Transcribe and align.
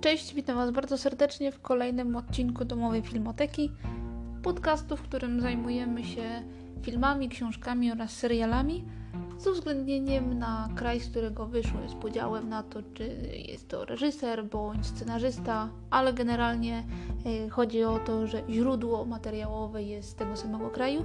Cześć, 0.00 0.34
witam 0.34 0.56
Was 0.56 0.70
bardzo 0.70 0.98
serdecznie 0.98 1.52
w 1.52 1.60
kolejnym 1.60 2.16
odcinku 2.16 2.64
Domowej 2.64 3.02
Filmoteki, 3.02 3.72
podcastu, 4.42 4.96
w 4.96 5.02
którym 5.02 5.40
zajmujemy 5.40 6.04
się 6.04 6.42
filmami, 6.82 7.28
książkami 7.28 7.92
oraz 7.92 8.10
serialami 8.10 8.84
z 9.38 9.46
uwzględnieniem 9.46 10.38
na 10.38 10.68
kraj, 10.76 11.00
z 11.00 11.10
którego 11.10 11.46
wyszły, 11.46 11.88
z 11.88 11.94
podziałem 11.94 12.48
na 12.48 12.62
to, 12.62 12.82
czy 12.94 13.08
jest 13.48 13.68
to 13.68 13.84
reżyser 13.84 14.44
bądź 14.44 14.86
scenarzysta, 14.86 15.68
ale 15.90 16.12
generalnie 16.12 16.84
e, 17.26 17.48
chodzi 17.48 17.84
o 17.84 17.98
to, 17.98 18.26
że 18.26 18.42
źródło 18.50 19.04
materiałowe 19.04 19.82
jest 19.82 20.08
z 20.08 20.14
tego 20.14 20.36
samego 20.36 20.70
kraju 20.70 21.04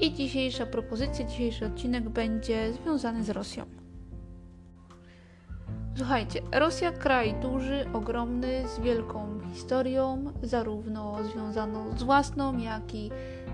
i 0.00 0.14
dzisiejsza 0.14 0.66
propozycja, 0.66 1.24
dzisiejszy 1.24 1.66
odcinek 1.66 2.08
będzie 2.08 2.72
związany 2.72 3.24
z 3.24 3.30
Rosją. 3.30 3.75
Słuchajcie, 5.96 6.42
Rosja 6.52 6.92
kraj 6.92 7.34
duży, 7.34 7.84
ogromny, 7.92 8.68
z 8.68 8.80
wielką 8.80 9.40
historią, 9.54 10.32
zarówno 10.42 11.24
związaną 11.24 11.98
z 11.98 12.02
własną, 12.02 12.58
jak 12.58 12.94
i 12.94 13.10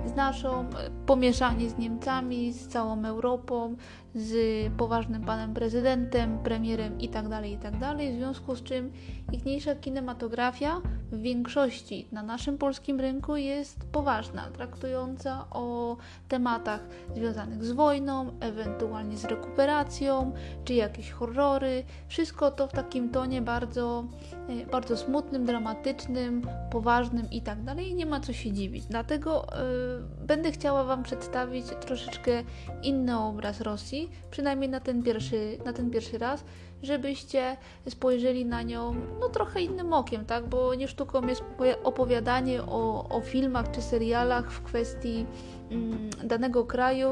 z 0.06 0.14
naszą, 0.14 0.66
pomieszanie 1.06 1.70
z 1.70 1.78
Niemcami, 1.78 2.52
z 2.52 2.68
całą 2.68 3.04
Europą, 3.04 3.76
z 4.14 4.34
poważnym 4.76 5.24
panem 5.24 5.54
prezydentem, 5.54 6.38
premierem 6.38 7.00
itd., 7.00 7.28
tak 7.30 7.46
itd., 7.46 7.78
tak 7.80 7.98
w 7.98 8.16
związku 8.16 8.56
z 8.56 8.62
czym 8.62 8.92
ichniejsza 9.32 9.74
kinematografia 9.74 10.80
w 11.12 11.20
większości 11.20 12.08
na 12.12 12.22
naszym 12.22 12.58
polskim 12.58 13.00
rynku 13.00 13.36
jest 13.36 13.84
poważna, 13.92 14.50
traktująca 14.50 15.46
o 15.50 15.96
tematach 16.28 16.80
związanych 17.14 17.64
z 17.64 17.72
wojną, 17.72 18.32
ewentualnie 18.40 19.16
z 19.16 19.24
rekuperacją, 19.24 20.32
czy 20.64 20.74
jakieś 20.74 21.10
horrory. 21.10 21.84
Wszystko 22.08 22.50
to 22.50 22.66
w 22.66 22.72
takim 22.72 23.10
tonie 23.10 23.42
bardzo, 23.42 24.04
e, 24.48 24.66
bardzo 24.66 24.96
smutnym, 24.96 25.46
dramatycznym, 25.46 26.46
poważnym 26.70 27.30
i 27.30 27.42
tak 27.42 27.58
nie 27.94 28.06
ma 28.06 28.20
co 28.20 28.32
się 28.32 28.52
dziwić. 28.52 28.86
Dlatego 28.86 29.46
yy, 29.52 29.91
będę 30.26 30.52
chciała 30.52 30.84
Wam 30.84 31.02
przedstawić 31.02 31.66
troszeczkę 31.66 32.42
inny 32.82 33.18
obraz 33.18 33.60
Rosji, 33.60 34.10
przynajmniej 34.30 34.70
na 34.70 34.80
ten 34.80 35.02
pierwszy, 35.02 35.58
na 35.64 35.72
ten 35.72 35.90
pierwszy 35.90 36.18
raz 36.18 36.44
żebyście 36.82 37.56
spojrzeli 37.88 38.44
na 38.46 38.62
nią 38.62 38.94
no 39.20 39.28
trochę 39.28 39.60
innym 39.60 39.92
okiem, 39.92 40.24
tak? 40.24 40.48
Bo 40.48 40.74
nie 40.74 40.88
sztuką 40.88 41.26
jest 41.26 41.44
opowiadanie 41.84 42.62
o, 42.62 43.08
o 43.08 43.20
filmach 43.20 43.70
czy 43.70 43.82
serialach 43.82 44.52
w 44.52 44.62
kwestii 44.62 45.26
mm, 45.70 46.10
danego 46.24 46.64
kraju 46.64 47.08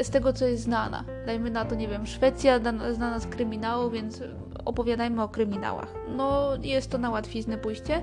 e, 0.00 0.04
z 0.04 0.10
tego, 0.10 0.32
co 0.32 0.46
jest 0.46 0.62
znana. 0.62 1.04
Dajmy 1.26 1.50
na 1.50 1.64
to, 1.64 1.74
nie 1.74 1.88
wiem, 1.88 2.06
Szwecja 2.06 2.60
znana 2.92 3.18
z 3.18 3.26
kryminału, 3.26 3.90
więc 3.90 4.22
opowiadajmy 4.64 5.22
o 5.22 5.28
kryminałach. 5.28 5.94
No, 6.16 6.50
jest 6.62 6.90
to 6.90 6.98
na 6.98 7.10
łatwiznę 7.10 7.58
pójście. 7.58 8.02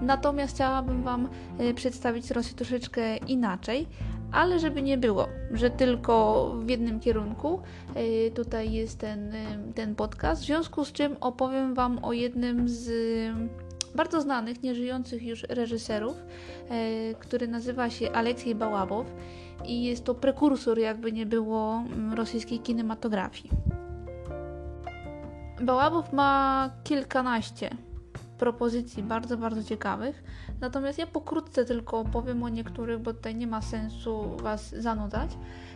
Natomiast 0.00 0.54
chciałabym 0.54 1.02
Wam 1.02 1.28
e, 1.58 1.74
przedstawić 1.74 2.30
Rosję 2.30 2.56
troszeczkę 2.56 3.16
inaczej, 3.16 3.86
ale 4.32 4.58
żeby 4.58 4.82
nie 4.82 4.98
było, 4.98 5.28
że 5.52 5.70
tylko 5.70 6.46
w 6.58 6.68
jednym 6.68 7.00
kierunku 7.00 7.60
e, 7.94 8.30
tutaj 8.30 8.72
jest 8.72 8.98
ten, 8.98 9.34
e, 9.34 9.44
ten 9.74 9.94
podcast, 9.94 10.42
w 10.42 10.44
związku 10.44 10.84
z 10.84 10.92
czym 10.92 11.16
opowiem 11.20 11.74
Wam 11.74 12.04
o 12.04 12.12
jednym 12.12 12.68
z 12.68 12.90
bardzo 13.94 14.20
znanych, 14.20 14.62
nieżyjących 14.62 15.22
już 15.22 15.42
reżyserów, 15.42 16.16
który 17.18 17.48
nazywa 17.48 17.90
się 17.90 18.12
Aleksiej 18.12 18.54
Bałabow 18.54 19.06
i 19.66 19.84
jest 19.84 20.04
to 20.04 20.14
prekursor, 20.14 20.78
jakby 20.78 21.12
nie 21.12 21.26
było, 21.26 21.84
rosyjskiej 22.14 22.58
kinematografii. 22.58 23.50
Bałabow 25.62 26.12
ma 26.12 26.70
kilkanaście 26.84 27.70
propozycji 28.40 29.02
bardzo, 29.02 29.36
bardzo 29.36 29.64
ciekawych. 29.64 30.22
Natomiast 30.60 30.98
ja 30.98 31.06
pokrótce 31.06 31.64
tylko 31.64 31.98
opowiem 31.98 32.42
o 32.42 32.48
niektórych, 32.48 32.98
bo 32.98 33.14
tutaj 33.14 33.34
nie 33.34 33.46
ma 33.46 33.62
sensu 33.62 34.36
Was 34.42 34.70
zanudzać. 34.70 35.30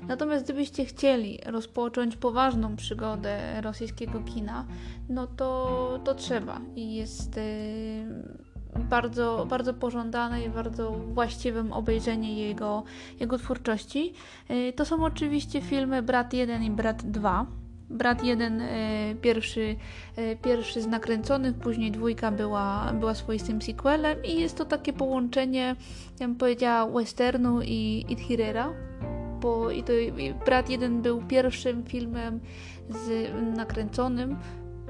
Natomiast 0.09 0.45
gdybyście 0.45 0.85
chcieli 0.85 1.39
rozpocząć 1.47 2.17
poważną 2.17 2.77
przygodę 2.77 3.61
rosyjskiego 3.61 4.21
kina, 4.21 4.65
no 5.09 5.27
to, 5.27 6.01
to 6.05 6.15
trzeba 6.15 6.61
i 6.77 6.95
jest 6.95 7.37
yy, 7.37 8.83
bardzo, 8.91 9.47
bardzo 9.49 9.75
pożądane 9.75 10.45
i 10.45 10.51
bardzo 10.51 10.91
właściwym 10.91 11.73
obejrzenie 11.73 12.49
jego, 12.49 12.83
jego 13.21 13.39
twórczości. 13.39 14.13
Yy, 14.49 14.73
to 14.73 14.85
są 14.85 15.05
oczywiście 15.05 15.61
filmy 15.61 16.03
Brat 16.03 16.33
1 16.33 16.63
i 16.63 16.71
Brat 16.71 17.03
2 17.11 17.47
Brat 17.91 18.25
jeden 18.25 18.61
e, 18.61 19.15
pierwszy, 19.21 19.77
e, 20.17 20.37
pierwszy 20.37 20.83
z 20.83 20.87
nakręconych, 20.87 21.55
później 21.55 21.91
dwójka 21.91 22.31
była, 22.31 22.93
była 22.93 23.15
swoistym 23.15 23.63
sequelem 23.63 24.25
i 24.25 24.41
jest 24.41 24.59
to 24.59 24.65
takie 24.65 24.93
połączenie, 24.93 25.77
ja 26.21 26.27
bym 26.27 26.37
powiedziała, 26.37 26.93
westernu 26.93 27.63
i, 27.63 28.07
i 28.09 28.17
thrillera. 28.17 28.73
Bo 29.41 29.71
i 29.71 29.83
to, 29.83 29.93
i 29.93 30.35
Brat 30.47 30.71
jeden 30.71 31.03
był 31.03 31.23
pierwszym 31.23 31.85
filmem 31.85 32.41
z, 32.91 33.31
nakręconym 33.57 34.37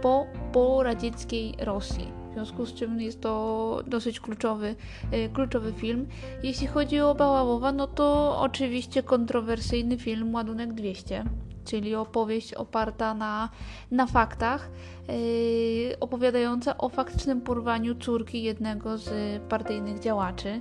po, 0.03 0.27
po 0.53 0.83
radzieckiej 0.83 1.55
Rosji. 1.59 2.13
W 2.31 2.33
związku 2.33 2.67
z 2.67 2.75
czym 2.75 3.01
jest 3.01 3.21
to 3.21 3.83
dosyć 3.87 4.21
kluczowy, 4.21 4.75
e, 5.11 5.29
kluczowy 5.29 5.73
film. 5.73 6.07
Jeśli 6.43 6.67
chodzi 6.67 7.01
o 7.01 7.15
Baławowa, 7.15 7.73
no 7.73 7.87
to 7.87 8.39
oczywiście 8.41 9.03
kontrowersyjny 9.03 9.99
film 9.99 10.35
Ładunek 10.35 10.73
200 10.73 11.25
czyli 11.65 11.95
opowieść 11.95 12.55
oparta 12.55 13.15
na, 13.15 13.49
na 13.91 14.07
faktach, 14.07 14.71
yy, 15.09 15.99
opowiadająca 16.01 16.79
o 16.79 16.89
faktycznym 16.89 17.41
porwaniu 17.41 17.95
córki 17.95 18.43
jednego 18.43 18.99
z 18.99 19.43
partyjnych 19.43 19.99
działaczy. 19.99 20.61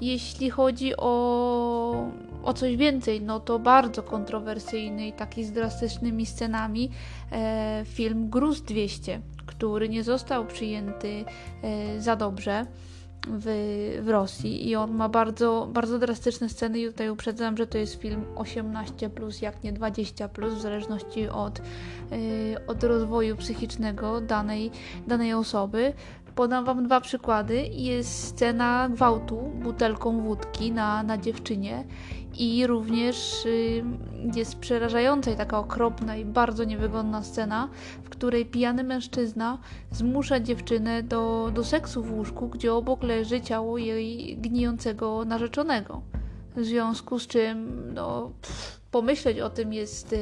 Jeśli 0.00 0.50
chodzi 0.50 0.96
o, 0.96 2.10
o 2.42 2.54
coś 2.54 2.76
więcej, 2.76 3.20
no 3.20 3.40
to 3.40 3.58
bardzo 3.58 4.02
kontrowersyjny 4.02 5.06
i 5.06 5.12
taki 5.12 5.44
z 5.44 5.52
drastycznymi 5.52 6.26
scenami 6.26 6.90
e, 7.32 7.82
film 7.86 8.30
Gruz 8.30 8.62
200, 8.62 9.20
który 9.46 9.88
nie 9.88 10.02
został 10.02 10.46
przyjęty 10.46 11.24
e, 11.62 12.00
za 12.00 12.16
dobrze 12.16 12.66
w, 13.28 13.98
w 14.02 14.08
Rosji 14.08 14.68
i 14.68 14.76
on 14.76 14.94
ma 14.94 15.08
bardzo, 15.08 15.68
bardzo 15.72 15.98
drastyczne 15.98 16.48
sceny 16.48 16.80
i 16.80 16.86
tutaj 16.86 17.10
uprzedzam, 17.10 17.56
że 17.56 17.66
to 17.66 17.78
jest 17.78 17.94
film 17.94 18.24
18+, 18.34 19.10
plus, 19.10 19.42
jak 19.42 19.64
nie 19.64 19.72
20+, 19.72 20.28
plus, 20.28 20.54
w 20.54 20.60
zależności 20.60 21.28
od, 21.28 21.58
yy, 22.10 22.66
od 22.66 22.84
rozwoju 22.84 23.36
psychicznego 23.36 24.20
danej, 24.20 24.70
danej 25.06 25.34
osoby. 25.34 25.92
Podam 26.34 26.64
Wam 26.64 26.84
dwa 26.84 27.00
przykłady. 27.00 27.66
Jest 27.72 28.24
scena 28.24 28.88
gwałtu 28.88 29.36
butelką 29.36 30.20
wódki 30.20 30.72
na, 30.72 31.02
na 31.02 31.18
dziewczynie 31.18 31.84
i 32.38 32.66
również 32.66 33.46
y, 33.46 33.84
jest 34.34 34.58
przerażająca 34.58 35.30
i 35.30 35.36
taka 35.36 35.58
okropna 35.58 36.16
i 36.16 36.24
bardzo 36.24 36.64
niewygodna 36.64 37.22
scena, 37.22 37.68
w 38.04 38.08
której 38.08 38.46
pijany 38.46 38.84
mężczyzna 38.84 39.58
zmusza 39.90 40.40
dziewczynę 40.40 41.02
do, 41.02 41.50
do 41.54 41.64
seksu 41.64 42.02
w 42.02 42.12
łóżku, 42.12 42.48
gdzie 42.48 42.74
obok 42.74 43.02
leży 43.02 43.40
ciało 43.40 43.78
jej 43.78 44.36
gnijącego 44.36 45.24
narzeczonego. 45.24 46.02
W 46.56 46.64
związku 46.64 47.18
z 47.18 47.26
czym 47.26 47.82
no, 47.94 48.30
pff, 48.42 48.80
pomyśleć 48.90 49.40
o 49.40 49.50
tym 49.50 49.72
jest... 49.72 50.14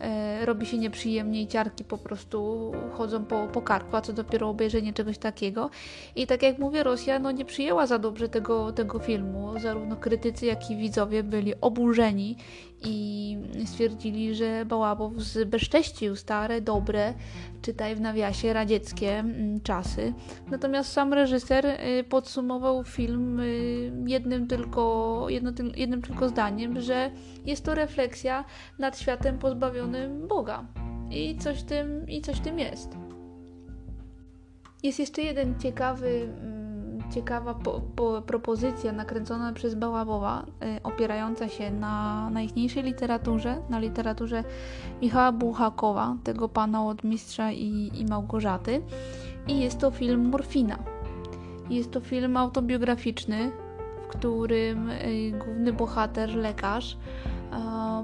E, 0.00 0.46
robi 0.46 0.66
się 0.66 0.78
nieprzyjemnie 0.78 1.42
i 1.42 1.46
ciarki 1.46 1.84
po 1.84 1.98
prostu 1.98 2.72
chodzą 2.92 3.24
po, 3.24 3.46
po 3.46 3.62
karku, 3.62 3.96
a 3.96 4.00
co 4.00 4.12
dopiero 4.12 4.48
obejrzenie 4.48 4.92
czegoś 4.92 5.18
takiego. 5.18 5.70
I 6.16 6.26
tak 6.26 6.42
jak 6.42 6.58
mówię, 6.58 6.82
Rosja 6.82 7.18
no, 7.18 7.30
nie 7.30 7.44
przyjęła 7.44 7.86
za 7.86 7.98
dobrze 7.98 8.28
tego, 8.28 8.72
tego 8.72 8.98
filmu. 8.98 9.58
Zarówno 9.58 9.96
krytycy, 9.96 10.46
jak 10.46 10.70
i 10.70 10.76
widzowie 10.76 11.22
byli 11.22 11.54
oburzeni 11.60 12.36
i 12.82 13.36
stwierdzili, 13.66 14.34
że 14.34 14.64
Bałabow 14.64 15.12
zbezcześcił 15.16 16.16
stare, 16.16 16.60
dobre, 16.60 17.14
czytaj 17.62 17.96
w 17.96 18.00
nawiasie, 18.00 18.52
radzieckie 18.52 19.18
mm, 19.18 19.60
czasy. 19.60 20.12
Natomiast 20.50 20.92
sam 20.92 21.12
reżyser 21.12 21.66
y, 21.66 22.04
podsumował 22.04 22.84
film 22.84 23.40
y, 23.40 23.92
jednym 24.06 24.46
tylko, 24.46 25.26
jedno, 25.28 25.50
jednym 25.76 26.02
tylko 26.02 26.28
zdaniem, 26.28 26.80
że 26.80 27.10
jest 27.46 27.64
to 27.64 27.74
refleksja 27.74 28.44
nad 28.78 28.98
światem 28.98 29.38
pozbawionym 29.38 30.28
Boga. 30.28 30.66
I 31.10 31.36
coś 31.36 31.62
tym, 31.62 32.08
i 32.08 32.20
coś 32.20 32.40
tym 32.40 32.58
jest. 32.58 32.88
Jest 34.82 34.98
jeszcze 34.98 35.22
jeden 35.22 35.60
ciekawy 35.60 36.28
mm, 36.42 36.59
ciekawa 37.10 37.54
po, 37.54 37.80
po, 37.96 38.22
propozycja 38.22 38.92
nakręcona 38.92 39.52
przez 39.52 39.74
Bałabowa, 39.74 40.46
y, 40.78 40.82
opierająca 40.82 41.48
się 41.48 41.70
na 41.70 42.30
najjaśniejszej 42.30 42.82
literaturze, 42.82 43.62
na 43.68 43.78
literaturze 43.78 44.44
Michała 45.02 45.32
Buchakowa, 45.32 46.16
tego 46.24 46.48
pana 46.48 46.86
od 46.86 47.04
Mistrza 47.04 47.52
i, 47.52 47.90
i 47.94 48.04
Małgorzaty. 48.04 48.82
I 49.48 49.60
jest 49.60 49.78
to 49.78 49.90
film 49.90 50.28
Morfina. 50.28 50.78
Jest 51.70 51.90
to 51.90 52.00
film 52.00 52.36
autobiograficzny, 52.36 53.50
w 54.04 54.06
którym 54.06 54.90
y, 54.90 55.32
główny 55.44 55.72
bohater, 55.72 56.36
lekarz, 56.36 56.96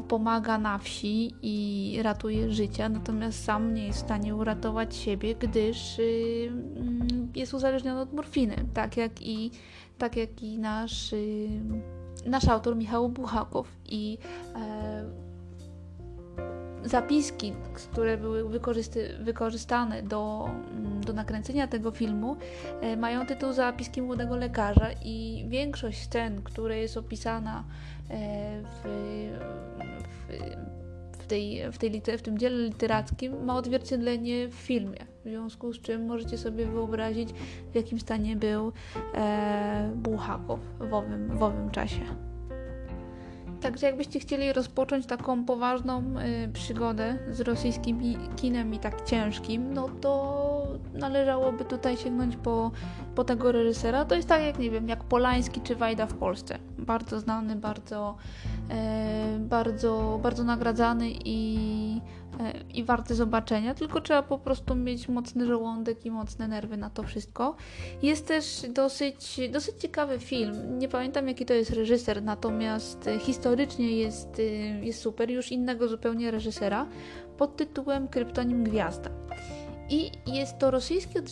pomaga 0.08 0.58
na 0.58 0.78
wsi 0.78 1.34
i 1.42 1.98
ratuje 2.02 2.52
życia, 2.52 2.88
natomiast 2.88 3.44
sam 3.44 3.74
nie 3.74 3.86
jest 3.86 3.98
w 3.98 4.04
stanie 4.04 4.36
uratować 4.36 4.96
siebie, 4.96 5.34
gdyż 5.34 5.98
y, 5.98 6.48
mm, 6.76 7.32
jest 7.34 7.54
uzależniony 7.54 8.00
od 8.00 8.12
morfiny, 8.12 8.56
tak 8.74 8.96
jak 8.96 9.22
i, 9.22 9.50
tak 9.98 10.16
jak 10.16 10.42
i 10.42 10.58
nasz, 10.58 11.12
y, 11.12 11.48
nasz 12.26 12.48
autor 12.48 12.76
Michał 12.76 13.08
Buchakow. 13.08 13.68
I 13.88 14.18
e, 14.54 15.25
zapiski, 16.86 17.52
które 17.74 18.16
były 18.16 18.60
wykorzystane 19.20 20.02
do, 20.02 20.50
mm, 20.70 21.00
do 21.04 21.12
nakręcenia 21.12 21.66
tego 21.66 21.90
filmu, 21.90 22.36
e, 22.80 22.96
mają 22.96 23.26
tytuł 23.26 23.52
Zapiski 23.52 24.02
młodego 24.02 24.36
lekarza 24.36 24.90
i 25.04 25.44
większość 25.48 26.02
scen, 26.02 26.42
które 26.42 26.78
jest 26.78 26.96
opisana 26.96 27.64
e, 28.10 28.62
w, 28.62 28.88
w, 30.08 31.22
w, 31.22 31.26
tej, 31.26 31.72
w, 31.72 31.78
tej 31.78 32.02
w 32.18 32.22
tym 32.22 32.38
dziele 32.38 32.64
literackim, 32.64 33.44
ma 33.44 33.56
odzwierciedlenie 33.56 34.48
w 34.48 34.54
filmie. 34.54 35.06
W 35.24 35.28
związku 35.28 35.72
z 35.72 35.80
czym 35.80 36.06
możecie 36.06 36.38
sobie 36.38 36.66
wyobrazić, 36.66 37.32
w 37.72 37.74
jakim 37.74 38.00
stanie 38.00 38.36
był 38.36 38.72
e, 39.14 39.92
Buchakow 39.94 40.60
w 40.78 40.94
owym, 40.94 41.38
w 41.38 41.42
owym 41.42 41.70
czasie. 41.70 42.35
Także 43.60 43.86
jakbyście 43.86 44.20
chcieli 44.20 44.52
rozpocząć 44.52 45.06
taką 45.06 45.44
poważną 45.44 46.02
y, 46.46 46.52
przygodę 46.52 47.18
z 47.30 47.40
rosyjskim 47.40 48.00
kinem 48.36 48.74
i 48.74 48.78
tak 48.78 49.04
ciężkim, 49.04 49.74
no 49.74 49.88
to 50.00 50.46
należałoby 50.94 51.64
tutaj 51.64 51.96
sięgnąć 51.96 52.36
po, 52.36 52.70
po 53.14 53.24
tego 53.24 53.52
reżysera. 53.52 54.04
To 54.04 54.14
jest 54.14 54.28
tak 54.28 54.42
jak, 54.42 54.58
nie 54.58 54.70
wiem, 54.70 54.88
jak 54.88 55.04
Polański 55.04 55.60
czy 55.60 55.76
Wajda 55.76 56.06
w 56.06 56.14
Polsce. 56.14 56.58
Bardzo 56.78 57.20
znany, 57.20 57.56
bardzo, 57.56 58.16
e, 58.70 59.38
bardzo, 59.38 60.20
bardzo 60.22 60.44
nagradzany 60.44 61.10
i 61.24 62.00
i 62.74 62.84
warte 62.84 63.14
zobaczenia, 63.14 63.74
tylko 63.74 64.00
trzeba 64.00 64.22
po 64.22 64.38
prostu 64.38 64.74
mieć 64.74 65.08
mocny 65.08 65.46
żołądek 65.46 66.06
i 66.06 66.10
mocne 66.10 66.48
nerwy 66.48 66.76
na 66.76 66.90
to 66.90 67.02
wszystko. 67.02 67.56
Jest 68.02 68.26
też 68.26 68.62
dosyć, 68.74 69.40
dosyć 69.52 69.76
ciekawy 69.76 70.18
film. 70.18 70.78
Nie 70.78 70.88
pamiętam 70.88 71.28
jaki 71.28 71.46
to 71.46 71.54
jest 71.54 71.70
reżyser, 71.70 72.22
natomiast 72.22 73.08
historycznie 73.20 73.96
jest, 73.96 74.42
jest 74.82 75.00
super, 75.00 75.30
już 75.30 75.52
innego 75.52 75.88
zupełnie 75.88 76.30
reżysera, 76.30 76.86
pod 77.36 77.56
tytułem 77.56 78.08
Kryptonim 78.08 78.64
Gwiazda. 78.64 79.10
I 79.90 80.10
jest 80.26 80.58
to 80.58 80.70
rosyjskie 80.70 81.22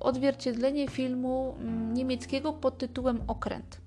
odzwierciedlenie 0.00 0.88
filmu 0.88 1.54
mm, 1.58 1.94
niemieckiego 1.94 2.52
pod 2.52 2.78
tytułem 2.78 3.20
Okręt. 3.26 3.83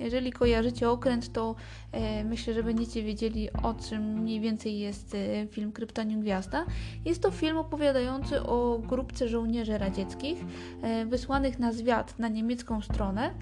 Jeżeli 0.00 0.32
kojarzycie 0.32 0.90
okręt, 0.90 1.32
to 1.32 1.54
e, 1.92 2.24
myślę, 2.24 2.54
że 2.54 2.62
będziecie 2.62 3.02
wiedzieli 3.02 3.48
o 3.62 3.74
czym 3.74 4.02
mniej 4.02 4.40
więcej 4.40 4.78
jest 4.78 5.14
e, 5.14 5.46
film 5.46 5.72
Kryptonium 5.72 6.20
Gwiazda. 6.20 6.66
Jest 7.04 7.22
to 7.22 7.30
film 7.30 7.56
opowiadający 7.58 8.42
o 8.42 8.80
grupce 8.88 9.28
żołnierzy 9.28 9.78
radzieckich 9.78 10.38
e, 10.82 11.06
wysłanych 11.06 11.58
na 11.58 11.72
zwiat 11.72 12.18
na 12.18 12.28
niemiecką 12.28 12.80
stronę, 12.80 13.34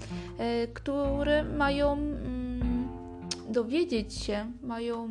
które 0.73 1.43
mają 1.43 1.93
mm, 1.93 2.87
dowiedzieć 3.49 4.13
się, 4.13 4.51
mają 4.61 5.09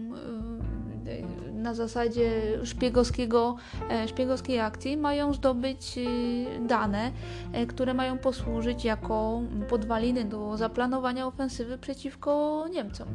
na 1.59 1.75
zasadzie 1.75 2.31
szpiegowskiego, 2.65 3.57
e, 3.91 4.09
szpiegowskiej 4.09 4.61
akcji 4.61 4.97
mają 4.97 5.33
zdobyć 5.33 5.99
e, 5.99 6.67
dane, 6.67 7.11
e, 7.53 7.67
które 7.67 7.95
mają 7.95 8.19
posłużyć 8.19 8.85
jako 8.85 9.41
podwaliny 9.69 10.25
do 10.25 10.57
zaplanowania 10.57 11.27
ofensywy 11.27 11.79
przeciwko 11.79 12.65
Niemcom. 12.73 13.09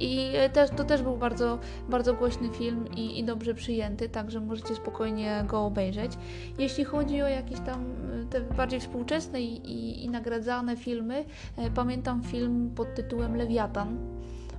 I 0.00 0.32
też, 0.52 0.70
to 0.70 0.84
też 0.84 1.02
był 1.02 1.16
bardzo, 1.16 1.58
bardzo 1.88 2.14
głośny 2.14 2.48
film 2.48 2.88
i, 2.96 3.18
i, 3.18 3.24
dobrze 3.24 3.54
przyjęty, 3.54 4.08
także 4.08 4.40
możecie 4.40 4.74
spokojnie 4.74 5.44
go 5.46 5.66
obejrzeć. 5.66 6.12
Jeśli 6.58 6.84
chodzi 6.84 7.22
o 7.22 7.28
jakieś 7.28 7.60
tam 7.60 7.84
te 8.30 8.40
bardziej 8.40 8.80
współczesne 8.80 9.42
i, 9.42 9.72
i, 9.72 10.04
i 10.04 10.08
nagradzane 10.08 10.76
filmy, 10.76 11.24
pamiętam 11.74 12.22
film 12.22 12.70
pod 12.74 12.94
tytułem 12.94 13.36
Lewiatan 13.36 13.96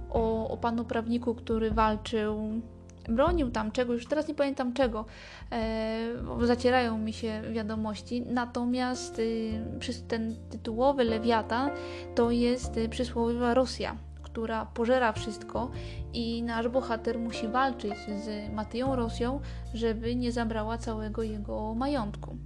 o, 0.09 0.47
o 0.49 0.57
panu 0.57 0.85
prawniku, 0.85 1.35
który 1.35 1.71
walczył 1.71 2.61
bronił 3.07 3.51
tam 3.51 3.71
czegoś, 3.71 3.95
już 3.95 4.07
teraz 4.07 4.27
nie 4.27 4.35
pamiętam 4.35 4.73
czego, 4.73 5.05
e, 5.51 5.97
zacierają 6.41 6.97
mi 6.97 7.13
się 7.13 7.41
wiadomości, 7.51 8.21
natomiast 8.21 9.19
y, 9.19 10.07
ten 10.07 10.35
tytułowy 10.49 11.03
Lewiatan 11.03 11.71
to 12.15 12.31
jest 12.31 12.77
y, 12.77 12.89
przysłowiowa 12.89 13.53
Rosja, 13.53 13.97
która 14.23 14.65
pożera 14.65 15.11
wszystko 15.11 15.71
i 16.13 16.43
nasz 16.43 16.67
bohater 16.67 17.19
musi 17.19 17.47
walczyć 17.47 17.93
z 18.23 18.53
Matyją 18.53 18.95
Rosją, 18.95 19.39
żeby 19.73 20.15
nie 20.15 20.31
zabrała 20.31 20.77
całego 20.77 21.23
jego 21.23 21.73
majątku. 21.73 22.37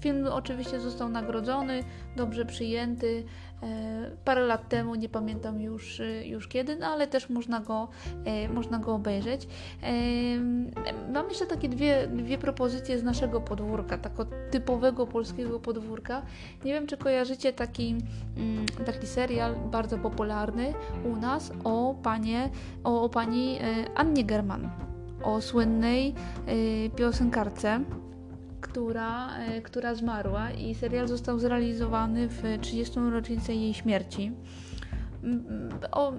Film 0.00 0.26
oczywiście 0.26 0.80
został 0.80 1.08
nagrodzony, 1.08 1.84
dobrze 2.16 2.44
przyjęty, 2.44 3.24
parę 4.24 4.40
lat 4.46 4.68
temu, 4.68 4.94
nie 4.94 5.08
pamiętam 5.08 5.60
już, 5.60 6.00
e, 6.00 6.26
już 6.26 6.48
kiedy, 6.48 6.76
no 6.76 6.86
ale 6.86 7.06
też 7.06 7.30
można 7.30 7.60
go, 7.60 7.88
e, 8.24 8.48
można 8.48 8.78
go 8.78 8.94
obejrzeć. 8.94 9.48
Mam 11.12 11.28
jeszcze 11.28 11.46
takie 11.46 11.68
dwie, 11.68 12.08
dwie 12.08 12.38
propozycje 12.38 12.98
z 12.98 13.02
naszego 13.02 13.40
podwórka, 13.40 13.98
takiego 13.98 14.26
typowego 14.50 15.06
polskiego 15.06 15.60
podwórka. 15.60 16.22
Nie 16.64 16.72
wiem, 16.72 16.86
czy 16.86 16.96
kojarzycie 16.96 17.52
taki, 17.52 17.94
mm, 18.36 18.66
taki 18.86 19.06
serial 19.06 19.56
bardzo 19.56 19.98
popularny 19.98 20.74
u 21.04 21.16
nas 21.16 21.52
o, 21.64 21.94
panie, 22.02 22.50
o, 22.84 23.02
o 23.02 23.08
pani 23.08 23.58
Annie 23.94 24.24
German, 24.24 24.70
o 25.22 25.40
słynnej 25.40 26.14
piosenkarce 26.96 27.80
która, 28.60 29.38
e, 29.38 29.62
która 29.62 29.94
zmarła 29.94 30.50
i 30.50 30.74
serial 30.74 31.08
został 31.08 31.38
zrealizowany 31.38 32.28
w 32.28 32.42
30. 32.60 33.00
rocznicę 33.00 33.54
jej 33.54 33.74
śmierci. 33.74 34.32
O, 35.92 36.12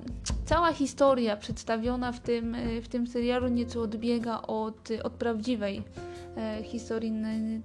cała 0.46 0.74
historia 0.74 1.38
przedstawiona 1.38 2.12
w 2.12 2.20
tym, 2.20 2.56
e, 2.56 2.82
w 2.82 2.88
tym 2.88 3.08
serialu 3.08 3.48
nieco 3.48 3.82
odbiega 3.82 4.42
od, 4.42 4.90
od 5.04 5.14
prawdziwej 5.14 5.84
e, 6.38 6.64
historii 6.64 7.14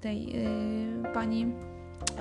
tej 0.00 0.35
pani 1.15 1.47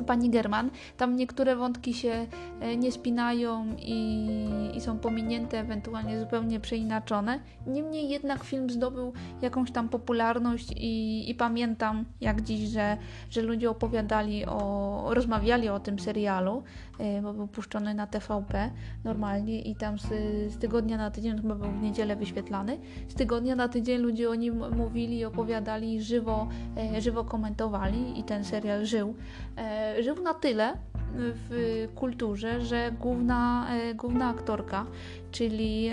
pani 0.08 0.30
German. 0.30 0.70
Tam 0.98 1.16
niektóre 1.16 1.56
wątki 1.56 1.94
się 1.94 2.28
e, 2.60 2.78
nie 2.78 2.92
spinają 2.92 3.76
i, 3.80 4.28
i, 4.76 4.82
są 4.82 5.00
pominięte, 5.00 5.60
ewentualnie 5.60 6.20
zupełnie 6.20 6.60
przeinaczone. 6.60 7.40
Niemniej 7.68 8.10
jednak 8.10 8.44
film 8.44 8.70
zdobył 8.70 9.14
jakąś 9.42 9.72
tam 9.72 9.90
popularność 9.90 10.72
i, 10.72 11.30
i 11.30 11.36
pamiętam 11.36 12.06
jak 12.22 12.42
dziś, 12.42 12.70
że, 12.70 12.98
że 13.30 13.42
ludzie 13.42 13.70
opowiadali 13.70 14.46
o, 14.46 15.10
rozmawiali 15.14 15.70
o 15.70 15.80
tym 15.80 16.00
serialu, 16.00 16.64
bo 17.24 17.34
był 17.34 17.48
puszczony 17.48 17.94
na 17.94 18.08
TVP 18.08 18.72
normalnie 19.04 19.62
i 19.62 19.76
tam 19.76 20.00
z, 20.00 20.08
z 20.54 20.58
tygodnia 20.58 20.98
na 20.98 21.12
tydzień, 21.12 21.42
chyba 21.42 21.56
był 21.56 21.72
w 21.72 21.82
niedzielę 21.82 22.16
wyświetlany, 22.16 22.78
z 23.08 23.16
tygodnia 23.16 23.56
na 23.56 23.68
tydzień 23.68 23.98
ludzie 24.02 24.30
o 24.30 24.36
nim 24.36 24.76
mówili, 24.76 25.26
opowiadali, 25.26 26.02
żywo, 26.02 26.48
e, 26.78 27.02
żywo 27.02 27.24
komentowali 27.24 28.20
i 28.20 28.24
ten 28.24 28.44
serial 28.44 28.86
żył. 28.86 29.16
Żył 30.00 30.24
na 30.24 30.34
tyle 30.34 30.78
w 31.16 31.88
kulturze, 31.96 32.62
że 32.62 32.92
główna, 33.00 33.68
główna 33.96 34.30
aktorka, 34.30 34.86
czyli 35.32 35.92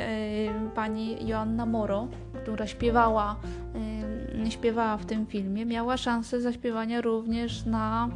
pani 0.75 1.27
Joanna 1.27 1.67
Moro, 1.67 2.09
która 2.43 2.67
śpiewała, 2.67 3.37
śpiewała 4.49 4.97
w 4.97 5.07
tym 5.07 5.27
filmie, 5.27 5.67
miała 5.67 5.97
szansę 5.97 6.41
zaśpiewania 6.41 7.01
również 7.01 7.67
na, 7.67 8.09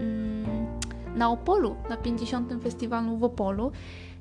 mm, 0.00 0.69
na 1.16 1.30
Opolu, 1.30 1.76
na 1.90 1.96
50. 1.96 2.62
festiwalu 2.62 3.16
w 3.16 3.24
Opolu. 3.24 3.72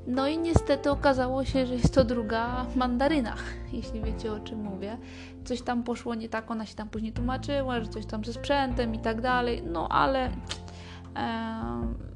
No 0.07 0.27
i 0.27 0.37
niestety 0.37 0.91
okazało 0.91 1.45
się, 1.45 1.65
że 1.65 1.73
jest 1.73 1.93
to 1.93 2.03
druga 2.03 2.65
mandaryna, 2.75 3.35
jeśli 3.73 4.01
wiecie 4.01 4.33
o 4.33 4.39
czym 4.39 4.63
mówię. 4.63 4.97
Coś 5.45 5.61
tam 5.61 5.83
poszło 5.83 6.15
nie 6.15 6.29
tak, 6.29 6.51
ona 6.51 6.65
się 6.65 6.75
tam 6.75 6.89
później 6.89 7.13
tłumaczyła, 7.13 7.79
że 7.79 7.87
coś 7.87 8.05
tam 8.05 8.25
ze 8.25 8.33
sprzętem 8.33 8.95
i 8.95 8.99
tak 8.99 9.21
dalej, 9.21 9.63
no 9.65 9.89
ale 9.89 10.31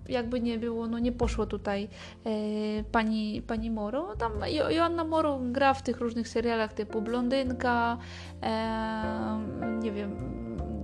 jakby 0.10 0.42
nie 0.42 0.60
było, 0.60 0.88
no 0.88 1.00
nie 1.00 1.12
poszło 1.12 1.46
tutaj 1.46 1.90
e, 2.26 2.30
pani, 2.84 3.42
pani 3.42 3.72
Moro. 3.72 4.16
Tam 4.16 4.32
Joanna 4.70 5.04
Moro 5.04 5.40
gra 5.44 5.74
w 5.74 5.82
tych 5.82 6.00
różnych 6.02 6.28
serialach 6.28 6.74
typu 6.74 7.02
Blondynka, 7.02 7.98
e, 8.42 9.40
nie 9.82 9.92
wiem, 9.92 10.44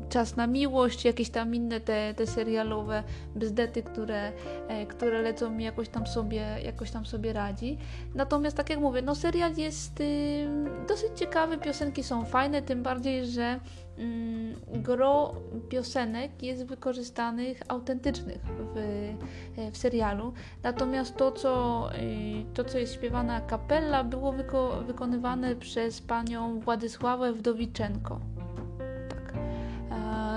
Czas 0.09 0.35
na 0.35 0.47
miłość, 0.47 1.05
jakieś 1.05 1.29
tam 1.29 1.55
inne 1.55 1.79
te, 1.79 2.13
te 2.13 2.27
serialowe 2.27 3.03
bzdety, 3.35 3.83
które, 3.83 4.31
e, 4.67 4.85
które 4.85 5.21
lecą 5.21 5.49
mi 5.49 5.63
jakoś 5.63 5.89
tam 5.89 6.07
sobie, 6.07 6.45
jakoś 6.63 6.91
tam 6.91 7.05
sobie 7.05 7.33
radzi. 7.33 7.77
Natomiast 8.15 8.57
tak 8.57 8.69
jak 8.69 8.79
mówię, 8.79 9.01
no 9.01 9.15
serial 9.15 9.55
jest 9.57 10.01
y, 10.01 10.47
dosyć 10.87 11.09
ciekawy, 11.15 11.57
piosenki 11.57 12.03
są 12.03 12.25
fajne, 12.25 12.61
tym 12.61 12.83
bardziej, 12.83 13.25
że 13.25 13.59
gro 14.67 15.33
piosenek 15.69 16.43
jest 16.43 16.65
wykorzystanych 16.65 17.61
autentycznych 17.67 18.41
w, 18.73 18.77
e, 19.57 19.71
w 19.71 19.77
serialu. 19.77 20.33
Natomiast 20.63 21.15
to 21.17 21.31
co, 21.31 21.89
y, 21.95 22.53
to, 22.53 22.63
co 22.63 22.77
jest 22.77 22.93
śpiewane 22.93 23.35
a 23.35 23.49
capella, 23.49 24.03
było 24.03 24.31
wyko 24.31 24.83
wykonywane 24.87 25.55
przez 25.55 26.01
panią 26.01 26.59
Władysławę 26.59 27.33
Wdowiczenko. 27.33 28.19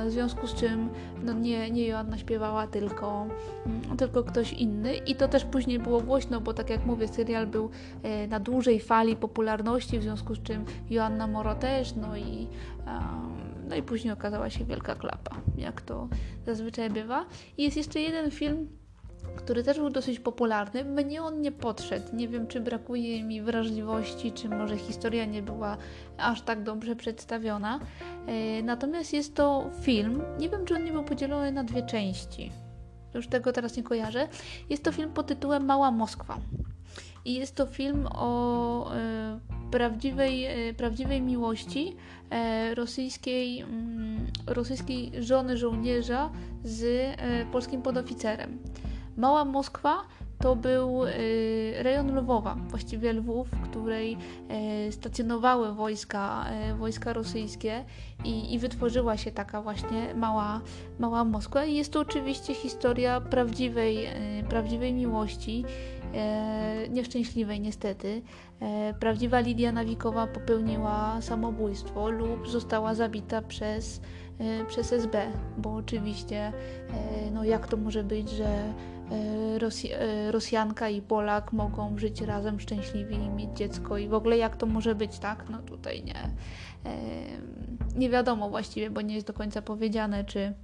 W 0.06 0.10
związku 0.10 0.46
z 0.46 0.54
czym 0.54 0.88
no 1.22 1.32
nie, 1.32 1.70
nie 1.70 1.86
Joanna 1.86 2.18
śpiewała, 2.18 2.66
tylko, 2.66 3.26
mm, 3.66 3.96
tylko 3.96 4.22
ktoś 4.24 4.52
inny. 4.52 4.96
I 4.96 5.14
to 5.16 5.28
też 5.28 5.44
później 5.44 5.78
było 5.78 6.00
głośno, 6.00 6.40
bo 6.40 6.54
tak 6.54 6.70
jak 6.70 6.86
mówię, 6.86 7.08
serial 7.08 7.46
był 7.46 7.70
e, 8.02 8.26
na 8.26 8.40
dużej 8.40 8.80
fali 8.80 9.16
popularności, 9.16 9.98
w 9.98 10.02
związku 10.02 10.34
z 10.34 10.42
czym 10.42 10.64
Joanna 10.90 11.26
Moro 11.26 11.54
też, 11.54 11.94
no 11.94 12.16
i, 12.16 12.48
no 13.72 13.76
i 13.76 13.82
później 13.82 14.12
okazała 14.12 14.50
się 14.50 14.64
wielka 14.64 14.94
klapa, 14.94 15.36
jak 15.56 15.82
to 15.82 16.08
zazwyczaj 16.46 16.90
bywa. 16.90 17.26
I 17.58 17.62
jest 17.62 17.76
jeszcze 17.76 18.00
jeden 18.00 18.30
film, 18.30 18.68
który 19.36 19.62
też 19.62 19.78
był 19.78 19.90
dosyć 19.90 20.20
popularny. 20.20 20.84
Mnie 20.84 21.22
on 21.22 21.40
nie 21.40 21.52
podszedł. 21.52 22.16
Nie 22.16 22.28
wiem, 22.28 22.46
czy 22.46 22.60
brakuje 22.60 23.24
mi 23.24 23.42
wrażliwości, 23.42 24.32
czy 24.32 24.48
może 24.48 24.78
historia 24.78 25.24
nie 25.24 25.42
była 25.42 25.76
aż 26.18 26.42
tak 26.42 26.62
dobrze 26.62 26.96
przedstawiona. 26.96 27.80
E, 28.26 28.62
natomiast 28.62 29.12
jest 29.12 29.34
to 29.34 29.70
film, 29.80 30.22
nie 30.38 30.48
wiem, 30.48 30.64
czy 30.64 30.74
on 30.74 30.84
nie 30.84 30.92
był 30.92 31.04
podzielony 31.04 31.52
na 31.52 31.64
dwie 31.64 31.82
części. 31.82 32.52
Już 33.14 33.28
tego 33.28 33.52
teraz 33.52 33.76
nie 33.76 33.82
kojarzę. 33.82 34.28
Jest 34.70 34.84
to 34.84 34.92
film 34.92 35.12
pod 35.12 35.26
tytułem 35.26 35.64
Mała 35.64 35.90
Moskwa. 35.90 36.38
I 37.24 37.34
jest 37.34 37.54
to 37.54 37.66
film 37.66 38.08
o 38.14 38.94
e, 38.94 39.40
prawdziwej, 39.70 40.44
e, 40.44 40.74
prawdziwej 40.74 41.22
miłości 41.22 41.96
e, 42.30 42.74
rosyjskiej, 42.74 43.60
mm, 43.60 44.26
rosyjskiej 44.46 45.12
żony 45.18 45.56
żołnierza 45.56 46.30
z 46.64 47.16
polskim 47.52 47.82
podoficerem. 47.82 48.58
Mała 49.16 49.44
Moskwa 49.44 49.98
to 50.38 50.56
był 50.56 51.00
rejon 51.78 52.18
Lwowa, 52.18 52.56
właściwie 52.68 53.12
Lwów, 53.12 53.48
w 53.48 53.68
której 53.70 54.16
stacjonowały 54.90 55.74
wojska, 55.74 56.46
wojska 56.78 57.12
rosyjskie 57.12 57.84
i, 58.24 58.54
i 58.54 58.58
wytworzyła 58.58 59.16
się 59.16 59.30
taka 59.30 59.62
właśnie 59.62 60.14
mała, 60.14 60.60
mała 60.98 61.24
Moskwa. 61.24 61.64
I 61.64 61.74
jest 61.74 61.92
to 61.92 62.00
oczywiście 62.00 62.54
historia 62.54 63.20
prawdziwej, 63.20 64.06
prawdziwej 64.48 64.92
miłości, 64.92 65.64
nieszczęśliwej 66.90 67.60
niestety. 67.60 68.22
Prawdziwa 69.00 69.40
Lidia 69.40 69.72
Nawikowa 69.72 70.26
popełniła 70.26 71.20
samobójstwo 71.20 72.10
lub 72.10 72.48
została 72.48 72.94
zabita 72.94 73.42
przez, 73.42 74.00
przez 74.68 74.92
SB, 74.92 75.32
bo 75.58 75.74
oczywiście 75.74 76.52
no 77.32 77.44
jak 77.44 77.66
to 77.66 77.76
może 77.76 78.04
być, 78.04 78.30
że 78.30 78.72
E, 79.12 79.98
e, 79.98 80.32
Rosjanka 80.32 80.88
i 80.88 81.02
Polak 81.02 81.52
mogą 81.52 81.98
żyć 81.98 82.20
razem 82.20 82.60
szczęśliwi 82.60 83.14
i 83.14 83.28
mieć 83.28 83.50
dziecko 83.56 83.98
i 83.98 84.08
w 84.08 84.14
ogóle 84.14 84.36
jak 84.38 84.56
to 84.56 84.66
może 84.66 84.94
być, 84.94 85.18
tak? 85.18 85.44
No 85.50 85.58
tutaj 85.58 86.02
nie, 86.04 86.14
e, 86.14 86.98
nie 87.96 88.10
wiadomo 88.10 88.50
właściwie, 88.50 88.90
bo 88.90 89.00
nie 89.00 89.14
jest 89.14 89.26
do 89.26 89.32
końca 89.32 89.62
powiedziane, 89.62 90.24
czy, 90.24 90.54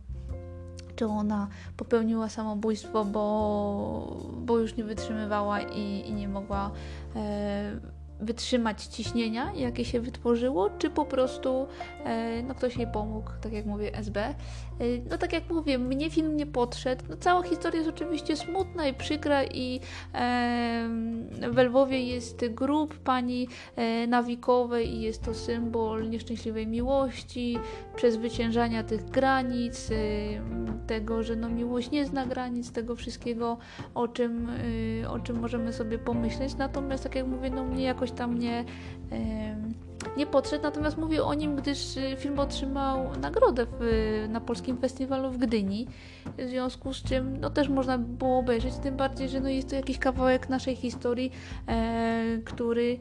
czy 0.99 1.07
ona 1.07 1.49
popełniła 1.77 2.29
samobójstwo, 2.29 3.05
bo, 3.05 4.17
bo 4.47 4.59
już 4.59 4.77
nie 4.77 4.85
wytrzymywała 4.85 5.61
i, 5.61 6.09
i 6.09 6.13
nie 6.13 6.29
mogła 6.29 6.71
wytrzymać 8.21 8.85
ciśnienia, 8.85 9.53
jakie 9.55 9.85
się 9.85 10.01
wytworzyło, 10.01 10.71
czy 10.71 10.91
po 10.91 11.05
prostu 11.05 11.67
e, 12.05 12.43
no, 12.43 12.55
ktoś 12.55 12.77
jej 12.77 12.87
pomógł, 12.87 13.31
tak 13.41 13.53
jak 13.53 13.67
mówię, 13.67 13.95
SB. 13.95 14.21
E, 14.21 14.35
no 15.11 15.19
tak 15.19 15.33
jak 15.33 15.51
mówię, 15.51 15.79
mnie 15.79 16.11
film 16.11 16.37
nie 16.37 16.47
podszedł. 16.47 17.05
No, 17.09 17.17
cała 17.17 17.43
historia 17.43 17.79
jest 17.79 17.91
oczywiście 17.91 18.37
smutna 18.37 18.87
i 18.87 18.95
przykra 18.95 19.45
i 19.45 19.81
e, 20.15 20.89
w 21.51 21.59
Lwowie 21.59 22.05
jest 22.05 22.47
grób 22.49 22.99
pani 22.99 23.49
e, 23.77 24.07
Nawikowej 24.07 24.95
i 24.95 25.01
jest 25.01 25.23
to 25.23 25.35
symbol 25.35 26.11
nieszczęśliwej 26.11 26.67
miłości, 26.67 27.59
przezwyciężania 27.97 28.83
tych 28.83 29.05
granic, 29.05 29.91
e, 29.91 29.95
tego, 30.87 31.23
że 31.23 31.37
no, 31.37 31.49
miłość 31.49 31.91
nie 31.91 32.07
zna 32.07 32.27
granic, 32.27 32.73
tego 32.73 32.97
wszystkiego, 32.97 33.59
o 33.95 34.09
czym, 34.09 34.49
e, 35.03 35.11
o 35.11 35.21
czym 35.21 35.39
możemy 35.41 35.73
sobie 35.73 35.99
pomyśleć. 35.99 36.57
Natomiast 36.57 37.03
tak 37.03 37.15
jak 37.15 37.27
mówię, 37.27 37.51
no 37.51 37.65
mnie 37.65 37.85
jakoś 37.85 38.08
jakoś 38.09 38.19
tam 38.19 38.39
nie, 38.39 38.65
nie 40.17 40.27
podszedł. 40.27 40.63
Natomiast 40.63 40.99
mówię 40.99 41.25
o 41.25 41.35
nim, 41.35 41.57
gdyż 41.57 41.97
y, 41.97 42.17
film 42.17 42.39
otrzymał 42.39 43.17
nagrodę 43.21 43.67
w, 43.81 44.27
na 44.29 44.41
Polskim 44.41 44.79
Festiwalu 44.79 45.31
w 45.31 45.39
Gdyni, 45.39 45.87
w 46.39 46.49
związku 46.49 46.95
z 46.95 47.03
czym 47.03 47.41
no, 47.41 47.51
też 47.51 47.69
można 47.69 47.99
było 47.99 48.39
obejrzeć, 48.39 48.75
tym 48.75 48.97
bardziej, 48.97 49.29
że 49.29 49.41
no, 49.41 49.49
jest 49.49 49.69
to 49.69 49.77
jakiś 49.77 49.99
kawałek 49.99 50.49
naszej 50.49 50.77
historii, 50.77 51.33
e, 51.69 52.39
który 52.45 52.99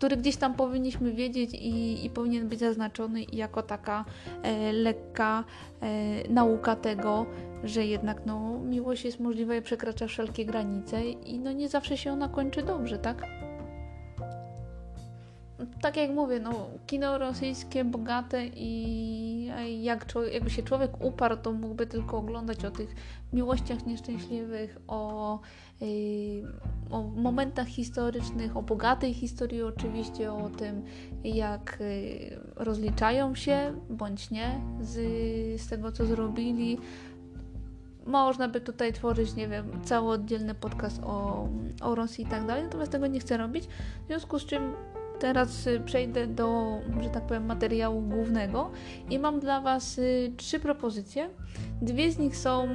który 0.00 0.16
gdzieś 0.16 0.36
tam 0.36 0.54
powinniśmy 0.54 1.12
wiedzieć 1.12 1.54
i, 1.54 2.04
i 2.06 2.10
powinien 2.10 2.48
być 2.48 2.60
zaznaczony 2.60 3.24
jako 3.32 3.62
taka 3.62 4.04
e, 4.42 4.72
lekka 4.72 5.44
e, 5.82 6.28
nauka 6.28 6.76
tego, 6.76 7.26
że 7.64 7.86
jednak 7.86 8.26
no, 8.26 8.58
miłość 8.58 9.04
jest 9.04 9.20
możliwa 9.20 9.54
i 9.54 9.62
przekracza 9.62 10.06
wszelkie 10.06 10.44
granice 10.44 11.04
i 11.04 11.38
no 11.38 11.52
nie 11.52 11.68
zawsze 11.68 11.96
się 11.96 12.12
ona 12.12 12.28
kończy 12.28 12.62
dobrze, 12.62 12.98
tak? 12.98 13.26
Tak 15.80 15.96
jak 15.96 16.10
mówię, 16.10 16.40
no, 16.40 16.68
kino 16.86 17.18
rosyjskie 17.18 17.84
bogate 17.84 18.46
i 18.46 19.50
jak 19.82 20.06
jakby 20.32 20.50
się 20.50 20.62
człowiek 20.62 21.04
uparł, 21.04 21.36
to 21.36 21.52
mógłby 21.52 21.86
tylko 21.86 22.16
oglądać 22.16 22.64
o 22.64 22.70
tych 22.70 22.94
miłościach 23.32 23.86
nieszczęśliwych, 23.86 24.78
o, 24.88 25.40
yy, 25.80 25.88
o 26.90 27.02
momentach 27.02 27.66
historycznych, 27.66 28.56
o 28.56 28.62
bogatej 28.62 29.14
historii 29.14 29.62
oczywiście, 29.62 30.32
o 30.32 30.50
tym 30.50 30.84
jak 31.24 31.78
yy, 31.80 32.40
rozliczają 32.56 33.34
się 33.34 33.72
bądź 33.90 34.30
nie 34.30 34.60
z, 34.80 34.92
z 35.60 35.68
tego, 35.68 35.92
co 35.92 36.06
zrobili. 36.06 36.78
Można 38.06 38.48
by 38.48 38.60
tutaj 38.60 38.92
tworzyć, 38.92 39.34
nie 39.34 39.48
wiem, 39.48 39.80
cały 39.84 40.10
oddzielny 40.10 40.54
podcast 40.54 41.02
o, 41.04 41.48
o 41.82 41.94
Rosji 41.94 42.24
i 42.24 42.28
tak 42.28 42.46
dalej, 42.46 42.64
natomiast 42.64 42.92
tego 42.92 43.06
nie 43.06 43.20
chcę 43.20 43.36
robić, 43.36 43.64
w 44.04 44.06
związku 44.06 44.38
z 44.38 44.46
czym 44.46 44.74
Teraz 45.20 45.66
y, 45.66 45.80
przejdę 45.80 46.26
do, 46.26 46.78
że 47.00 47.10
tak 47.10 47.26
powiem, 47.26 47.46
materiału 47.46 48.00
głównego 48.00 48.70
i 49.10 49.18
mam 49.18 49.40
dla 49.40 49.60
Was 49.60 49.98
y, 49.98 50.32
trzy 50.36 50.60
propozycje. 50.60 51.30
Dwie 51.82 52.12
z 52.12 52.18
nich 52.18 52.36
są 52.36 52.68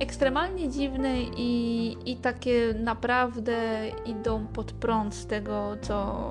ekstremalnie 0.00 0.68
dziwne 0.68 1.22
i, 1.22 1.96
i 2.06 2.16
takie 2.16 2.74
naprawdę 2.80 3.88
idą 4.06 4.46
pod 4.46 4.72
prąd 4.72 5.14
z 5.14 5.26
tego, 5.26 5.76
co, 5.82 6.30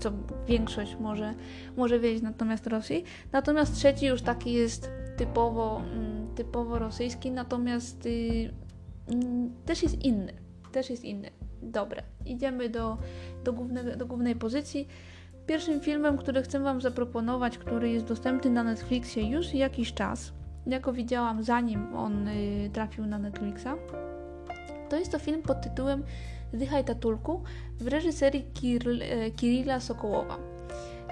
co 0.00 0.12
większość 0.46 0.96
może, 1.00 1.34
może 1.76 1.98
wiedzieć 1.98 2.22
natomiast 2.22 2.66
Rosji. 2.66 3.04
Natomiast 3.32 3.74
trzeci 3.74 4.06
już 4.06 4.22
taki 4.22 4.52
jest 4.52 4.90
typowo, 5.16 5.82
mm, 5.92 6.34
typowo 6.34 6.78
rosyjski, 6.78 7.30
natomiast 7.30 8.06
y, 8.06 8.50
mm, 9.08 9.52
też 9.64 9.82
jest 9.82 10.04
inny. 10.04 10.32
Też 10.72 10.90
jest 10.90 11.04
inny. 11.04 11.37
Dobre, 11.62 12.02
idziemy 12.26 12.68
do, 12.68 12.98
do, 13.44 13.52
główne, 13.52 13.96
do 13.96 14.06
głównej 14.06 14.36
pozycji. 14.36 14.88
Pierwszym 15.46 15.80
filmem, 15.80 16.16
który 16.16 16.42
chcę 16.42 16.60
Wam 16.60 16.80
zaproponować, 16.80 17.58
który 17.58 17.90
jest 17.90 18.06
dostępny 18.06 18.50
na 18.50 18.64
Netflixie 18.64 19.22
już 19.22 19.54
jakiś 19.54 19.94
czas, 19.94 20.32
ja 20.66 20.80
go 20.80 20.92
widziałam 20.92 21.42
zanim 21.42 21.96
on 21.96 22.28
y, 22.28 22.70
trafił 22.72 23.06
na 23.06 23.18
Netflixa, 23.18 23.68
to 24.88 24.96
jest 24.96 25.12
to 25.12 25.18
film 25.18 25.42
pod 25.42 25.60
tytułem 25.62 26.02
Zdychaj 26.52 26.84
Tatulku 26.84 27.42
w 27.80 27.86
reżyserii 27.86 28.44
Kir 28.54 28.88
e, 28.88 29.30
Kirilla 29.30 29.80
Sokołowa. 29.80 30.38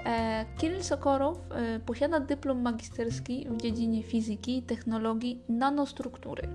E, 0.05 0.45
Kirill 0.57 0.83
Sokorow 0.83 1.37
e, 1.51 1.79
posiada 1.79 2.19
dyplom 2.19 2.61
magisterski 2.61 3.47
w 3.49 3.61
dziedzinie 3.61 4.03
fizyki 4.03 4.57
i 4.57 4.61
technologii 4.61 5.41
nanostruktury. 5.49 6.47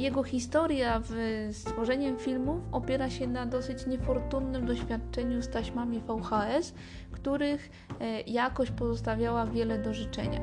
Jego 0.00 0.22
historia 0.22 1.00
w 1.04 1.14
stworzeniem 1.52 2.18
filmów 2.18 2.60
opiera 2.72 3.10
się 3.10 3.26
na 3.26 3.46
dosyć 3.46 3.86
niefortunnym 3.86 4.66
doświadczeniu 4.66 5.42
z 5.42 5.48
taśmami 5.48 6.00
VHS, 6.00 6.74
których 7.10 7.70
e, 8.00 8.20
jakość 8.20 8.70
pozostawiała 8.70 9.46
wiele 9.46 9.78
do 9.78 9.94
życzenia. 9.94 10.40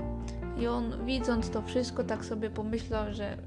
I 0.59 0.67
on 0.67 1.05
widząc 1.05 1.49
to 1.49 1.61
wszystko 1.61 2.03
tak 2.03 2.25
sobie 2.25 2.49
pomyślał, 2.49 3.13
że 3.13 3.33
mm, 3.33 3.41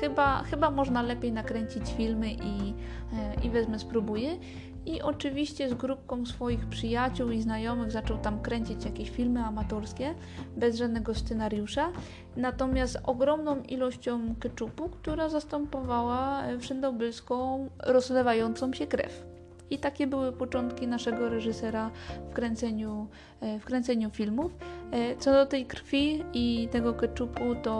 chyba, 0.00 0.42
chyba 0.42 0.70
można 0.70 1.02
lepiej 1.02 1.32
nakręcić 1.32 1.94
filmy 1.96 2.32
i, 2.32 2.74
e, 3.12 3.44
i 3.44 3.50
wezmę, 3.50 3.78
spróbuję. 3.78 4.38
I 4.86 5.02
oczywiście 5.02 5.68
z 5.68 5.74
grupką 5.74 6.26
swoich 6.26 6.66
przyjaciół 6.66 7.30
i 7.30 7.42
znajomych 7.42 7.90
zaczął 7.90 8.18
tam 8.18 8.42
kręcić 8.42 8.84
jakieś 8.84 9.10
filmy 9.10 9.44
amatorskie 9.44 10.14
bez 10.56 10.76
żadnego 10.76 11.14
scenariusza, 11.14 11.92
natomiast 12.36 12.98
ogromną 13.04 13.62
ilością 13.62 14.34
keczupu, 14.40 14.88
która 14.88 15.28
zastępowała 15.28 16.42
wszędobylską 16.60 17.68
rozlewającą 17.78 18.72
się 18.72 18.86
krew. 18.86 19.33
I 19.74 19.78
takie 19.78 20.06
były 20.06 20.32
początki 20.32 20.86
naszego 20.86 21.28
reżysera 21.28 21.90
w 22.30 22.34
kręceniu, 22.34 23.08
e, 23.40 23.58
w 23.58 23.64
kręceniu 23.64 24.10
filmów. 24.10 24.56
E, 24.90 25.16
co 25.16 25.32
do 25.32 25.46
tej 25.46 25.66
krwi 25.66 26.24
i 26.32 26.68
tego 26.72 26.94
keczupu, 26.94 27.54
to 27.62 27.74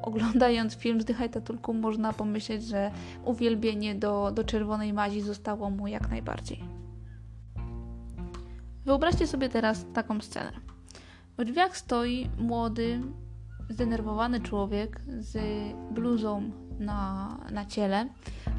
oglądając 0.02 0.74
film 0.74 1.00
Zdychaj 1.00 1.30
Tatulku 1.30 1.74
można 1.74 2.12
pomyśleć, 2.12 2.64
że 2.64 2.90
uwielbienie 3.24 3.94
do, 3.94 4.30
do 4.34 4.44
czerwonej 4.44 4.92
mazi 4.92 5.20
zostało 5.20 5.70
mu 5.70 5.86
jak 5.86 6.10
najbardziej. 6.10 6.64
Wyobraźcie 8.84 9.26
sobie 9.26 9.48
teraz 9.48 9.86
taką 9.94 10.20
scenę. 10.20 10.52
W 11.38 11.44
drzwiach 11.44 11.76
stoi 11.76 12.30
młody, 12.38 13.00
zdenerwowany 13.70 14.40
człowiek 14.40 15.00
z 15.18 15.38
bluzą 15.90 16.50
na, 16.78 17.36
na 17.52 17.66
ciele. 17.66 18.08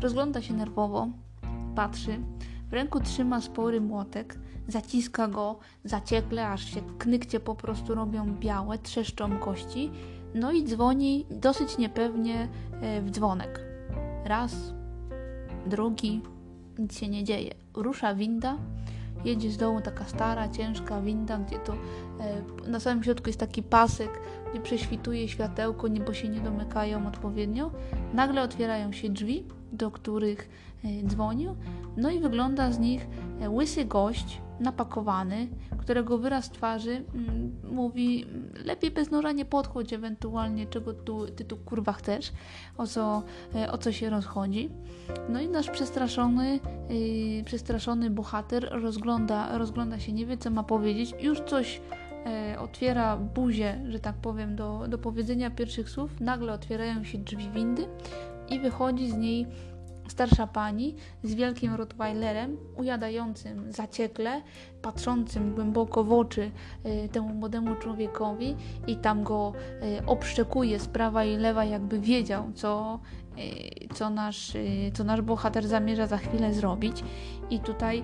Rozgląda 0.02 0.42
się 0.42 0.54
nerwowo, 0.54 1.08
patrzy. 1.76 2.20
W 2.70 2.74
ręku 2.74 3.00
trzyma 3.00 3.42
spory 3.42 3.82
młotek, 3.82 4.40
zaciska 4.68 5.28
go 5.28 5.60
zaciekle, 5.84 6.48
aż 6.48 6.66
się 6.66 6.82
knykcie 6.98 7.40
po 7.40 7.56
prostu 7.56 7.96
robią 7.96 8.36
białe, 8.40 8.78
trzeszczą 8.78 9.38
kości. 9.38 9.92
No 10.36 10.52
i 10.52 10.64
dzwoni 10.64 11.26
dosyć 11.30 11.78
niepewnie 11.78 12.48
e, 12.82 13.02
w 13.02 13.12
dzwonek. 13.12 13.60
Raz, 14.26 14.56
drugi, 15.66 16.22
nic 16.80 17.00
się 17.00 17.08
nie 17.08 17.24
dzieje. 17.24 17.54
Rusza 17.74 18.16
winda, 18.16 18.58
jedzie 19.26 19.52
z 19.52 19.58
dołu 19.58 19.82
taka 19.82 20.06
stara, 20.06 20.50
ciężka 20.50 21.02
winda, 21.02 21.38
gdzie 21.38 21.60
to 21.60 21.74
e, 21.74 22.70
na 22.70 22.80
samym 22.80 23.04
środku 23.04 23.30
jest 23.30 23.40
taki 23.40 23.64
pasek, 23.64 24.10
gdzie 24.52 24.62
prześwituje 24.62 25.28
światełko, 25.28 25.88
bo 26.06 26.14
się 26.14 26.30
nie 26.30 26.40
domykają 26.40 27.08
odpowiednio. 27.08 27.72
Nagle 28.14 28.42
otwierają 28.42 28.92
się 28.92 29.10
drzwi, 29.10 29.46
do 29.72 29.92
których 29.92 30.50
e, 30.84 31.08
dzwonił, 31.08 31.56
no 31.98 32.10
i 32.10 32.20
wygląda 32.20 32.72
z 32.72 32.80
nich 32.80 33.08
e, 33.42 33.50
łysy 33.50 33.86
gość, 33.86 34.42
napakowany, 34.60 35.48
którego 35.78 36.18
wyraz 36.18 36.50
twarzy 36.50 37.04
mm, 37.16 37.56
mówi 37.72 38.26
lepiej 38.66 38.92
bez 38.92 39.12
noża 39.12 39.32
nie 39.32 39.46
podchodź 39.46 39.94
ewentualnie 39.94 40.66
czego 40.66 40.94
tu, 40.94 41.28
ty 41.28 41.46
tu 41.46 41.58
kurwa 41.58 41.94
chcesz, 41.94 42.32
o 42.78 42.88
co, 42.88 43.24
o 43.72 43.78
co 43.78 43.92
się 43.92 44.10
rozchodzi. 44.10 44.70
No 45.30 45.42
i 45.42 45.50
nasz 45.50 45.70
przestraszony, 45.70 46.60
przestraszony 47.46 48.10
bohater 48.10 48.70
rozgląda, 48.72 49.58
rozgląda 49.58 50.00
się, 50.00 50.12
nie 50.12 50.26
wie 50.26 50.38
co 50.38 50.50
ma 50.50 50.64
powiedzieć, 50.64 51.16
już 51.22 51.42
coś 51.42 51.82
otwiera 52.60 53.18
buzię, 53.18 53.82
że 53.90 54.00
tak 54.00 54.16
powiem, 54.16 54.56
do, 54.56 54.86
do 54.88 54.98
powiedzenia 54.98 55.52
pierwszych 55.52 55.90
słów, 55.90 56.20
nagle 56.20 56.54
otwierają 56.54 57.04
się 57.04 57.18
drzwi 57.18 57.50
windy 57.50 57.88
i 58.52 58.60
wychodzi 58.60 59.12
z 59.12 59.18
niej 59.18 59.48
starsza 60.08 60.48
pani 60.48 60.96
z 61.24 61.34
wielkim 61.34 61.76
rottweilerem, 61.76 62.58
ujadającym 62.78 63.72
zaciekle, 63.72 64.42
patrzącym 64.82 65.56
głęboko 65.56 66.04
w 66.04 66.14
oczy 66.14 66.52
y, 66.86 67.10
temu 67.10 67.34
młodemu 67.34 67.76
człowiekowi 67.76 68.56
i 68.88 68.96
tam 68.96 69.24
go 69.24 69.54
y, 70.00 70.06
obszczekuje 70.06 70.80
z 70.80 70.88
prawa 70.88 71.24
i 71.24 71.38
lewa, 71.38 71.66
jakby 71.66 72.00
wiedział, 72.00 72.52
co, 72.56 73.00
y, 73.38 73.94
co, 73.94 74.10
nasz, 74.10 74.54
co 74.94 75.04
nasz 75.04 75.22
bohater 75.22 75.68
zamierza 75.68 76.08
za 76.08 76.18
chwilę 76.18 76.54
zrobić. 76.54 77.04
I 77.50 77.60
tutaj 77.60 78.04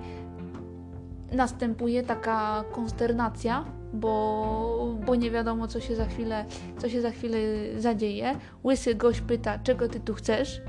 następuje 1.31 2.03
taka 2.03 2.63
konsternacja, 2.71 3.65
bo, 3.93 4.95
bo 5.05 5.15
nie 5.15 5.31
wiadomo, 5.31 5.67
co 5.67 5.79
się 5.79 5.95
za 5.95 6.05
chwilę, 6.05 6.45
co 6.77 6.89
się 6.89 7.01
za 7.01 7.11
chwilę 7.11 7.37
zadzieje. 7.77 8.35
Łysy 8.63 8.95
gość 8.95 9.21
pyta, 9.21 9.59
czego 9.59 9.87
ty 9.87 9.99
tu 9.99 10.13
chcesz? 10.13 10.61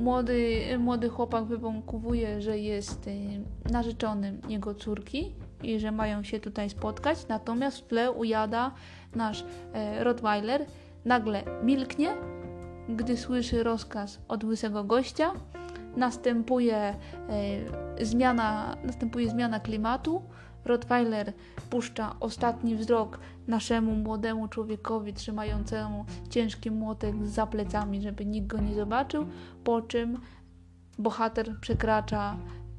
Młody, 0.00 0.62
młody 0.78 1.08
chłopak 1.08 1.44
wybąkowuje, 1.44 2.40
że 2.40 2.58
jest 2.58 3.06
y, 3.06 3.70
narzeczonym 3.72 4.40
jego 4.48 4.74
córki 4.74 5.34
i 5.62 5.78
że 5.78 5.92
mają 5.92 6.22
się 6.22 6.40
tutaj 6.40 6.70
spotkać, 6.70 7.28
natomiast 7.28 7.78
w 7.78 7.86
tle 7.86 8.12
ujada 8.12 8.70
nasz 9.14 9.44
e, 9.72 10.04
Rottweiler, 10.04 10.66
nagle 11.04 11.42
milknie, 11.62 12.08
gdy 12.88 13.16
słyszy 13.16 13.62
rozkaz 13.62 14.20
od 14.28 14.44
łysego 14.44 14.84
gościa, 14.84 15.32
następuje 15.96 16.76
e, 16.76 16.94
zmiana, 18.04 18.76
następuje 18.84 19.30
zmiana 19.30 19.60
klimatu, 19.60 20.22
Rottweiler 20.64 21.32
puszcza 21.70 22.16
ostatni 22.20 22.76
wzrok 22.76 23.18
naszemu 23.46 23.94
młodemu 23.94 24.48
człowiekowi 24.48 25.12
trzymającemu 25.12 26.04
ciężki 26.30 26.70
młotek 26.70 27.26
za 27.26 27.46
plecami, 27.46 28.02
żeby 28.02 28.26
nikt 28.26 28.46
go 28.46 28.58
nie 28.58 28.74
zobaczył, 28.74 29.26
po 29.64 29.82
czym 29.82 30.18
bohater 30.98 31.60
przekracza 31.60 32.36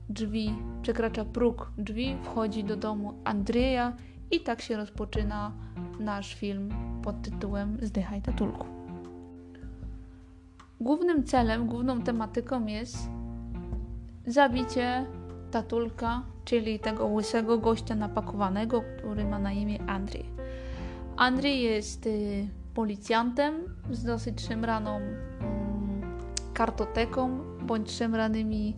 drzwi, 0.09 0.55
przekracza 0.81 1.25
próg 1.25 1.71
drzwi, 1.77 2.17
wchodzi 2.23 2.63
do 2.63 2.77
domu 2.77 3.13
Andrzeja 3.23 3.93
i 4.31 4.39
tak 4.39 4.61
się 4.61 4.77
rozpoczyna 4.77 5.51
nasz 5.99 6.35
film 6.35 6.69
pod 7.03 7.21
tytułem 7.21 7.77
Zdychaj 7.81 8.21
Tatulku. 8.21 8.65
Głównym 10.81 11.23
celem, 11.23 11.67
główną 11.67 12.01
tematyką 12.01 12.65
jest 12.65 12.97
zabicie 14.27 15.05
Tatulka, 15.51 16.23
czyli 16.45 16.79
tego 16.79 17.05
łysego 17.05 17.57
gościa 17.57 17.95
napakowanego, 17.95 18.83
który 18.97 19.25
ma 19.25 19.39
na 19.39 19.51
imię 19.51 19.79
Andrzej. 19.87 20.25
Andrzej 21.17 21.61
jest 21.61 22.05
y, 22.05 22.47
policjantem 22.73 23.53
z 23.91 24.03
dosyć 24.03 24.41
szemraną 24.41 24.97
mm, 24.97 26.01
kartoteką 26.53 27.39
bądź 27.61 27.91
szemranymi 27.91 28.75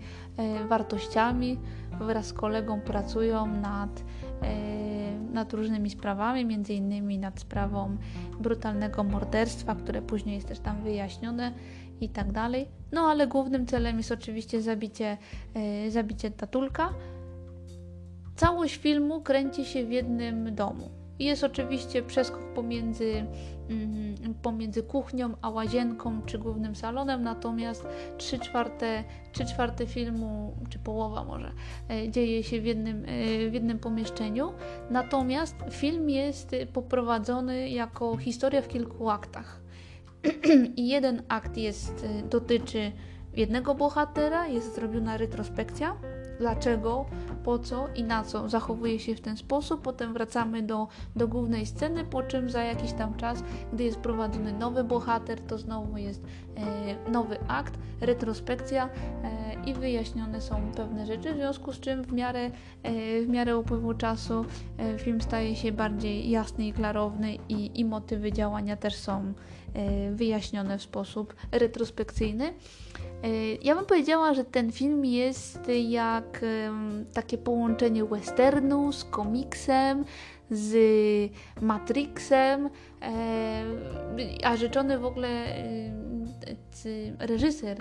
y, 0.64 0.68
wartościami. 0.68 1.60
Wraz 2.00 2.26
z 2.26 2.34
kolegą 2.34 2.82
pracują 2.82 3.48
nad, 3.48 4.00
y, 4.00 5.34
nad 5.34 5.54
różnymi 5.54 5.90
sprawami, 5.90 6.46
między 6.46 6.74
innymi 6.74 7.18
nad 7.20 7.40
sprawą 7.40 7.98
brutalnego 8.40 9.04
morderstwa, 9.04 9.76
które 9.76 10.02
później 10.02 10.36
jest 10.36 10.48
też 10.48 10.60
tam 10.60 10.84
wyjaśnione 10.84 11.54
i 12.02 12.10
tak 12.10 12.32
dalej. 12.32 12.81
No 12.92 13.02
ale 13.02 13.28
głównym 13.28 13.68
celem 13.68 13.98
jest 13.98 14.12
oczywiście 14.12 14.62
zabicie, 14.62 15.18
yy, 15.84 15.92
zabicie 15.92 16.32
tatulka. 16.32 16.94
Całość 18.36 18.76
filmu 18.76 19.22
kręci 19.22 19.66
się 19.66 19.86
w 19.86 19.92
jednym 19.92 20.56
domu. 20.56 20.90
Jest 21.20 21.44
oczywiście 21.44 22.04
przeskok 22.04 22.54
pomiędzy, 22.54 23.26
mm, 23.70 24.34
pomiędzy 24.42 24.84
kuchnią 24.84 25.34
a 25.42 25.50
łazienką 25.50 26.22
czy 26.26 26.38
głównym 26.38 26.76
salonem, 26.76 27.24
natomiast 27.24 27.88
3 28.18 28.40
czwarte, 28.40 29.04
3 29.32 29.46
czwarte 29.46 29.88
filmu, 29.88 30.58
czy 30.70 30.80
połowa 30.80 31.24
może, 31.24 31.52
e, 31.90 32.10
dzieje 32.10 32.44
się 32.44 32.62
w 32.62 32.66
jednym, 32.66 33.06
e, 33.06 33.50
w 33.50 33.54
jednym 33.54 33.80
pomieszczeniu. 33.80 34.54
Natomiast 34.90 35.56
film 35.72 36.10
jest 36.10 36.56
poprowadzony 36.74 37.70
jako 37.70 38.18
historia 38.18 38.62
w 38.62 38.68
kilku 38.68 39.10
aktach. 39.10 39.61
I 40.76 40.88
jeden 40.88 41.22
akt 41.30 41.58
jest, 41.58 42.04
y, 42.04 42.30
dotyczy 42.30 42.92
jednego 43.36 43.76
bohatera, 43.76 44.48
jest 44.48 44.76
zrobiona 44.76 45.18
retrospekcja, 45.18 45.98
dlaczego, 46.42 47.06
po 47.44 47.60
co 47.60 47.88
i 47.96 48.04
na 48.04 48.24
co 48.24 48.50
zachowuje 48.50 49.00
się 49.00 49.16
w 49.16 49.22
ten 49.22 49.38
sposób. 49.38 49.82
Potem 49.82 50.14
wracamy 50.14 50.64
do, 50.64 50.88
do 51.16 51.28
głównej 51.28 51.66
sceny, 51.66 52.06
po 52.06 52.24
czym 52.24 52.50
za 52.50 52.64
jakiś 52.64 52.94
tam 52.94 53.14
czas, 53.14 53.44
gdy 53.74 53.84
jest 53.84 53.98
prowadzony 53.98 54.54
nowy 54.54 54.84
bohater, 54.84 55.42
to 55.42 55.58
znowu 55.58 55.98
jest 55.98 56.24
e, 56.56 57.12
nowy 57.12 57.38
akt, 57.48 57.74
retrospekcja 58.02 58.90
e, 59.24 59.70
i 59.70 59.74
wyjaśnione 59.74 60.42
są 60.42 60.72
pewne 60.76 61.06
rzeczy, 61.06 61.34
w 61.34 61.36
związku 61.36 61.74
z 61.74 61.80
czym 61.80 62.04
w 62.04 62.14
miarę, 62.14 62.52
e, 62.84 63.22
w 63.22 63.30
miarę 63.30 63.58
upływu 63.58 63.94
czasu 63.94 64.46
film 64.98 65.22
staje 65.22 65.56
się 65.56 65.72
bardziej 65.72 66.30
jasny 66.30 66.68
i 66.68 66.74
klarowny 66.74 67.38
i, 67.50 67.80
i 67.80 67.86
motywy 67.86 68.32
działania 68.32 68.78
też 68.78 68.96
są 68.96 69.34
wyjaśnione 70.12 70.78
w 70.78 70.82
sposób 70.82 71.36
retrospekcyjny. 71.52 72.54
E, 73.24 73.56
ja 73.64 73.76
bym 73.76 73.86
powiedziała, 73.86 74.34
że 74.34 74.46
ten 74.46 74.72
film 74.72 75.06
jest 75.06 75.60
jak 75.90 76.42
takie 77.14 77.38
połączenie 77.38 78.06
westernu 78.06 78.92
z 78.92 79.04
komiksem, 79.04 80.06
z 80.52 80.74
Matrixem, 81.62 82.70
e, 83.02 83.64
a 84.44 84.58
rzeczony 84.58 85.00
w 85.00 85.06
ogóle 85.06 85.46
reżyser 87.20 87.78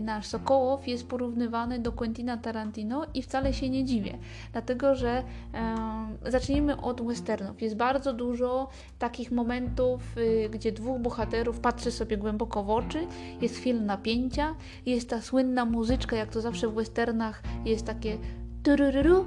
nasz 0.00 0.26
Sokołow 0.26 0.88
jest 0.88 1.08
porównywany 1.08 1.78
do 1.78 1.92
Quentina 1.92 2.36
Tarantino 2.36 3.06
i 3.14 3.22
wcale 3.22 3.52
się 3.52 3.70
nie 3.70 3.84
dziwię, 3.84 4.18
dlatego 4.52 4.94
że 4.94 5.22
e, 5.54 6.30
zacznijmy 6.30 6.80
od 6.80 7.02
westernów. 7.02 7.62
Jest 7.62 7.76
bardzo 7.76 8.12
dużo 8.12 8.68
takich 8.98 9.32
momentów, 9.32 10.18
y, 10.18 10.48
gdzie 10.50 10.72
dwóch 10.72 11.00
bohaterów 11.00 11.60
patrzy 11.60 11.90
sobie 11.90 12.16
głęboko 12.16 12.64
w 12.64 12.70
oczy, 12.70 13.06
jest 13.40 13.56
chwila 13.56 13.80
napięcia, 13.80 14.54
jest 14.86 15.10
ta 15.10 15.20
słynna 15.20 15.64
muzyczka, 15.64 16.16
jak 16.16 16.30
to 16.30 16.40
zawsze 16.40 16.68
w 16.68 16.74
westernach 16.74 17.42
jest 17.64 17.86
takie 17.86 18.18
turururu, 18.62 19.24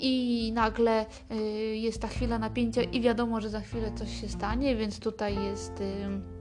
i 0.00 0.52
nagle 0.54 1.06
y, 1.30 1.36
jest 1.76 2.02
ta 2.02 2.08
chwila 2.08 2.38
napięcia 2.38 2.82
i 2.82 3.00
wiadomo, 3.00 3.40
że 3.40 3.50
za 3.50 3.60
chwilę 3.60 3.92
coś 3.94 4.20
się 4.20 4.28
stanie, 4.28 4.76
więc 4.76 5.00
tutaj 5.00 5.44
jest 5.44 5.80
y, 5.80 6.37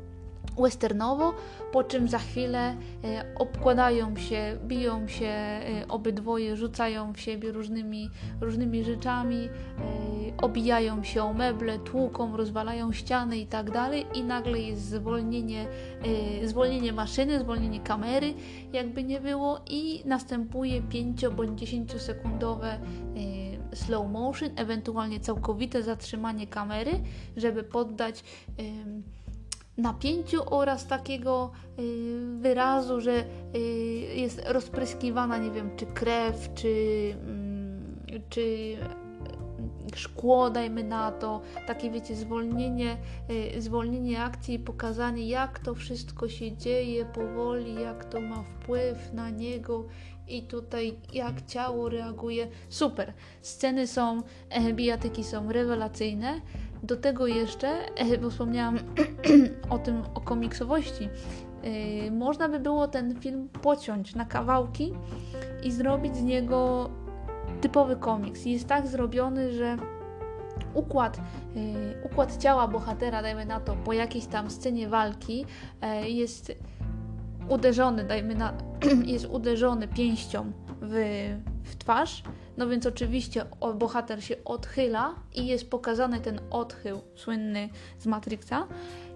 westernowo, 0.58 1.34
po 1.72 1.84
czym 1.84 2.08
za 2.08 2.20
chwilę 2.20 2.76
e, 3.04 3.26
obkładają 3.36 4.16
się, 4.16 4.58
biją 4.68 5.08
się 5.08 5.26
e, 5.26 5.62
obydwoje, 5.90 6.56
rzucają 6.56 7.14
w 7.14 7.20
siebie 7.20 7.52
różnymi, 7.52 8.10
różnymi 8.42 8.84
rzeczami, 8.84 9.46
e, 9.46 10.38
obijają 10.38 11.04
się 11.04 11.24
o 11.24 11.34
meble, 11.34 11.80
tłuką, 11.80 12.38
rozwalają 12.38 12.92
ściany 12.92 13.38
i 13.38 13.48
tak 13.48 13.72
dalej 13.72 14.06
i 14.14 14.24
nagle 14.24 14.60
jest 14.60 14.82
zwolnienie, 14.82 15.68
zwolnienie 16.44 16.94
maszyny, 16.94 17.40
zwolnienie 17.40 17.80
kamery, 17.80 18.34
jakby 18.74 19.04
nie 19.04 19.20
było 19.20 19.60
i 19.70 20.02
następuje 20.06 20.82
5 20.82 21.28
bądź 21.28 21.60
10 21.60 22.02
sekundowe 22.02 22.80
slow 23.74 24.12
motion, 24.12 24.50
ewentualnie 24.56 25.20
całkowite 25.20 25.84
zatrzymanie 25.84 26.48
kamery, 26.48 26.92
żeby 27.38 27.64
poddać 27.64 28.24
napięciu 29.78 30.56
oraz 30.56 30.88
takiego 30.88 31.52
y, 31.80 32.38
wyrazu, 32.40 33.02
że 33.02 33.26
y, 33.56 33.60
jest 34.16 34.42
rozpryskiwana, 34.48 35.38
nie 35.38 35.52
wiem, 35.52 35.70
czy 35.76 35.86
krew, 35.86 36.50
czy, 36.56 36.68
y, 36.68 38.22
czy 38.30 38.78
szkło, 39.96 40.50
dajmy 40.50 40.84
na 40.84 41.12
to, 41.12 41.42
takie 41.68 41.92
wiecie, 41.92 42.16
zwolnienie, 42.16 42.98
y, 43.56 43.62
zwolnienie 43.62 44.24
akcji 44.24 44.56
i 44.56 44.60
pokazanie, 44.60 45.28
jak 45.28 45.60
to 45.60 45.76
wszystko 45.76 46.30
się 46.30 46.58
dzieje 46.58 47.06
powoli, 47.06 47.76
jak 47.82 48.06
to 48.06 48.22
ma 48.22 48.44
wpływ 48.44 49.14
na 49.14 49.30
niego 49.30 49.86
i 50.28 50.42
tutaj 50.42 50.98
jak 51.14 51.46
ciało 51.46 51.90
reaguje. 51.90 52.48
Super. 52.70 53.14
Sceny 53.42 53.88
są, 53.88 54.22
e, 54.50 54.74
bijatyki 54.74 55.24
są 55.24 55.52
rewelacyjne. 55.52 56.42
Do 56.84 56.96
tego 56.96 57.28
jeszcze, 57.28 57.96
e, 57.96 58.18
bo 58.18 58.30
wspomniałam 58.30 58.80
o 59.70 59.78
tym, 59.80 60.02
o 60.14 60.22
komiksowości, 60.22 61.10
e, 61.64 62.12
można 62.12 62.50
by 62.50 62.60
było 62.60 62.88
ten 62.88 63.20
film 63.20 63.50
pociąć 63.62 64.16
na 64.16 64.26
kawałki 64.26 64.94
i 65.64 65.72
zrobić 65.72 66.16
z 66.16 66.24
niego 66.24 66.90
typowy 67.62 67.96
komiks. 67.96 68.46
Jest 68.46 68.68
tak 68.68 68.88
zrobiony, 68.88 69.54
że 69.54 69.78
układ, 70.74 71.18
e, 71.18 71.22
układ 72.06 72.38
ciała 72.38 72.68
bohatera, 72.68 73.22
dajmy 73.22 73.46
na 73.46 73.60
to, 73.60 73.76
po 73.76 73.94
jakiejś 73.94 74.26
tam 74.26 74.50
scenie 74.50 74.88
walki 74.88 75.46
jest 76.04 76.52
uderzony, 77.50 78.04
dajmy 78.04 78.36
na, 78.36 78.54
jest 79.14 79.26
uderzony 79.26 79.88
pięścią 79.88 80.52
w, 80.82 80.94
w 81.64 81.76
twarz, 81.76 82.24
no 82.58 82.68
więc 82.68 82.86
oczywiście 82.86 83.46
bohater 83.76 84.24
się 84.24 84.36
odchyla 84.46 85.16
i 85.36 85.48
jest 85.48 85.70
pokazany 85.70 86.20
ten 86.20 86.40
odchył 86.50 87.02
słynny 87.16 87.70
z 88.00 88.06
Matrixa. 88.06 88.68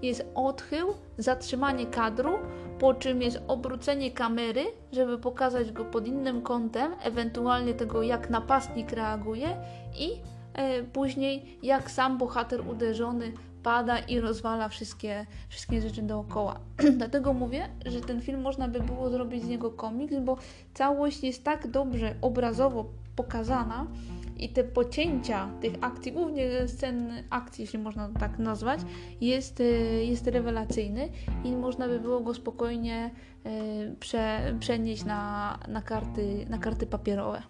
Jest 0.01 0.25
odchył, 0.35 0.87
zatrzymanie 1.17 1.85
kadru, 1.85 2.39
po 2.79 2.93
czym 2.93 3.21
jest 3.21 3.39
obrócenie 3.47 4.11
kamery, 4.11 4.65
żeby 4.91 5.17
pokazać 5.17 5.71
go 5.71 5.85
pod 5.85 6.07
innym 6.07 6.41
kątem, 6.41 6.91
ewentualnie 7.03 7.73
tego 7.73 8.03
jak 8.03 8.29
napastnik 8.29 8.91
reaguje 8.91 9.57
i 9.99 10.09
e, 10.53 10.83
później 10.83 11.59
jak 11.63 11.91
sam 11.91 12.17
bohater 12.17 12.67
uderzony 12.67 13.33
pada 13.63 13.99
i 13.99 14.19
rozwala 14.19 14.69
wszystkie, 14.69 15.25
wszystkie 15.49 15.81
rzeczy 15.81 16.01
dookoła. 16.01 16.59
Dlatego 16.97 17.33
mówię, 17.33 17.69
że 17.85 18.01
ten 18.01 18.21
film 18.21 18.41
można 18.41 18.67
by 18.67 18.79
było 18.79 19.09
zrobić 19.09 19.43
z 19.43 19.47
niego 19.47 19.71
komiks, 19.71 20.15
bo 20.21 20.37
całość 20.73 21.23
jest 21.23 21.43
tak 21.43 21.67
dobrze 21.67 22.15
obrazowo 22.21 22.85
pokazana 23.15 23.87
i 24.37 24.49
te 24.49 24.63
pocięcia 24.63 25.49
tych 25.61 25.73
akcji, 25.81 26.11
głównie 26.11 26.67
scen 26.67 27.11
akcji, 27.29 27.61
jeśli 27.61 27.79
można 27.79 28.09
tak 28.19 28.39
nazwać, 28.39 28.79
jest, 29.21 29.59
e, 29.59 29.63
jest 30.03 30.27
rewelacyjny 30.27 31.09
i 31.43 31.51
można 31.51 31.87
by 31.87 31.99
było 31.99 32.19
go 32.19 32.33
spokojnie 32.33 33.11
e, 33.45 33.51
prze, 33.99 34.53
przenieść 34.59 35.05
na, 35.05 35.59
na, 35.67 35.81
karty, 35.81 36.45
na 36.49 36.57
karty 36.57 36.87
papierowe. 36.87 37.41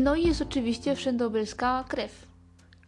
No 0.00 0.14
i 0.14 0.26
jest 0.26 0.42
oczywiście 0.42 0.96
wszędobylska 0.96 1.84
krew. 1.88 2.26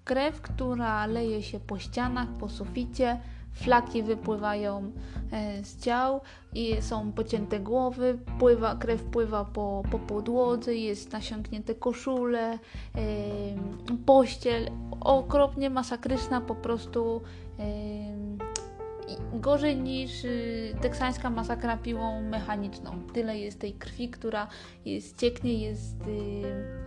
Krew, 0.04 0.40
która 0.40 1.06
leje 1.06 1.42
się 1.42 1.60
po 1.60 1.78
ścianach, 1.78 2.28
po 2.28 2.48
suficie, 2.48 3.20
flaki 3.52 4.02
wypływają 4.02 4.92
e, 5.32 5.64
z 5.64 5.80
ciał 5.80 6.20
i 6.54 6.82
są 6.82 7.12
pocięte 7.12 7.60
głowy, 7.60 8.18
pływa, 8.38 8.76
krew 8.76 9.02
pływa 9.02 9.44
po, 9.44 9.82
po 9.90 9.98
podłodze, 9.98 10.74
jest 10.74 11.12
nasiąknięte 11.12 11.74
koszule, 11.74 12.52
e, 12.52 12.58
pościel, 14.06 14.70
okropnie 15.00 15.70
masakryczna 15.70 16.40
po 16.40 16.54
prostu 16.54 17.20
e, 17.58 17.62
gorzej 19.32 19.76
niż 19.76 20.24
y, 20.24 20.74
teksańska 20.80 21.30
masakra 21.30 21.76
piłą 21.76 22.22
mechaniczną. 22.22 22.98
Tyle 23.12 23.38
jest 23.38 23.60
tej 23.60 23.72
krwi, 23.72 24.08
która 24.08 24.48
jest 24.84 25.20
cieknie, 25.20 25.54
jest 25.54 26.00
y, 26.06 26.85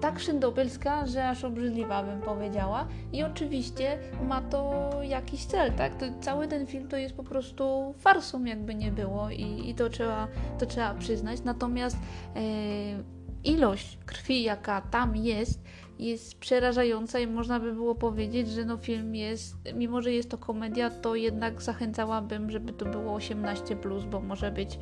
tak 0.00 0.20
szydobylska, 0.20 1.06
że 1.06 1.28
aż 1.28 1.44
obrzydliwa 1.44 2.02
bym 2.02 2.20
powiedziała. 2.20 2.88
I 3.12 3.22
oczywiście 3.22 3.98
ma 4.28 4.42
to 4.42 4.90
jakiś 5.02 5.44
cel, 5.44 5.72
tak? 5.72 5.94
To, 5.94 6.06
cały 6.20 6.48
ten 6.48 6.66
film 6.66 6.88
to 6.88 6.96
jest 6.96 7.14
po 7.16 7.24
prostu 7.24 7.94
farsą, 7.98 8.44
jakby 8.44 8.74
nie 8.74 8.92
było 8.92 9.30
i, 9.30 9.70
i 9.70 9.74
to, 9.74 9.88
trzeba, 9.88 10.28
to 10.58 10.66
trzeba 10.66 10.94
przyznać. 10.94 11.44
Natomiast 11.44 11.96
e, 12.36 12.40
ilość 13.44 13.98
krwi, 14.06 14.42
jaka 14.42 14.80
tam 14.80 15.16
jest, 15.16 15.62
jest 15.98 16.38
przerażająca 16.38 17.18
i 17.18 17.26
można 17.26 17.60
by 17.60 17.72
było 17.72 17.94
powiedzieć, 17.94 18.48
że 18.48 18.64
no 18.64 18.76
film 18.76 19.14
jest, 19.14 19.56
mimo 19.74 20.02
że 20.02 20.12
jest 20.12 20.30
to 20.30 20.38
komedia, 20.38 20.90
to 20.90 21.14
jednak 21.14 21.62
zachęcałabym, 21.62 22.50
żeby 22.50 22.72
to 22.72 22.84
było 22.84 23.14
18, 23.14 23.76
bo 24.10 24.20
może 24.20 24.50
być 24.50 24.78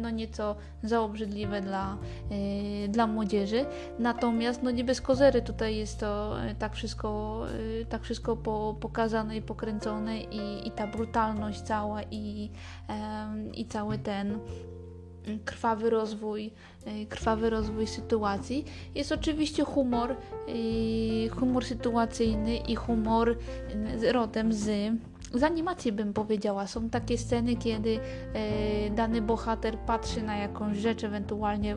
no 0.00 0.10
nieco 0.10 0.56
za 0.82 1.00
obrzydliwe 1.00 1.60
dla, 1.60 1.98
e, 2.30 2.88
dla 2.88 3.06
młodzieży. 3.06 3.66
Natomiast 3.98 4.62
no 4.62 4.70
nie 4.70 4.84
bez 4.84 5.00
kozery 5.00 5.42
tutaj 5.42 5.76
jest 5.76 6.00
to 6.00 6.42
e, 6.42 6.54
tak 6.54 6.74
wszystko, 6.74 7.42
tak 7.88 8.02
wszystko 8.02 8.36
po, 8.36 8.76
pokazane 8.80 9.36
i 9.36 9.42
pokręcone 9.42 10.20
i, 10.20 10.68
i 10.68 10.70
ta 10.70 10.86
brutalność 10.86 11.60
cała 11.60 12.02
i, 12.02 12.50
i 13.54 13.66
cały 13.66 13.98
ten 13.98 14.38
krwawy 15.44 15.90
rozwój, 15.90 16.52
e, 16.84 17.06
krwawy 17.06 17.50
rozwój 17.50 17.86
sytuacji. 17.86 18.64
Jest 18.94 19.12
oczywiście 19.12 19.64
humor, 19.64 20.10
e, 20.10 21.28
humor 21.28 21.64
sytuacyjny 21.64 22.56
i 22.56 22.76
humor 22.76 23.36
rodem 24.12 24.52
z 24.52 24.92
z 25.34 25.42
animacji 25.42 25.92
bym 25.92 26.12
powiedziała. 26.12 26.66
Są 26.66 26.90
takie 26.90 27.18
sceny, 27.18 27.56
kiedy 27.56 28.00
e, 28.34 28.90
dany 28.90 29.22
bohater 29.22 29.78
patrzy 29.78 30.22
na 30.22 30.36
jakąś 30.36 30.76
rzecz, 30.76 31.04
ewentualnie 31.04 31.76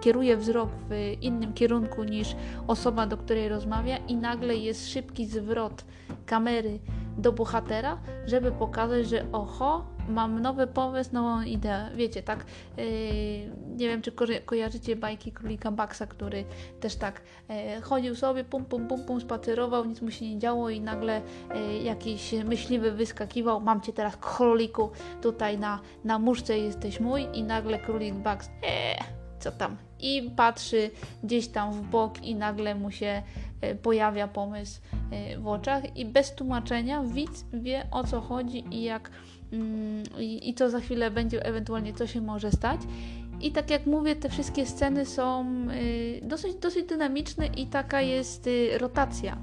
kieruje 0.00 0.36
wzrok 0.36 0.70
w 0.88 1.16
innym 1.20 1.52
kierunku 1.52 2.04
niż 2.04 2.36
osoba, 2.66 3.06
do 3.06 3.16
której 3.16 3.48
rozmawia, 3.48 3.96
i 3.96 4.16
nagle 4.16 4.56
jest 4.56 4.88
szybki 4.88 5.26
zwrot 5.26 5.84
kamery 6.26 6.78
do 7.18 7.32
bohatera, 7.32 7.98
żeby 8.26 8.52
pokazać, 8.52 9.08
że 9.08 9.26
oho, 9.32 9.93
mam 10.08 10.42
nowy 10.42 10.66
pomysł, 10.66 11.10
nową 11.12 11.42
ideę. 11.42 11.90
Wiecie, 11.94 12.22
tak, 12.22 12.44
yy, 12.76 12.84
nie 13.76 13.88
wiem, 13.88 14.02
czy 14.02 14.12
ko 14.12 14.24
kojarzycie 14.44 14.96
bajki 14.96 15.32
Królika 15.32 15.70
Baxa, 15.70 16.06
który 16.08 16.44
też 16.80 16.96
tak 16.96 17.22
yy, 17.48 17.80
chodził 17.80 18.14
sobie, 18.14 18.44
pum, 18.44 18.64
pum, 18.64 18.88
pum, 18.88 19.04
pum, 19.04 19.20
spacerował, 19.20 19.84
nic 19.84 20.02
mu 20.02 20.10
się 20.10 20.30
nie 20.30 20.38
działo 20.38 20.70
i 20.70 20.80
nagle 20.80 21.20
yy, 21.54 21.78
jakiś 21.78 22.32
myśliwy 22.32 22.92
wyskakiwał, 22.92 23.60
mam 23.60 23.80
cię 23.80 23.92
teraz 23.92 24.16
króliku, 24.16 24.90
tutaj 25.22 25.58
na, 25.58 25.80
na 26.04 26.18
muszce 26.18 26.58
jesteś 26.58 27.00
mój 27.00 27.26
i 27.32 27.42
nagle 27.42 27.78
Królik 27.78 28.14
Bax, 28.14 28.50
eee, 28.62 28.98
co 29.38 29.52
tam? 29.52 29.76
I 30.00 30.30
patrzy 30.36 30.90
gdzieś 31.22 31.48
tam 31.48 31.72
w 31.72 31.82
bok 31.82 32.22
i 32.22 32.34
nagle 32.34 32.74
mu 32.74 32.90
się 32.90 33.22
e, 33.60 33.74
pojawia 33.74 34.28
pomysł 34.28 34.80
e, 35.10 35.38
w 35.38 35.48
oczach 35.48 35.96
i 35.96 36.04
bez 36.04 36.34
tłumaczenia 36.34 37.02
widz 37.02 37.44
wie 37.52 37.86
o 37.90 38.04
co 38.04 38.20
chodzi 38.20 38.64
i 38.70 38.82
jak 38.82 39.10
i, 40.18 40.48
i 40.48 40.54
co 40.54 40.70
za 40.70 40.80
chwilę 40.80 41.10
będzie, 41.10 41.46
ewentualnie 41.46 41.92
co 41.92 42.06
się 42.06 42.20
może 42.20 42.50
stać. 42.50 42.80
I 43.40 43.52
tak 43.52 43.70
jak 43.70 43.86
mówię, 43.86 44.16
te 44.16 44.28
wszystkie 44.28 44.66
sceny 44.66 45.06
są 45.06 45.46
dosyć, 46.22 46.54
dosyć 46.54 46.86
dynamiczne 46.86 47.46
i 47.46 47.66
taka 47.66 48.00
jest 48.00 48.48
rotacja 48.78 49.38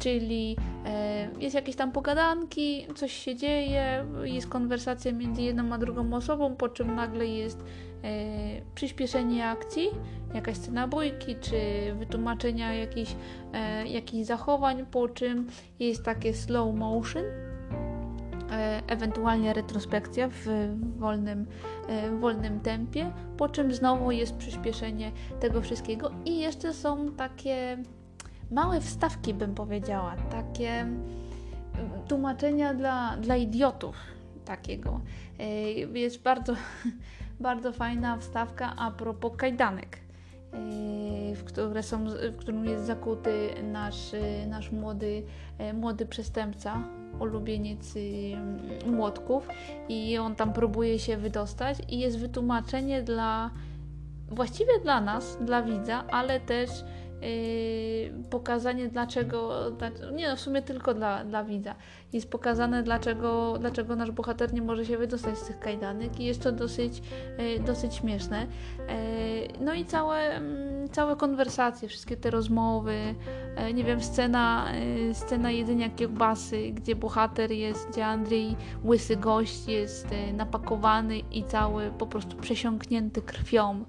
czyli 0.00 0.56
e, 0.86 1.28
jest 1.38 1.54
jakieś 1.54 1.76
tam 1.76 1.92
pogadanki, 1.92 2.86
coś 2.94 3.12
się 3.12 3.36
dzieje, 3.36 4.04
jest 4.22 4.48
konwersacja 4.48 5.12
między 5.12 5.42
jedną 5.42 5.72
a 5.74 5.78
drugą 5.78 6.14
osobą, 6.14 6.56
po 6.56 6.68
czym 6.68 6.94
nagle 6.94 7.26
jest 7.26 7.64
e, 8.04 8.10
przyspieszenie 8.74 9.48
akcji, 9.48 9.88
jakaś 10.34 10.56
scena 10.56 10.88
bójki, 10.88 11.36
czy 11.40 11.60
wytłumaczenia 11.98 12.74
jakichś, 12.74 13.14
e, 13.52 13.86
jakichś 13.86 14.26
zachowań, 14.26 14.86
po 14.90 15.08
czym 15.08 15.46
jest 15.78 16.04
takie 16.04 16.34
slow 16.34 16.74
motion, 16.74 17.24
ewentualnie 18.86 19.52
retrospekcja 19.52 20.28
w 20.28 20.46
wolnym, 20.98 21.46
w 22.10 22.20
wolnym 22.20 22.60
tempie, 22.60 23.12
po 23.36 23.48
czym 23.48 23.74
znowu 23.74 24.10
jest 24.10 24.36
przyspieszenie 24.36 25.12
tego 25.40 25.60
wszystkiego 25.60 26.10
i 26.24 26.38
jeszcze 26.38 26.72
są 26.72 27.12
takie 27.12 27.78
małe 28.50 28.80
wstawki, 28.80 29.34
bym 29.34 29.54
powiedziała, 29.54 30.16
takie 30.30 30.70
mm, 30.70 31.00
tłumaczenia 32.08 32.74
dla, 32.74 33.16
dla 33.16 33.36
idiotów 33.36 33.96
takiego. 34.44 35.00
E, 35.38 35.70
jest 35.98 36.22
bardzo, 36.22 36.54
bardzo 37.40 37.72
fajna 37.72 38.16
wstawka 38.16 38.76
a 38.76 38.90
propos 38.90 39.32
kajdanek, 39.36 39.98
e, 40.52 41.34
w, 41.34 41.44
które 41.44 41.82
są, 41.82 42.04
w 42.04 42.36
którym 42.36 42.64
jest 42.64 42.84
zakuty 42.84 43.48
nasz, 43.62 44.12
nasz 44.48 44.72
młody, 44.72 45.22
e, 45.58 45.72
młody 45.72 46.06
przestępca, 46.06 46.82
ulubieniec 47.18 47.94
młotków 48.86 49.48
i 49.88 50.18
on 50.18 50.36
tam 50.36 50.52
próbuje 50.52 50.98
się 50.98 51.16
wydostać 51.16 51.78
i 51.88 51.98
jest 51.98 52.18
wytłumaczenie 52.18 53.02
dla 53.02 53.50
właściwie 54.30 54.78
dla 54.82 55.00
nas, 55.00 55.38
dla 55.40 55.62
widza, 55.62 56.04
ale 56.10 56.40
też 56.40 56.70
pokazanie 58.30 58.88
dlaczego, 58.88 59.50
nie 60.12 60.28
no, 60.28 60.36
w 60.36 60.40
sumie 60.40 60.62
tylko 60.62 60.94
dla, 60.94 61.24
dla 61.24 61.44
widza, 61.44 61.74
jest 62.12 62.30
pokazane 62.30 62.82
dlaczego, 62.82 63.56
dlaczego 63.60 63.96
nasz 63.96 64.10
bohater 64.10 64.54
nie 64.54 64.62
może 64.62 64.86
się 64.86 64.98
wydostać 64.98 65.38
z 65.38 65.46
tych 65.46 65.58
kajdanek 65.58 66.20
i 66.20 66.24
jest 66.24 66.42
to 66.42 66.52
dosyć, 66.52 67.02
yy, 67.38 67.60
dosyć 67.60 67.94
śmieszne. 67.94 68.46
Yy, 68.78 68.84
no 69.60 69.74
i 69.74 69.84
całe, 69.84 70.18
mm, 70.18 70.88
całe 70.88 71.16
konwersacje, 71.16 71.88
wszystkie 71.88 72.16
te 72.16 72.30
rozmowy, 72.30 73.14
nie 73.74 73.84
wiem, 73.84 74.02
scena, 74.02 74.66
scena 75.12 75.50
jedzenia 75.50 75.90
kiełbasy, 75.90 76.70
gdzie 76.70 76.96
bohater 76.96 77.52
jest, 77.52 77.88
gdzie 77.90 78.06
Andrzej, 78.06 78.56
łysy 78.84 79.16
gość 79.16 79.68
jest 79.68 80.06
napakowany 80.32 81.18
i 81.18 81.44
cały 81.44 81.90
po 81.98 82.06
prostu 82.06 82.36
przesiąknięty 82.36 83.22
krwią. 83.22 83.84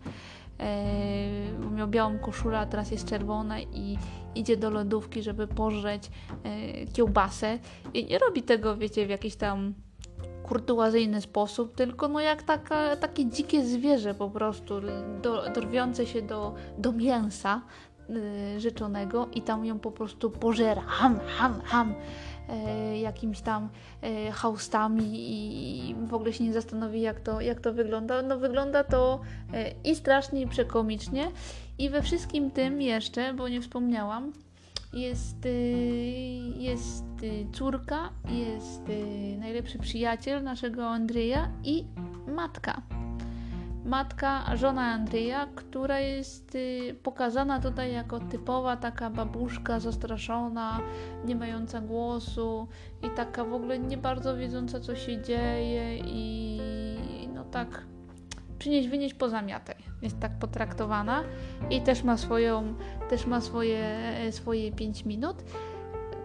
E, 0.62 1.72
miał 1.76 1.88
białą 1.88 2.20
koszulę, 2.20 2.60
a 2.60 2.66
teraz 2.66 2.92
jest 2.92 3.06
czerwona 3.06 3.60
i 3.60 3.98
idzie 4.36 4.58
do 4.58 4.70
lodówki, 4.70 5.24
żeby 5.24 5.48
pożreć 5.48 6.04
e, 6.44 6.86
kiełbasę. 6.86 7.60
I 7.94 8.06
nie 8.06 8.20
robi 8.20 8.44
tego, 8.44 8.78
wiecie, 8.78 9.06
w 9.06 9.10
jakiś 9.10 9.36
tam 9.36 9.74
kurtuazyjny 10.44 11.22
sposób, 11.22 11.76
tylko 11.76 12.08
no 12.08 12.20
jak 12.20 12.44
taka, 12.44 12.96
takie 12.96 13.26
dzikie 13.26 13.66
zwierzę 13.66 14.14
po 14.14 14.30
prostu, 14.30 14.82
do, 15.22 15.50
drwiące 15.50 16.06
się 16.06 16.22
do, 16.22 16.56
do 16.78 16.92
mięsa 16.92 17.62
y, 18.10 18.60
życzonego 18.60 19.28
i 19.34 19.42
tam 19.42 19.66
ją 19.66 19.80
po 19.80 19.92
prostu 19.92 20.32
pożera, 20.32 20.82
ham, 20.82 21.20
ham, 21.38 21.62
ham. 21.62 21.94
E, 22.52 23.00
jakimiś 23.00 23.42
tam 23.42 23.70
e, 24.02 24.32
haustami 24.32 25.10
i 25.90 25.96
w 25.96 26.14
ogóle 26.14 26.34
się 26.34 26.44
nie 26.44 26.54
zastanowi, 26.54 27.02
jak 27.02 27.20
to, 27.20 27.42
jak 27.42 27.60
to 27.60 27.74
wygląda. 27.74 28.22
No 28.22 28.38
wygląda 28.38 28.84
to 28.84 29.22
e, 29.54 29.72
i 29.84 29.96
strasznie, 29.96 30.42
i 30.42 30.48
przekomicznie. 30.48 31.32
I 31.78 31.90
we 31.90 32.02
wszystkim 32.02 32.52
tym 32.52 32.82
jeszcze, 32.82 33.34
bo 33.34 33.50
nie 33.50 33.62
wspomniałam, 33.62 34.34
jest, 34.94 35.48
jest 36.58 37.06
córka, 37.54 38.10
jest 38.30 38.82
najlepszy 39.40 39.80
przyjaciel 39.80 40.44
naszego 40.44 40.88
Andrzeja 40.88 41.52
i 41.64 41.86
matka 42.28 42.82
matka, 43.86 44.56
żona 44.56 44.82
Andrzeja, 44.82 45.48
która 45.56 46.00
jest 46.00 46.56
y, 46.56 46.96
pokazana 47.04 47.60
tutaj 47.60 47.94
jako 47.94 48.20
typowa 48.20 48.78
taka 48.78 49.10
babuszka 49.10 49.80
zastraszona, 49.80 50.80
nie 51.26 51.36
mająca 51.36 51.82
głosu 51.82 52.68
i 53.04 53.10
taka 53.10 53.44
w 53.44 53.54
ogóle 53.54 53.80
nie 53.80 53.98
bardzo 53.98 54.38
wiedząca 54.38 54.80
co 54.80 54.96
się 54.96 55.22
dzieje 55.22 55.98
i 55.98 56.60
no 57.34 57.44
tak 57.44 57.86
przynieść, 58.60 58.88
wynieść, 58.90 59.14
pozamiataj. 59.14 59.76
Jest 60.02 60.20
tak 60.20 60.40
potraktowana 60.40 61.24
i 61.70 61.82
też 61.82 62.04
ma 62.04 62.18
swoją, 62.18 62.76
też 63.10 63.26
ma 63.26 63.42
swoje, 63.42 64.00
swoje 64.32 64.72
5 64.72 65.06
minut. 65.06 65.44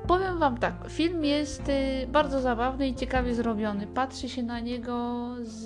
Powiem 0.06 0.38
Wam 0.38 0.58
tak, 0.58 0.74
film 0.88 1.24
jest 1.24 1.68
y, 1.68 2.06
bardzo 2.06 2.40
zabawny 2.40 2.88
i 2.88 2.94
ciekawie 2.94 3.34
zrobiony. 3.34 3.86
Patrzy 3.86 4.28
się 4.28 4.42
na 4.42 4.60
niego 4.60 5.26
z, 5.42 5.64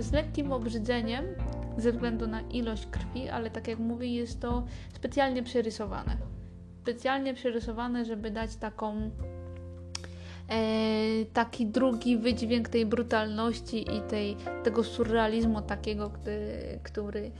z 0.00 0.12
lekkim 0.12 0.52
obrzydzeniem 0.52 1.24
ze 1.78 1.92
względu 1.92 2.26
na 2.26 2.40
ilość 2.40 2.86
krwi, 2.86 3.28
ale 3.28 3.50
tak 3.50 3.68
jak 3.68 3.78
mówię, 3.78 4.06
jest 4.06 4.40
to 4.40 4.64
specjalnie 4.94 5.42
przerysowane. 5.42 6.16
Specjalnie 6.82 7.34
przerysowane, 7.34 8.04
żeby 8.04 8.30
dać 8.30 8.56
taką 8.56 9.10
e, 10.48 10.60
taki 11.32 11.66
drugi 11.66 12.18
wydźwięk 12.18 12.68
tej 12.68 12.86
brutalności 12.86 13.96
i 13.96 14.00
tej, 14.00 14.36
tego 14.64 14.84
surrealizmu 14.84 15.62
takiego, 15.62 16.10
który, 16.10 16.78
który, 16.82 17.30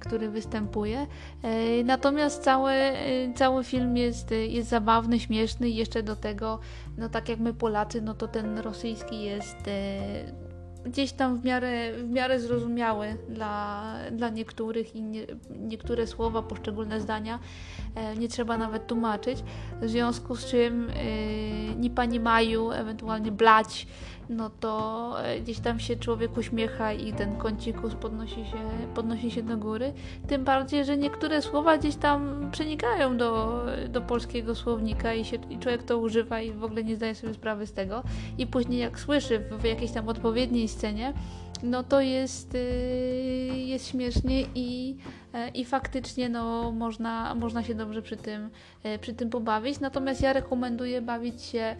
który 0.00 0.30
występuje. 0.30 1.06
E, 1.42 1.84
natomiast 1.84 2.42
cały, 2.42 2.72
e, 2.72 3.32
cały 3.34 3.64
film 3.64 3.96
jest, 3.96 4.30
jest 4.48 4.68
zabawny, 4.68 5.20
śmieszny 5.20 5.68
i 5.68 5.76
jeszcze 5.76 6.02
do 6.02 6.16
tego, 6.16 6.58
no 6.98 7.08
tak 7.08 7.28
jak 7.28 7.38
my 7.38 7.54
Polacy, 7.54 8.02
no 8.02 8.14
to 8.14 8.28
ten 8.28 8.58
rosyjski 8.58 9.22
jest 9.22 9.68
e, 9.68 10.52
gdzieś 10.84 11.12
tam 11.12 11.36
w 11.36 11.44
miarę, 11.44 11.92
w 11.92 12.10
miarę 12.10 12.40
zrozumiały 12.40 13.16
dla, 13.28 13.82
dla 14.12 14.28
niektórych 14.28 14.96
i 14.96 15.02
nie, 15.02 15.26
niektóre 15.60 16.06
słowa, 16.06 16.42
poszczególne 16.42 17.00
zdania 17.00 17.38
e, 17.94 18.16
nie 18.16 18.28
trzeba 18.28 18.58
nawet 18.58 18.86
tłumaczyć, 18.86 19.44
w 19.80 19.88
związku 19.88 20.36
z 20.36 20.46
czym 20.46 20.90
e, 20.90 20.94
ni 21.74 21.90
pani 21.90 22.20
maju, 22.20 22.70
ewentualnie 22.70 23.32
blać, 23.32 23.86
no 24.28 24.50
to 24.50 25.14
e, 25.24 25.40
gdzieś 25.40 25.60
tam 25.60 25.80
się 25.80 25.96
człowiek 25.96 26.36
uśmiecha 26.36 26.92
i 26.92 27.12
ten 27.12 27.36
kącikus 27.36 27.94
podnosi 27.94 28.46
się, 28.46 28.58
podnosi 28.94 29.30
się 29.30 29.42
do 29.42 29.56
góry. 29.56 29.92
Tym 30.28 30.44
bardziej, 30.44 30.84
że 30.84 30.96
niektóre 30.96 31.42
słowa 31.42 31.78
gdzieś 31.78 31.96
tam 31.96 32.48
przenikają 32.52 33.16
do, 33.16 33.62
do 33.88 34.00
polskiego 34.00 34.54
słownika 34.54 35.14
i, 35.14 35.24
się, 35.24 35.36
i 35.50 35.58
człowiek 35.58 35.82
to 35.82 35.98
używa 35.98 36.40
i 36.40 36.52
w 36.52 36.64
ogóle 36.64 36.84
nie 36.84 36.96
zdaje 36.96 37.14
sobie 37.14 37.34
sprawy 37.34 37.66
z 37.66 37.72
tego. 37.72 38.02
I 38.38 38.46
później 38.46 38.80
jak 38.80 39.00
słyszy 39.00 39.38
w, 39.38 39.62
w 39.62 39.64
jakiejś 39.64 39.92
tam 39.92 40.08
odpowiedniej 40.08 40.68
scenie, 40.68 41.12
no 41.62 41.82
to 41.82 42.00
jest, 42.00 42.54
yy, 42.54 43.58
jest 43.58 43.88
śmiesznie 43.88 44.42
i, 44.54 44.88
yy, 44.88 45.48
i 45.54 45.64
faktycznie 45.64 46.28
no, 46.28 46.72
można, 46.72 47.34
można 47.34 47.62
się 47.62 47.74
dobrze 47.74 48.02
przy 48.02 48.16
tym, 48.16 48.50
yy, 48.84 48.98
przy 48.98 49.14
tym 49.14 49.30
pobawić. 49.30 49.80
Natomiast 49.80 50.20
ja 50.20 50.32
rekomenduję 50.32 51.02
bawić 51.02 51.42
się 51.42 51.76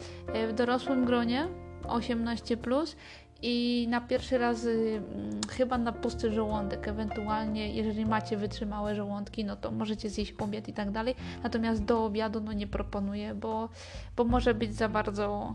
w 0.48 0.52
dorosłym 0.52 1.04
gronie, 1.04 1.48
18 1.86 2.56
plus 2.56 2.96
i 3.42 3.86
na 3.90 4.00
pierwszy 4.00 4.38
raz 4.38 4.64
y, 4.64 5.02
chyba 5.50 5.78
na 5.78 5.92
pusty 5.92 6.32
żołądek, 6.32 6.88
ewentualnie 6.88 7.74
jeżeli 7.74 8.06
macie 8.06 8.36
wytrzymałe 8.36 8.94
żołądki, 8.94 9.44
no 9.44 9.56
to 9.56 9.70
możecie 9.70 10.10
zjeść 10.10 10.34
obiad 10.38 10.68
i 10.68 10.72
tak 10.72 10.90
dalej, 10.90 11.14
natomiast 11.42 11.84
do 11.84 12.04
obiadu 12.04 12.40
no 12.40 12.52
nie 12.52 12.66
proponuję, 12.66 13.34
bo, 13.34 13.68
bo 14.16 14.24
może 14.24 14.54
być 14.54 14.74
za 14.74 14.88
bardzo, 14.88 15.54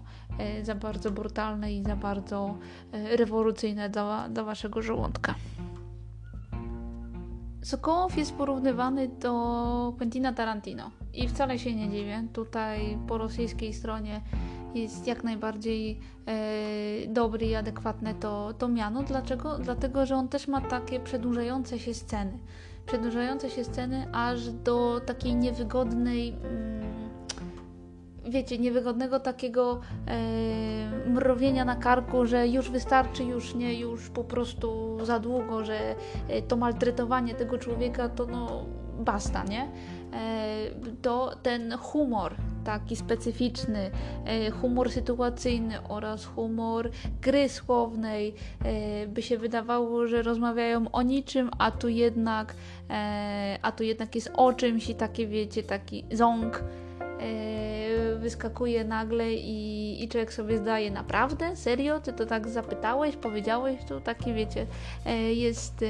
y, 0.60 0.66
za 0.66 0.76
bardzo 0.76 1.12
brutalne 1.12 1.74
i 1.74 1.84
za 1.84 1.96
bardzo 1.96 2.58
y, 2.94 3.18
rewolucyjne 3.18 3.90
dla, 3.90 4.30
dla 4.30 4.44
waszego 4.44 4.82
żołądka. 4.82 5.36
Sokołow 7.64 8.18
jest 8.18 8.36
porównywany 8.36 9.08
do 9.08 9.94
Quentina 9.98 10.34
Tarantino 10.34 10.92
i 11.14 11.28
wcale 11.28 11.60
się 11.60 11.76
nie 11.76 11.90
dziwię. 11.90 12.28
Tutaj 12.34 12.98
po 13.08 13.18
rosyjskiej 13.18 13.74
stronie 13.74 14.22
jest 14.76 15.08
jak 15.08 15.24
najbardziej 15.24 16.00
e, 16.26 17.08
dobry 17.08 17.46
i 17.46 17.56
adekwatne 17.56 18.14
to, 18.14 18.54
to 18.54 18.68
miano. 18.68 19.04
Dlaczego? 19.04 19.58
Dlatego, 19.58 20.06
że 20.06 20.16
on 20.16 20.28
też 20.28 20.48
ma 20.48 20.62
takie 20.62 21.00
przedłużające 21.00 21.80
się 21.80 21.94
sceny. 21.94 22.40
Przedłużające 22.86 23.50
się 23.50 23.64
sceny 23.64 24.08
aż 24.14 24.50
do 24.50 25.02
takiej 25.06 25.36
niewygodnej. 25.36 26.30
Mm, 26.30 27.10
wiecie, 28.30 28.58
niewygodnego 28.58 29.20
takiego 29.20 29.80
e, 30.08 31.10
mrowienia 31.10 31.66
na 31.66 31.76
karku, 31.76 32.26
że 32.26 32.48
już 32.48 32.70
wystarczy, 32.70 33.24
już 33.24 33.56
nie, 33.56 33.80
już 33.80 34.10
po 34.10 34.24
prostu 34.24 34.98
za 35.06 35.20
długo, 35.20 35.66
że 35.66 35.96
e, 36.30 36.42
to 36.42 36.56
maltretowanie 36.56 37.36
tego 37.36 37.58
człowieka 37.58 38.10
to 38.10 38.26
no 38.26 38.66
basta, 39.00 39.44
nie? 39.44 39.62
E, 39.62 39.72
to 41.02 41.36
ten 41.44 41.78
humor 41.78 42.36
taki 42.64 42.96
specyficzny, 42.96 43.92
e, 44.26 44.52
humor 44.52 44.92
sytuacyjny 44.92 45.88
oraz 45.88 46.26
humor 46.26 46.90
gry 47.22 47.50
słownej, 47.50 48.34
by 49.08 49.22
się 49.22 49.38
wydawało, 49.38 50.08
że 50.08 50.22
rozmawiają 50.22 50.92
o 50.92 51.02
niczym, 51.02 51.50
a 51.58 51.72
tu 51.72 51.90
jednak, 51.90 52.56
a 53.62 53.72
tu 53.72 53.84
jednak 53.84 54.16
jest 54.16 54.32
o 54.34 54.54
czymś 54.54 54.90
i 54.90 54.96
takie 54.96 55.28
wiecie, 55.28 55.64
taki 55.64 56.06
ząg 56.12 56.64
wyskakuje 58.18 58.84
nagle 58.84 59.34
i, 59.34 60.04
i 60.04 60.10
człowiek 60.10 60.34
sobie 60.34 60.58
zdaje, 60.58 60.92
naprawdę? 60.92 61.56
Serio? 61.56 62.00
Ty 62.00 62.14
to 62.14 62.26
tak 62.26 62.48
zapytałeś, 62.48 63.16
powiedziałeś? 63.16 63.80
To 63.88 64.02
takie 64.02 64.34
wiecie, 64.34 64.68
jest 65.34 65.84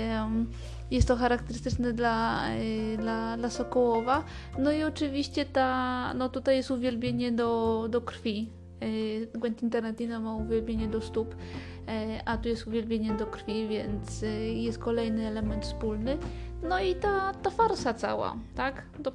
jest 0.92 1.08
to 1.08 1.16
charakterystyczne 1.16 1.94
dla, 1.94 2.44
y, 2.56 2.98
dla, 2.98 3.38
dla 3.38 3.50
Sokołowa. 3.50 4.24
No 4.60 4.72
i 4.72 4.84
oczywiście 4.84 5.46
ta, 5.46 6.14
no 6.14 6.30
tutaj 6.30 6.56
jest 6.56 6.72
uwielbienie 6.72 7.32
do, 7.32 7.86
do 7.90 8.02
krwi. 8.02 8.50
Y, 8.84 9.28
Quentin 9.40 9.70
Tarantino 9.70 10.20
ma 10.20 10.36
uwielbienie 10.36 10.88
do 10.88 11.02
stóp, 11.02 11.34
y, 11.34 11.38
a 12.26 12.38
tu 12.38 12.50
jest 12.50 12.68
uwielbienie 12.68 13.14
do 13.14 13.26
krwi, 13.28 13.68
więc 13.68 14.26
jest 14.54 14.80
kolejny 14.80 15.28
element 15.28 15.66
wspólny. 15.66 16.18
No 16.64 16.80
i 16.80 16.96
ta, 16.96 17.34
ta 17.34 17.50
farsa 17.50 17.94
cała, 17.94 18.36
tak? 18.56 18.84
To 19.04 19.12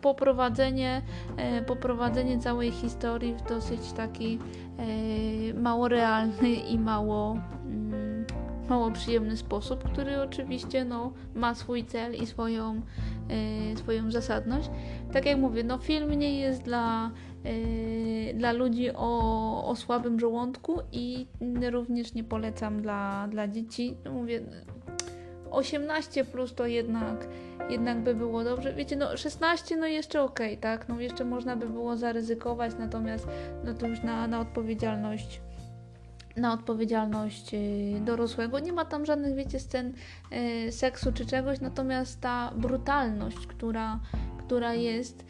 poprowadzenie, 0.00 1.02
poprowadzenie 1.66 2.38
całej 2.38 2.70
historii 2.70 3.34
w 3.34 3.48
dosyć 3.48 3.92
taki 3.92 4.38
mało 5.54 5.88
realny 5.88 6.54
i 6.54 6.78
mało 6.78 7.36
mało 8.68 8.90
przyjemny 8.90 9.36
sposób, 9.36 9.84
który 9.92 10.22
oczywiście 10.22 10.84
no, 10.84 11.12
ma 11.34 11.54
swój 11.54 11.84
cel 11.84 12.14
i 12.14 12.26
swoją, 12.26 12.80
y, 13.74 13.76
swoją 13.76 14.10
zasadność. 14.10 14.70
Tak 15.12 15.26
jak 15.26 15.38
mówię, 15.38 15.64
no, 15.64 15.78
film 15.78 16.14
nie 16.14 16.40
jest 16.40 16.62
dla, 16.62 17.06
y, 17.06 17.10
dla 18.34 18.52
ludzi 18.52 18.90
o, 18.94 19.68
o 19.68 19.76
słabym 19.76 20.20
żołądku 20.20 20.80
i 20.92 21.26
również 21.70 22.14
nie 22.14 22.24
polecam 22.24 22.82
dla, 22.82 23.28
dla 23.28 23.48
dzieci. 23.48 23.96
No, 24.04 24.12
mówię, 24.12 24.40
18 25.50 26.24
plus 26.24 26.54
to 26.54 26.66
jednak, 26.66 27.28
jednak 27.70 28.02
by 28.02 28.14
było 28.14 28.44
dobrze. 28.44 28.74
Wiecie, 28.74 28.96
no 28.96 29.16
16 29.16 29.76
no 29.76 29.86
jeszcze 29.86 30.22
ok, 30.22 30.40
tak? 30.60 30.88
No 30.88 31.00
jeszcze 31.00 31.24
można 31.24 31.56
by 31.56 31.68
było 31.68 31.96
zaryzykować, 31.96 32.72
natomiast 32.78 33.28
no 33.64 33.74
to 33.74 33.86
już 33.86 34.02
na, 34.02 34.26
na 34.26 34.40
odpowiedzialność 34.40 35.40
na 36.36 36.52
odpowiedzialność 36.52 37.54
y, 37.54 38.00
dorosłego. 38.00 38.58
Nie 38.58 38.72
ma 38.72 38.84
tam 38.84 39.06
żadnych, 39.06 39.34
wiecie, 39.34 39.60
scen 39.60 39.92
y, 40.66 40.72
seksu 40.72 41.12
czy 41.12 41.26
czegoś, 41.26 41.60
natomiast 41.60 42.20
ta 42.20 42.52
brutalność, 42.56 43.46
która, 43.46 44.00
która 44.38 44.74
jest, 44.74 45.24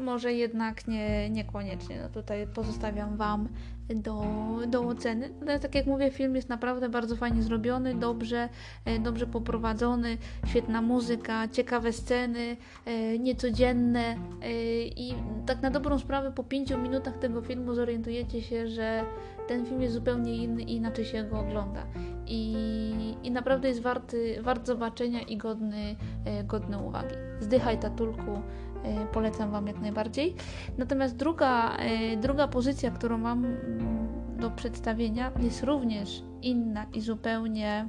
może 0.00 0.32
jednak 0.32 0.88
nie, 0.88 1.30
niekoniecznie. 1.30 2.00
No 2.02 2.08
tutaj 2.08 2.46
pozostawiam 2.54 3.16
Wam 3.16 3.48
do, 3.94 4.22
do 4.66 4.82
oceny. 4.82 5.30
Ale 5.42 5.60
tak 5.60 5.74
jak 5.74 5.86
mówię, 5.86 6.10
film 6.10 6.36
jest 6.36 6.48
naprawdę 6.48 6.88
bardzo 6.88 7.16
fajnie 7.16 7.42
zrobiony, 7.42 7.94
dobrze, 7.94 8.48
dobrze 9.00 9.26
poprowadzony, 9.26 10.18
świetna 10.46 10.82
muzyka, 10.82 11.48
ciekawe 11.48 11.92
sceny, 11.92 12.56
niecodzienne 13.18 14.16
i 14.96 15.14
tak 15.46 15.62
na 15.62 15.70
dobrą 15.70 15.98
sprawę 15.98 16.32
po 16.32 16.44
pięciu 16.44 16.78
minutach 16.78 17.18
tego 17.18 17.42
filmu 17.42 17.74
zorientujecie 17.74 18.42
się, 18.42 18.68
że 18.68 19.04
ten 19.48 19.66
film 19.66 19.82
jest 19.82 19.94
zupełnie 19.94 20.36
inny 20.36 20.62
i 20.62 20.76
inaczej 20.76 21.04
się 21.04 21.24
go 21.24 21.40
ogląda. 21.40 21.82
I, 22.26 22.54
i 23.22 23.30
naprawdę 23.30 23.68
jest 23.68 23.82
warty, 23.82 24.42
wart 24.42 24.66
zobaczenia 24.66 25.20
i 25.20 25.36
godny, 25.36 25.96
e, 26.24 26.44
godny 26.44 26.78
uwagi. 26.78 27.14
Zdychaj 27.40 27.78
tatulku, 27.78 28.30
e, 28.30 28.40
polecam 29.12 29.50
Wam 29.50 29.66
jak 29.66 29.80
najbardziej. 29.80 30.34
Natomiast 30.78 31.16
druga, 31.16 31.76
e, 31.76 32.16
druga 32.16 32.48
pozycja, 32.48 32.90
którą 32.90 33.18
mam 33.18 33.44
mm, 33.44 34.08
do 34.40 34.50
przedstawienia 34.50 35.32
jest 35.40 35.62
również 35.62 36.22
inna 36.42 36.86
i 36.92 37.00
zupełnie 37.00 37.88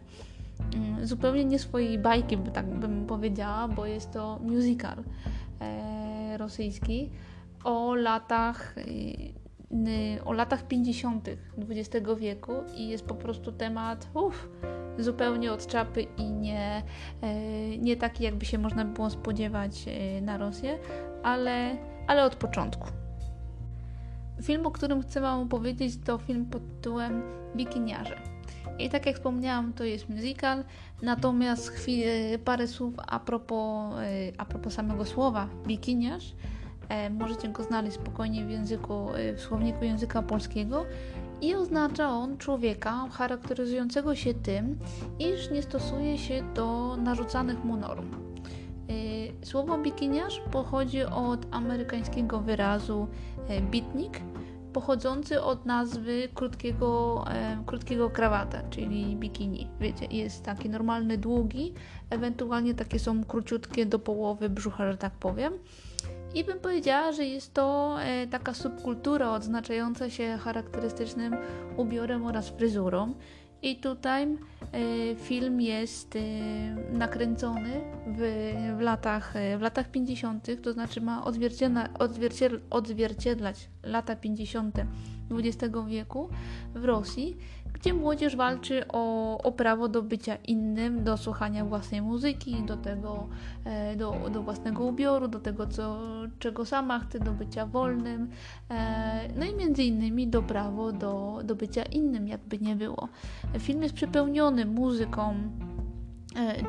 mm, 0.76 1.06
zupełnie 1.06 1.46
nie 1.46 1.60
swojej 1.60 1.98
bajki, 1.98 2.38
tak 2.38 2.66
bym 2.66 3.06
powiedziała, 3.06 3.68
bo 3.68 3.86
jest 3.86 4.12
to 4.12 4.40
musical 4.42 5.04
rosyjski 6.38 7.10
o 7.64 7.96
latach 7.96 8.76
o 10.26 10.34
latach 10.34 10.68
50. 10.68 11.30
XX 11.70 12.08
wieku 12.20 12.54
i 12.76 12.88
jest 12.88 13.06
po 13.06 13.16
prostu 13.16 13.52
temat 13.52 14.08
zupełnie 14.98 15.52
od 15.52 15.68
czapy 15.68 16.02
i 16.18 16.24
nie, 16.24 16.84
e, 17.22 17.78
nie 17.78 17.96
taki, 17.96 18.24
jakby 18.24 18.46
się 18.46 18.58
można 18.58 18.86
było 18.86 19.10
spodziewać 19.10 19.86
e, 19.88 20.22
na 20.22 20.38
Rosję, 20.38 20.80
ale, 21.24 21.78
ale 22.08 22.24
od 22.24 22.36
początku. 22.36 22.88
Film, 24.44 24.66
o 24.66 24.72
którym 24.72 25.02
chcę 25.02 25.22
Wam 25.22 25.42
opowiedzieć, 25.42 25.94
to 26.06 26.18
film 26.18 26.46
pod 26.46 26.68
tytułem 26.68 27.22
Bikiniarze. 27.56 28.16
I 28.80 28.90
tak 28.90 29.06
jak 29.06 29.16
wspomniałam, 29.16 29.74
to 29.74 29.84
jest 29.84 30.10
musical, 30.10 30.64
natomiast 31.02 31.70
chwilę, 31.70 32.40
parę 32.46 32.68
słów 32.68 32.94
a 33.08 33.20
propos, 33.20 33.96
e, 33.96 34.32
a 34.38 34.46
propos 34.46 34.74
samego 34.74 35.06
słowa 35.06 35.50
bikiniarz. 35.68 36.34
E, 36.90 37.10
możecie 37.10 37.50
go 37.50 37.64
znaleźć 37.64 37.96
spokojnie 37.96 38.46
w 38.46 38.50
języku, 38.50 39.10
e, 39.16 39.34
w 39.34 39.42
słowniku 39.42 39.84
języka 39.84 40.22
polskiego 40.22 40.86
i 41.42 41.56
oznacza 41.56 42.10
on 42.10 42.38
człowieka 42.38 43.08
charakteryzującego 43.12 44.16
się 44.16 44.34
tym, 44.34 44.80
iż 45.20 45.52
nie 45.52 45.62
stosuje 45.62 46.18
się 46.18 46.44
do 46.54 46.98
narzucanych 46.98 47.64
mu 47.64 47.78
norm. 47.78 48.14
E, 48.14 49.46
słowo 49.46 49.78
bikiniarz 49.78 50.42
pochodzi 50.52 51.04
od 51.04 51.48
amerykańskiego 51.52 52.40
wyrazu 52.40 53.08
bitnik, 53.72 54.22
pochodzący 54.74 55.42
od 55.42 55.66
nazwy 55.66 56.30
krótkiego, 56.34 57.26
krótkiego 57.66 58.10
krawata, 58.10 58.62
czyli 58.70 59.16
bikini. 59.16 59.68
Wiecie, 59.80 60.06
jest 60.06 60.44
taki 60.44 60.70
normalny, 60.70 61.18
długi, 61.18 61.74
ewentualnie 62.10 62.74
takie 62.74 63.00
są 63.00 63.24
króciutkie 63.24 63.86
do 63.86 64.00
połowy 64.00 64.50
brzucha, 64.50 64.92
że 64.92 64.98
tak 64.98 65.14
powiem. 65.14 65.54
I 66.34 66.44
bym 66.44 66.60
powiedziała, 66.60 67.12
że 67.12 67.26
jest 67.26 67.54
to 67.54 67.96
e, 68.02 68.28
taka 68.28 68.54
subkultura 68.54 69.32
odznaczająca 69.32 70.10
się 70.10 70.38
charakterystycznym 70.38 71.36
ubiorem 71.78 72.26
oraz 72.26 72.50
fryzurą. 72.50 73.14
I 73.62 73.76
tutaj 73.76 74.24
e, 74.24 75.16
film 75.16 75.62
jest 75.62 76.16
e, 76.16 76.20
nakręcony 76.94 77.82
w, 78.08 78.54
w, 78.78 78.82
latach, 78.82 79.34
w 79.58 79.62
latach 79.62 79.92
50., 79.92 80.48
to 80.62 80.74
znaczy 80.74 81.02
ma 81.02 81.24
odzwierciedlać 82.70 83.70
lata 83.84 84.16
50. 84.16 84.76
XX 85.32 85.76
wieku 85.88 86.30
w 86.76 86.86
Rosji 86.86 87.38
gdzie 87.80 87.94
młodzież 87.94 88.36
walczy 88.36 88.88
o, 88.88 89.38
o 89.38 89.52
prawo 89.52 89.88
do 89.88 90.04
bycia 90.04 90.36
innym, 90.36 91.04
do 91.04 91.18
słuchania 91.18 91.66
własnej 91.66 92.02
muzyki, 92.02 92.64
do 92.64 92.78
tego, 92.78 93.28
e, 93.66 93.96
do, 93.96 94.30
do 94.34 94.44
własnego 94.44 94.84
ubioru, 94.84 95.28
do 95.28 95.40
tego, 95.40 95.68
co, 95.68 96.00
czego 96.40 96.66
sama 96.66 97.00
chce, 97.00 97.20
do 97.20 97.32
bycia 97.32 97.66
wolnym, 97.66 98.30
e, 98.70 99.30
no 99.36 99.46
i 99.46 99.56
między 99.56 99.84
innymi 99.84 100.28
do 100.28 100.42
prawo 100.42 100.92
do, 100.92 101.40
do 101.44 101.56
bycia 101.56 101.84
innym, 101.84 102.28
jakby 102.28 102.58
nie 102.58 102.76
było. 102.76 103.08
Film 103.60 103.84
jest 103.84 103.96
przepełniony 103.96 104.66
muzyką, 104.66 105.36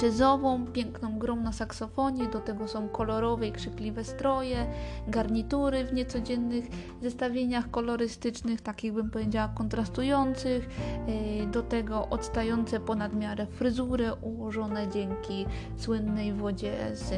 jazzową, 0.02 0.66
piękną 0.66 1.18
grą 1.18 1.36
na 1.36 1.52
saksofonie, 1.52 2.26
do 2.26 2.40
tego 2.40 2.68
są 2.68 2.88
kolorowe 2.88 3.48
i 3.48 3.52
krzykliwe 3.52 4.04
stroje, 4.04 4.66
garnitury 5.08 5.84
w 5.84 5.92
niecodziennych 5.92 6.64
zestawieniach 7.02 7.70
kolorystycznych, 7.70 8.60
takich 8.60 8.92
bym 8.92 9.10
powiedziała 9.10 9.48
kontrastujących, 9.48 10.68
e, 11.06 11.46
do 11.46 11.62
tego 11.62 12.08
odstające 12.08 12.80
ponad 12.80 13.14
miarę 13.14 13.46
fryzury 13.46 14.12
ułożone 14.12 14.88
dzięki 14.88 15.46
słynnej 15.76 16.32
wodzie 16.32 16.72
z, 16.92 17.12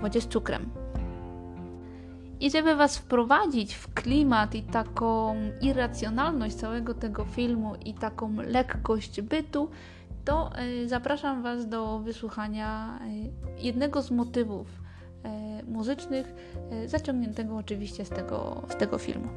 wodzie 0.00 0.20
z 0.20 0.28
cukrem. 0.28 0.70
I 2.40 2.50
żeby 2.50 2.76
Was 2.76 2.98
wprowadzić 2.98 3.74
w 3.74 3.94
klimat 3.94 4.54
i 4.54 4.62
taką 4.62 5.34
irracjonalność 5.60 6.54
całego 6.54 6.94
tego 6.94 7.24
filmu 7.24 7.74
i 7.84 7.94
taką 7.94 8.36
lekkość 8.36 9.20
bytu, 9.20 9.68
to 10.28 10.50
e, 10.54 10.88
zapraszam 10.88 11.42
Was 11.42 11.68
do 11.68 11.98
wysłuchania 11.98 12.98
e, 13.58 13.62
jednego 13.62 14.02
z 14.02 14.10
motywów 14.10 14.66
e, 15.24 15.62
muzycznych, 15.62 16.34
zaciągniętego 16.86 17.56
oczywiście 17.56 18.04
z 18.04 18.08
tego, 18.08 18.62
z 18.68 18.76
tego 18.76 18.98
filmu. 18.98 19.28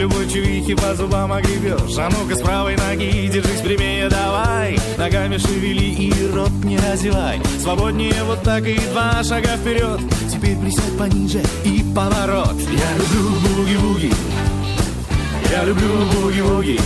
Любой 0.00 0.26
чувихи 0.28 0.74
по 0.74 0.94
зубам 0.94 1.30
огребешь. 1.30 1.98
А 1.98 2.08
ну-ка 2.10 2.34
с 2.34 2.40
правой 2.40 2.74
ноги 2.76 3.28
держись 3.28 3.60
прямее 3.60 4.08
давай. 4.08 4.78
Ногами 4.96 5.36
шевели 5.36 5.84
и 5.84 6.12
рот 6.32 6.52
не 6.64 6.78
разевай. 6.78 7.40
Свободнее 7.60 8.24
вот 8.24 8.42
так 8.42 8.66
и 8.66 8.78
два 8.92 9.22
шага 9.22 9.56
вперед. 9.58 10.00
Теперь 10.32 10.56
присядь 10.56 10.96
пониже 10.96 11.42
и 11.64 11.84
поворот. 11.94 12.54
Я 12.54 12.96
люблю 12.96 13.30
буги-буги 13.40 14.12
Я 15.50 15.64
люблю 15.64 15.88
буги-буги 16.14 16.80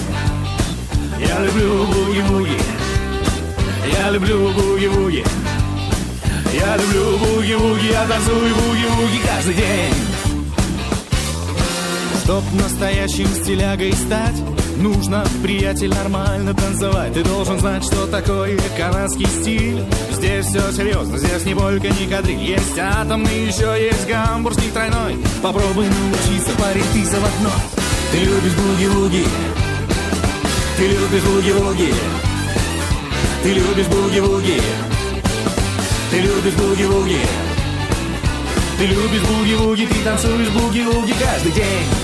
Я 1.20 1.38
люблю 1.44 1.86
буги-буги 1.86 2.58
Я 3.96 4.10
люблю 4.10 4.52
буги-буги 4.52 5.24
я 6.54 6.76
люблю 6.76 7.18
буги-буги, 7.18 7.86
я 7.90 8.06
танцую 8.06 8.54
буги-буги 8.54 9.18
каждый 9.26 9.54
день 9.54 10.13
Чтоб 12.24 12.42
настоящим 12.54 13.26
стилягой 13.26 13.92
стать 13.92 14.36
Нужно, 14.78 15.24
приятель, 15.42 15.90
нормально 15.90 16.54
танцевать. 16.54 17.12
Ты 17.12 17.22
должен 17.22 17.60
знать, 17.60 17.84
что 17.84 18.06
такое 18.06 18.58
канадский 18.76 19.26
стиль. 19.26 19.84
Здесь 20.10 20.46
все 20.46 20.72
серьезно, 20.72 21.18
здесь 21.18 21.44
не 21.44 21.54
полька, 21.54 21.88
не 21.88 22.06
кадриль. 22.06 22.42
Есть 22.42 22.78
атомный, 22.78 23.46
еще 23.46 23.76
есть 23.78 24.08
гамбургский 24.08 24.70
тройной. 24.70 25.16
Попробуй 25.42 25.86
научиться, 25.86 26.50
парень, 26.58 26.82
ты 26.92 27.04
заводной 27.04 27.52
Ты 28.10 28.18
любишь 28.18 28.54
буги-буги 28.54 29.24
Ты 30.78 30.86
любишь 30.88 31.22
буги-буги 31.22 31.94
Ты 33.42 33.52
любишь 33.52 33.86
буги-буги 33.86 34.60
ты 36.10 36.20
любишь 36.20 36.54
буги-вуги. 36.54 37.18
Ты 38.78 38.86
любишь 38.86 39.22
буги-вуги 39.22 39.86
Ты 39.86 40.04
танцуешь 40.04 40.48
буги-вуги 40.50 41.12
каждый 41.18 41.50
день 41.50 42.03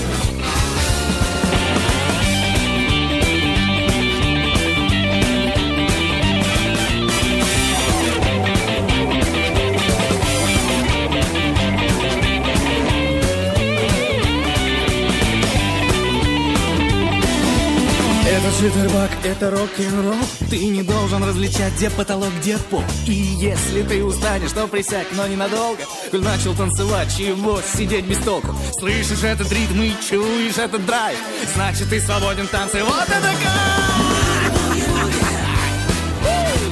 Это 18.43 18.57
читербак, 18.57 19.11
это 19.23 19.51
рок-н-ролл. 19.51 20.15
Ты 20.49 20.65
не 20.65 20.81
должен 20.81 21.23
различать, 21.23 21.73
где 21.73 21.91
потолок, 21.91 22.29
где 22.39 22.57
пол. 22.57 22.83
И 23.05 23.11
если 23.13 23.83
ты 23.83 24.03
устанешь, 24.03 24.51
то 24.51 24.67
присядь, 24.67 25.05
но 25.11 25.27
ненадолго. 25.27 25.83
Коль 26.09 26.23
начал 26.23 26.55
танцевать, 26.55 27.15
чего 27.15 27.61
сидеть 27.61 28.05
без 28.05 28.17
толку? 28.17 28.55
Слышишь 28.79 29.23
этот 29.23 29.51
ритм 29.51 29.83
и 29.83 29.93
чуешь 30.09 30.57
этот 30.57 30.83
драйв. 30.87 31.19
Значит, 31.53 31.89
ты 31.89 32.01
свободен 32.01 32.47
в 32.47 32.51
вот 32.51 33.09
это 33.09 33.21
кайф! 33.21 33.51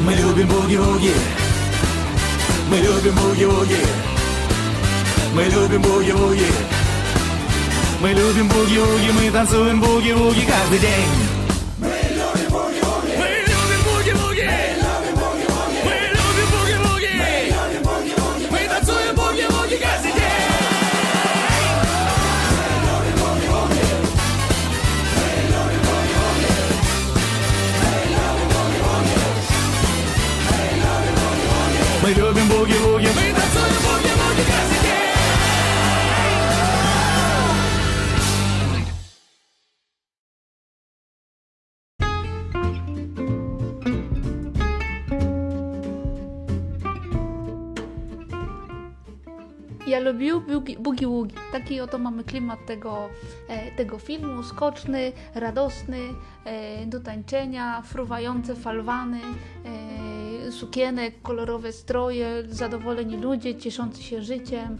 Мы 0.01 0.13
любим 0.13 0.47
буги-вуги. 0.47 1.13
Мы 2.71 2.77
любим 2.77 3.13
буги-вуги. 3.13 3.85
Мы 5.35 5.43
любим 5.43 5.81
буги-вуги. 5.83 6.47
Мы 8.01 8.09
любим 8.13 8.47
буги-вуги, 8.47 9.11
мы 9.11 9.29
танцуем 9.29 9.81
буги-вуги 9.81 10.47
каждый 10.47 10.79
день. 10.79 11.28
Ja 49.99 50.05
lubię 50.11 50.33
bugi- 50.33 50.77
boogie-woogie. 50.77 51.33
Taki 51.51 51.81
oto 51.81 51.97
mamy 51.97 52.23
klimat 52.23 52.65
tego, 52.65 53.09
e, 53.47 53.71
tego 53.71 53.97
filmu. 53.97 54.43
Skoczny, 54.43 55.11
radosny, 55.35 55.97
e, 56.45 56.85
do 56.85 56.99
tańczenia, 56.99 57.81
fruwające 57.81 58.55
falwany, 58.55 59.19
e, 60.47 60.51
sukienek, 60.51 61.21
kolorowe 61.21 61.71
stroje, 61.71 62.43
zadowoleni 62.49 63.17
ludzie, 63.17 63.55
cieszący 63.55 64.03
się 64.03 64.21
życiem, 64.21 64.77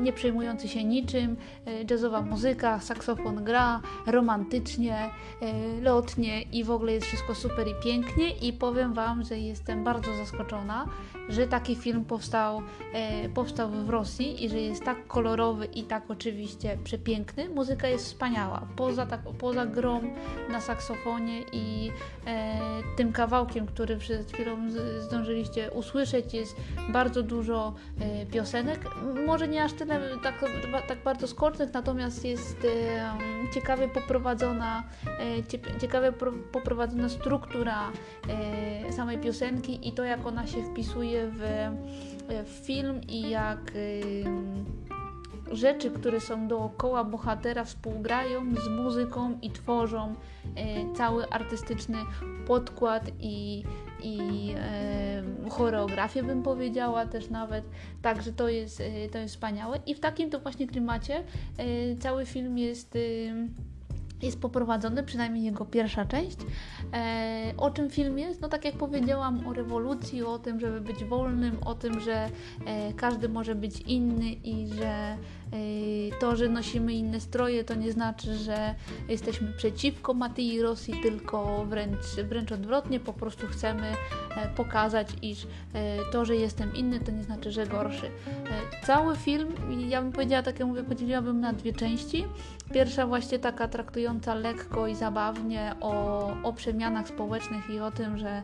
nie 0.00 0.12
przejmujący 0.12 0.68
się 0.68 0.84
niczym, 0.84 1.36
e, 1.66 1.82
jazzowa 1.90 2.22
muzyka, 2.22 2.80
saksofon 2.80 3.44
gra, 3.44 3.80
romantycznie, 4.06 4.96
e, 4.96 5.80
lotnie 5.80 6.42
i 6.42 6.64
w 6.64 6.70
ogóle 6.70 6.92
jest 6.92 7.06
wszystko 7.06 7.34
super 7.34 7.68
i 7.68 7.74
pięknie 7.84 8.30
i 8.30 8.52
powiem 8.52 8.94
Wam, 8.94 9.24
że 9.24 9.38
jestem 9.38 9.84
bardzo 9.84 10.16
zaskoczona, 10.16 10.86
że 11.28 11.46
taki 11.46 11.76
film 11.76 12.04
powstał, 12.04 12.62
e, 12.92 13.28
powstał 13.28 13.70
w 13.70 13.90
Rosji 13.90 14.44
i 14.44 14.48
że 14.48 14.60
jest 14.60 14.84
tak 14.84 15.06
kolorowy 15.06 15.64
i 15.66 15.82
tak 15.82 16.10
oczywiście 16.10 16.78
przepiękny. 16.84 17.48
Muzyka 17.48 17.88
jest 17.88 18.06
wspaniała. 18.06 18.66
Poza, 18.76 19.06
tak, 19.06 19.20
poza 19.38 19.66
grą 19.66 20.00
na 20.50 20.60
saksofonie 20.60 21.42
i 21.52 21.90
e, 22.26 22.60
tym 22.96 23.12
kawałkiem, 23.12 23.66
który 23.66 23.96
przed 23.96 24.32
chwilą 24.32 24.56
zdążyliście 25.00 25.70
usłyszeć, 25.70 26.34
jest 26.34 26.56
bardzo 26.92 27.22
dużo 27.22 27.74
e, 28.00 28.26
piosenek. 28.26 28.80
Może 29.26 29.48
nie 29.48 29.63
aż 29.64 29.72
tyle 29.72 30.00
tak, 30.22 30.34
tak 30.88 31.02
bardzo 31.02 31.26
skocznych, 31.28 31.72
natomiast 31.72 32.24
jest 32.24 32.64
e, 32.64 33.14
ciekawie 33.54 33.88
poprowadzona, 33.88 34.84
e, 35.20 35.42
cie- 35.42 35.80
ciekawie 35.80 36.12
pro, 36.12 36.32
poprowadzona 36.52 37.08
struktura 37.08 37.92
e, 38.28 38.92
samej 38.92 39.18
piosenki 39.18 39.88
i 39.88 39.92
to, 39.92 40.04
jak 40.04 40.26
ona 40.26 40.46
się 40.46 40.62
wpisuje 40.62 41.30
w, 41.32 41.40
w 42.44 42.66
film 42.66 43.00
i 43.08 43.30
jak 43.30 43.72
rzeczy, 45.52 45.90
które 45.90 46.20
są 46.20 46.48
dookoła 46.48 47.04
bohatera 47.04 47.64
współgrają 47.64 48.54
z 48.64 48.68
muzyką 48.68 49.38
i 49.42 49.50
tworzą 49.50 50.14
e, 50.56 50.94
cały 50.94 51.28
artystyczny 51.28 51.98
podkład 52.46 53.10
i, 53.20 53.64
i 54.02 54.54
e, 54.56 55.50
choreografię 55.50 56.22
bym 56.22 56.42
powiedziała 56.42 57.06
też 57.06 57.30
nawet, 57.30 57.64
także 58.02 58.32
to 58.32 58.48
jest, 58.48 58.80
e, 58.80 59.08
to 59.08 59.18
jest 59.18 59.34
wspaniałe. 59.34 59.78
I 59.86 59.94
w 59.94 60.00
takim 60.00 60.30
to 60.30 60.40
właśnie 60.40 60.66
klimacie 60.66 61.24
e, 61.56 61.96
cały 61.96 62.26
film 62.26 62.58
jest 62.58 62.96
y, 62.96 63.32
jest 64.24 64.40
poprowadzony, 64.40 65.02
przynajmniej 65.02 65.44
jego 65.44 65.64
pierwsza 65.64 66.04
część. 66.04 66.36
E, 66.92 67.54
o 67.56 67.70
czym 67.70 67.90
film 67.90 68.18
jest? 68.18 68.40
No 68.40 68.48
tak 68.48 68.64
jak 68.64 68.74
powiedziałam, 68.74 69.46
o 69.46 69.52
rewolucji, 69.52 70.22
o 70.22 70.38
tym, 70.38 70.60
żeby 70.60 70.80
być 70.80 71.04
wolnym, 71.04 71.58
o 71.64 71.74
tym, 71.74 72.00
że 72.00 72.28
e, 72.66 72.92
każdy 72.92 73.28
może 73.28 73.54
być 73.54 73.80
inny 73.80 74.32
i 74.32 74.68
że 74.68 75.16
to, 76.20 76.36
że 76.36 76.48
nosimy 76.48 76.94
inne 76.94 77.20
stroje, 77.20 77.64
to 77.64 77.74
nie 77.74 77.92
znaczy, 77.92 78.34
że 78.34 78.74
jesteśmy 79.08 79.52
przeciwko 79.52 80.14
Matyi 80.14 80.62
Rosji, 80.62 80.94
tylko 81.02 81.64
wręcz, 81.64 82.04
wręcz 82.28 82.52
odwrotnie, 82.52 83.00
po 83.00 83.12
prostu 83.12 83.46
chcemy 83.46 83.92
e, 84.36 84.48
pokazać, 84.48 85.08
iż 85.22 85.44
e, 85.44 85.48
to, 86.12 86.24
że 86.24 86.36
jestem 86.36 86.76
inny, 86.76 87.00
to 87.00 87.12
nie 87.12 87.22
znaczy, 87.22 87.52
że 87.52 87.66
gorszy. 87.66 88.06
E, 88.06 88.86
cały 88.86 89.16
film, 89.16 89.48
ja 89.88 90.02
bym 90.02 90.12
powiedziała, 90.12 90.42
tak 90.42 90.58
jak 90.58 90.68
mówię, 90.68 90.84
podzieliłabym 90.84 91.40
na 91.40 91.52
dwie 91.52 91.72
części. 91.72 92.24
Pierwsza 92.72 93.06
właśnie 93.06 93.38
taka 93.38 93.68
traktująca 93.68 94.34
lekko 94.34 94.86
i 94.86 94.94
zabawnie 94.94 95.74
o, 95.80 96.26
o 96.42 96.52
przemianach 96.52 97.08
społecznych 97.08 97.70
i 97.70 97.80
o 97.80 97.90
tym, 97.90 98.18
że 98.18 98.42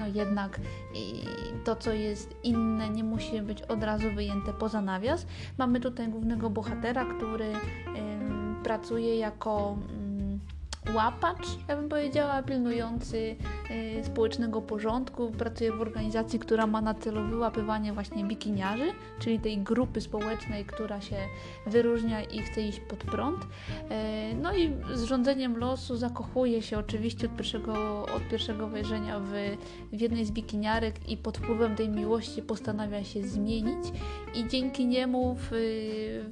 no 0.00 0.06
jednak 0.14 0.60
to, 1.64 1.76
co 1.76 1.92
jest 1.92 2.34
inne, 2.42 2.90
nie 2.90 3.04
musi 3.04 3.42
być 3.42 3.62
od 3.62 3.82
razu 3.82 4.10
wyjęte 4.14 4.52
poza 4.52 4.80
nawias. 4.80 5.26
Mamy 5.58 5.80
tutaj 5.80 6.08
głównego 6.16 6.50
bohatera, 6.50 7.04
który 7.04 7.52
pracuje 8.62 9.16
jako 9.16 9.76
mm, 9.90 10.05
łapacz, 10.94 11.46
ja 11.68 11.76
bym 11.76 11.88
powiedziała, 11.88 12.42
pilnujący 12.42 13.36
y, 14.00 14.04
społecznego 14.04 14.62
porządku. 14.62 15.30
Pracuje 15.30 15.72
w 15.72 15.80
organizacji, 15.80 16.38
która 16.38 16.66
ma 16.66 16.80
na 16.80 16.94
celu 16.94 17.28
wyłapywanie 17.28 17.92
właśnie 17.92 18.24
bikiniarzy, 18.24 18.92
czyli 19.18 19.40
tej 19.40 19.58
grupy 19.58 20.00
społecznej, 20.00 20.64
która 20.64 21.00
się 21.00 21.16
wyróżnia 21.66 22.22
i 22.22 22.38
chce 22.38 22.62
iść 22.62 22.80
pod 22.80 22.98
prąd. 22.98 23.42
Y, 23.42 23.46
no 24.42 24.56
i 24.56 24.72
z 24.94 25.02
rządzeniem 25.02 25.58
losu 25.58 25.96
zakochuje 25.96 26.62
się 26.62 26.78
oczywiście 26.78 27.26
od 27.26 27.36
pierwszego, 27.36 28.06
od 28.16 28.28
pierwszego 28.30 28.68
wejrzenia 28.68 29.20
w, 29.20 29.32
w 29.92 30.00
jednej 30.00 30.24
z 30.24 30.30
bikiniarek 30.30 31.08
i 31.08 31.16
pod 31.16 31.38
wpływem 31.38 31.76
tej 31.76 31.88
miłości 31.88 32.42
postanawia 32.42 33.04
się 33.04 33.22
zmienić 33.22 33.86
i 34.34 34.48
dzięki 34.48 34.86
niemu 34.86 35.34
w, 35.34 35.48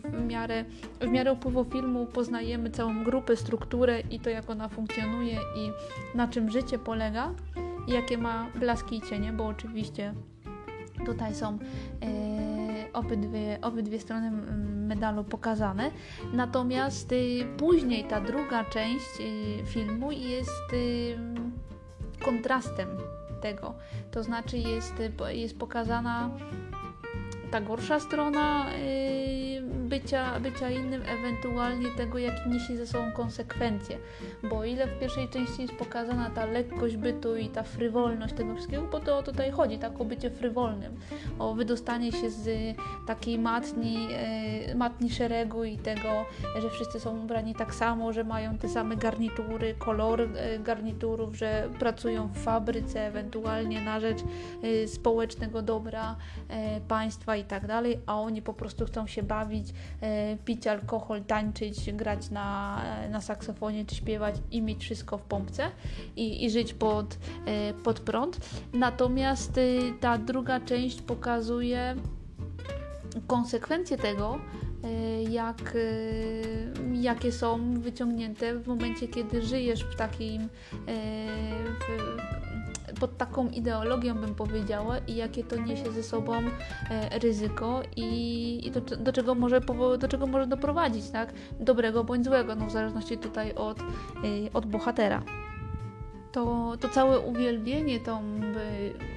w, 0.04 0.26
miarę, 0.26 0.64
w 1.00 1.08
miarę 1.08 1.32
upływu 1.32 1.64
filmu 1.64 2.06
poznajemy 2.06 2.70
całą 2.70 3.04
grupę, 3.04 3.36
strukturę 3.36 4.00
i 4.10 4.20
to 4.20 4.30
jak 4.30 4.43
ona 4.50 4.68
funkcjonuje 4.68 5.34
i 5.56 5.70
na 6.16 6.28
czym 6.28 6.50
życie 6.50 6.78
polega 6.78 7.34
i 7.86 7.92
jakie 7.92 8.18
ma 8.18 8.46
blaski 8.54 8.96
i 8.96 9.02
cienie, 9.02 9.32
bo 9.32 9.46
oczywiście 9.46 10.14
tutaj 11.06 11.34
są 11.34 11.58
e, 12.02 12.92
obydwie, 12.92 13.58
obydwie 13.62 14.00
strony 14.00 14.30
medalu 14.86 15.24
pokazane. 15.24 15.90
Natomiast 16.32 17.12
y, 17.12 17.46
później 17.56 18.04
ta 18.04 18.20
druga 18.20 18.64
część 18.64 19.20
y, 19.20 19.66
filmu 19.66 20.12
jest 20.12 20.72
y, 20.72 21.16
kontrastem 22.24 22.88
tego. 23.40 23.74
To 24.10 24.22
znaczy 24.22 24.58
jest, 24.58 24.94
jest 25.28 25.58
pokazana 25.58 26.30
ta 27.50 27.60
gorsza 27.60 28.00
strona 28.00 28.66
bycia, 29.94 30.40
bycia 30.40 30.70
innym, 30.70 31.02
ewentualnie 31.02 31.88
tego, 31.96 32.18
jakie 32.18 32.50
niesie 32.50 32.76
ze 32.76 32.86
sobą 32.86 33.12
konsekwencje. 33.12 33.98
Bo 34.50 34.64
ile 34.64 34.86
w 34.86 34.98
pierwszej 35.00 35.28
części 35.28 35.62
jest 35.62 35.74
pokazana 35.74 36.30
ta 36.30 36.46
lekkość 36.46 36.96
bytu 36.96 37.36
i 37.36 37.48
ta 37.48 37.62
frywolność 37.62 38.34
tego 38.34 38.54
wszystkiego, 38.54 38.82
bo 38.92 39.00
to 39.00 39.18
o 39.18 39.22
tutaj 39.22 39.50
chodzi, 39.50 39.78
tak 39.78 40.00
o 40.00 40.04
bycie 40.04 40.30
frywolnym, 40.30 40.96
o 41.38 41.54
wydostanie 41.54 42.12
się 42.12 42.30
z 42.30 42.76
takiej 43.06 43.38
matni, 43.38 44.08
yy, 44.66 44.74
matni 44.74 45.10
szeregu 45.10 45.64
i 45.64 45.78
tego, 45.78 46.24
że 46.62 46.70
wszyscy 46.70 47.00
są 47.00 47.20
ubrani 47.20 47.54
tak 47.54 47.74
samo, 47.74 48.12
że 48.12 48.24
mają 48.24 48.58
te 48.58 48.68
same 48.68 48.96
garnitury, 48.96 49.74
kolory 49.74 50.28
yy, 50.52 50.58
garniturów, 50.58 51.36
że 51.36 51.68
pracują 51.78 52.28
w 52.28 52.38
fabryce, 52.38 53.06
ewentualnie 53.06 53.80
na 53.80 54.00
rzecz 54.00 54.18
społecznego 54.86 55.62
dobra 55.62 56.16
państwa 56.88 57.36
i 57.36 57.44
tak 57.44 57.66
dalej, 57.66 58.00
a 58.06 58.20
oni 58.20 58.42
po 58.42 58.54
prostu 58.54 58.84
chcą 58.86 59.06
się 59.06 59.22
bawić, 59.22 59.68
pić 60.44 60.66
alkohol, 60.66 61.24
tańczyć, 61.24 61.92
grać 61.92 62.30
na, 62.30 62.80
e, 62.84 63.08
na 63.08 63.20
saksofonie 63.20 63.84
czy 63.84 63.94
śpiewać 63.94 64.34
i 64.50 64.62
mieć 64.62 64.82
wszystko 64.82 65.18
w 65.18 65.22
pompce 65.22 65.70
i, 66.16 66.44
i 66.44 66.50
żyć 66.50 66.74
pod, 66.74 67.18
e, 67.46 67.74
pod 67.74 68.00
prąd. 68.00 68.40
Natomiast 68.72 69.60
ta 70.00 70.18
druga 70.18 70.60
część 70.60 71.02
pokazuje 71.02 71.96
konsekwencje 73.26 73.96
tego, 73.96 74.38
jak, 75.30 75.76
jakie 76.92 77.32
są 77.32 77.80
wyciągnięte 77.80 78.58
w 78.58 78.66
momencie, 78.66 79.08
kiedy 79.08 79.42
żyjesz 79.42 79.84
w 79.84 79.96
takim 79.96 80.48
w, 80.86 82.63
pod 83.04 83.16
taką 83.16 83.48
ideologią 83.48 84.14
bym 84.14 84.34
powiedziała 84.34 84.98
i 84.98 85.16
jakie 85.16 85.44
to 85.44 85.56
niesie 85.56 85.92
ze 85.92 86.02
sobą 86.02 86.32
e, 86.90 87.18
ryzyko 87.18 87.82
i, 87.96 88.66
i 88.66 88.70
do, 88.70 88.80
do, 88.80 89.12
czego 89.12 89.34
może, 89.34 89.60
do 89.98 90.08
czego 90.08 90.26
może 90.26 90.46
doprowadzić, 90.46 91.10
tak? 91.10 91.32
Dobrego 91.60 92.04
bądź 92.04 92.24
złego, 92.24 92.54
no 92.54 92.66
w 92.66 92.70
zależności 92.70 93.18
tutaj 93.18 93.54
od, 93.54 93.80
e, 93.80 93.84
od 94.54 94.66
bohatera. 94.66 95.22
To, 96.32 96.72
to 96.80 96.88
całe 96.88 97.20
uwielbienie 97.20 98.00
tą 98.00 98.22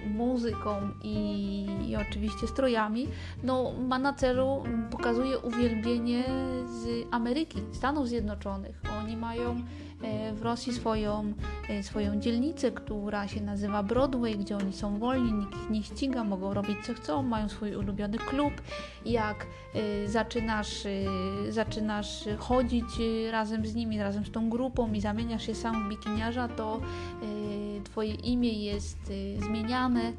muzyką 0.05 0.89
i, 1.03 1.65
i, 1.88 1.95
oczywiście 1.95 2.47
strojami 2.47 3.07
no, 3.43 3.73
ma 3.88 3.99
na 3.99 4.13
celu, 4.13 4.63
pokazuje 4.91 5.39
uwielbienie 5.39 6.23
z 6.65 7.07
Ameryki, 7.11 7.61
Stanów 7.71 8.07
Zjednoczonych. 8.07 8.81
Oni 9.03 9.17
mają 9.17 9.55
w 10.33 10.41
Rosji 10.41 10.73
swoją, 10.73 11.33
e, 11.69 11.83
swoją 11.83 12.19
dzielnicę, 12.19 12.71
która 12.71 13.27
się 13.27 13.41
nazywa 13.41 13.83
Broadway, 13.83 14.37
gdzie 14.37 14.57
oni 14.57 14.73
są 14.73 14.99
wolni, 14.99 15.33
nikt 15.33 15.55
ich 15.55 15.69
nie 15.69 15.83
ściga, 15.83 16.23
mogą 16.23 16.53
robić 16.53 16.77
co 16.85 16.93
chcą, 16.93 17.23
mają 17.23 17.49
swój 17.49 17.75
ulubiony 17.75 18.17
klub. 18.17 18.53
Jak 19.05 19.47
e, 19.73 20.07
zaczynasz, 20.07 20.83
zaczynasz 21.49 22.25
chodzić 22.37 22.85
razem 23.31 23.65
z 23.65 23.75
nimi, 23.75 23.99
razem 23.99 24.25
z 24.25 24.31
tą 24.31 24.49
grupą 24.49 24.93
i 24.93 25.01
zamieniasz 25.01 25.45
się 25.45 25.55
sam 25.55 25.85
w 25.85 25.89
bikiniarza, 25.89 26.47
to 26.47 26.79
Twoje 27.83 28.13
imię 28.13 28.53
jest 28.53 29.11
zmieniane 29.39 30.13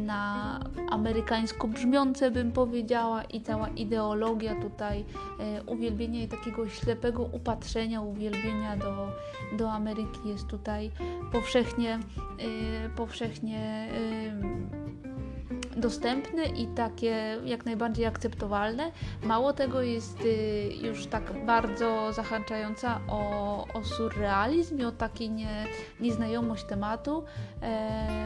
na 0.00 0.60
amerykańsko 0.90 1.68
brzmiące, 1.68 2.30
bym 2.30 2.52
powiedziała, 2.52 3.24
i 3.24 3.40
cała 3.40 3.68
ideologia 3.68 4.54
tutaj 4.62 5.04
uwielbienia 5.66 6.22
i 6.22 6.28
takiego 6.28 6.68
ślepego 6.68 7.22
upatrzenia, 7.22 8.00
uwielbienia 8.00 8.76
do 8.76 8.99
do, 9.52 9.70
Ameryki 9.72 10.28
jest 10.28 10.46
tutaj 10.46 10.90
powszechnie, 11.32 11.98
y, 12.86 12.90
powszechnie 12.96 13.88
y, 15.76 15.80
dostępne 15.80 16.44
i 16.44 16.66
takie 16.66 17.38
jak 17.44 17.64
najbardziej 17.64 18.06
akceptowalne. 18.06 18.92
Mało 19.22 19.52
tego 19.52 19.82
jest 19.82 20.20
y, 20.24 20.72
już 20.82 21.06
tak 21.06 21.46
bardzo 21.46 22.12
zahaczająca 22.12 23.00
o, 23.08 23.66
o 23.74 23.84
surrealizm 23.84 24.78
i 24.78 24.84
o 24.84 24.92
taki 24.92 25.30
nie, 25.30 25.66
nieznajomość 26.00 26.64
tematu. 26.64 27.24
E, 27.62 28.20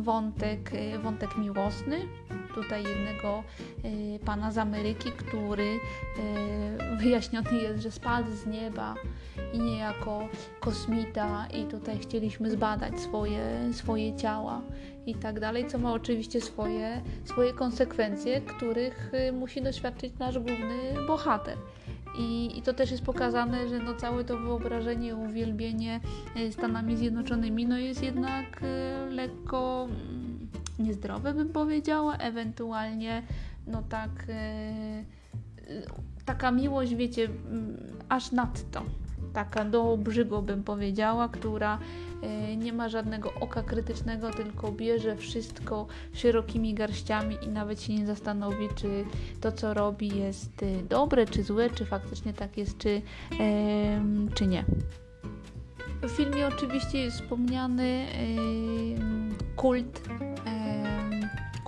wątek, 0.00 0.70
wątek 1.02 1.38
miłosny, 1.38 2.00
tutaj 2.54 2.84
jednego 2.84 3.42
y, 3.84 4.18
pana 4.24 4.52
z 4.52 4.58
Ameryki, 4.58 5.12
który 5.12 5.64
y, 5.64 6.96
wyjaśniony 6.96 7.52
jest, 7.62 7.82
że 7.82 7.90
spadł 7.90 8.30
z 8.30 8.46
nieba 8.46 8.94
i 9.52 9.58
niejako 9.58 10.28
kosmita 10.60 11.46
i 11.54 11.64
tutaj 11.64 11.98
chcieliśmy 11.98 12.50
zbadać 12.50 13.00
swoje, 13.00 13.72
swoje 13.72 14.16
ciała 14.16 14.60
i 15.10 15.14
tak 15.14 15.40
dalej, 15.40 15.66
co 15.66 15.78
ma 15.78 15.92
oczywiście 15.92 16.40
swoje, 16.40 17.02
swoje 17.24 17.52
konsekwencje, 17.52 18.40
których 18.40 19.12
y, 19.28 19.32
musi 19.32 19.62
doświadczyć 19.62 20.18
nasz 20.18 20.38
główny 20.38 21.06
bohater. 21.06 21.56
I, 22.18 22.58
I, 22.58 22.62
to 22.62 22.72
też 22.74 22.90
jest 22.90 23.02
pokazane, 23.02 23.68
że 23.68 23.78
no 23.78 23.94
całe 23.94 24.24
to 24.24 24.38
wyobrażenie, 24.38 25.16
uwielbienie 25.16 26.00
Stanami 26.50 26.96
Zjednoczonymi 26.96 27.66
no 27.66 27.78
jest 27.78 28.02
jednak 28.02 28.60
lekko 29.10 29.88
mm, 29.90 30.48
niezdrowe, 30.78 31.34
bym 31.34 31.48
powiedziała, 31.48 32.16
ewentualnie 32.16 33.22
no 33.66 33.82
tak 33.88 34.10
taka 36.28 36.50
miłość, 36.50 36.94
wiecie, 36.94 37.22
yy, 37.22 37.30
aż 38.08 38.32
nadto, 38.32 38.82
taka 39.32 39.64
do 39.64 39.92
obrzygu 39.92 40.42
bym 40.42 40.64
powiedziała, 40.64 41.28
która 41.28 41.78
nie 42.56 42.72
ma 42.72 42.88
żadnego 42.88 43.34
oka 43.34 43.62
krytycznego, 43.62 44.30
tylko 44.30 44.72
bierze 44.72 45.16
wszystko 45.16 45.86
szerokimi 46.12 46.74
garściami 46.74 47.36
i 47.42 47.48
nawet 47.48 47.82
się 47.82 47.94
nie 47.94 48.06
zastanowi, 48.06 48.68
czy 48.76 49.04
to, 49.40 49.52
co 49.52 49.74
robi 49.74 50.18
jest 50.18 50.62
y, 50.62 50.82
dobre, 50.88 51.26
czy 51.26 51.42
złe, 51.42 51.70
czy 51.70 51.84
faktycznie 51.84 52.32
tak 52.32 52.58
jest, 52.58 52.78
czy, 52.78 53.02
czy 54.34 54.46
nie. 54.46 54.64
W 56.02 56.10
filmie 56.10 56.46
oczywiście 56.46 56.98
jest 56.98 57.20
wspomniany 57.20 58.06
kult 59.56 60.00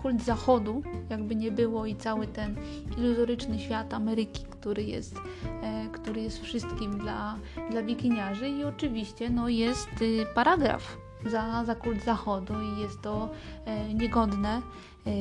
kult 0.03 0.23
zachodu, 0.23 0.83
jakby 1.11 1.37
nie 1.37 1.51
było, 1.51 1.87
i 1.87 1.97
cały 1.97 2.27
ten 2.27 2.57
iluzoryczny 2.99 3.59
świat 3.59 3.95
Ameryki, 3.95 4.45
który 4.61 4.83
jest, 4.83 5.17
e, 5.63 5.89
który 5.93 6.23
jest 6.23 6.43
wszystkim 6.43 6.99
dla, 6.99 7.37
dla 7.71 7.83
bikiniarzy. 7.83 8.49
I 8.49 8.65
oczywiście 8.65 9.31
no, 9.31 9.49
jest 9.49 10.03
y, 10.03 10.27
paragraf 10.35 10.97
za, 11.27 11.65
za 11.65 11.75
kult 11.75 12.05
zachodu, 12.05 12.55
i 12.61 12.81
jest 12.81 13.03
to 13.03 13.29
e, 13.65 13.95
niegodne, 13.95 14.63
e, 15.07 15.13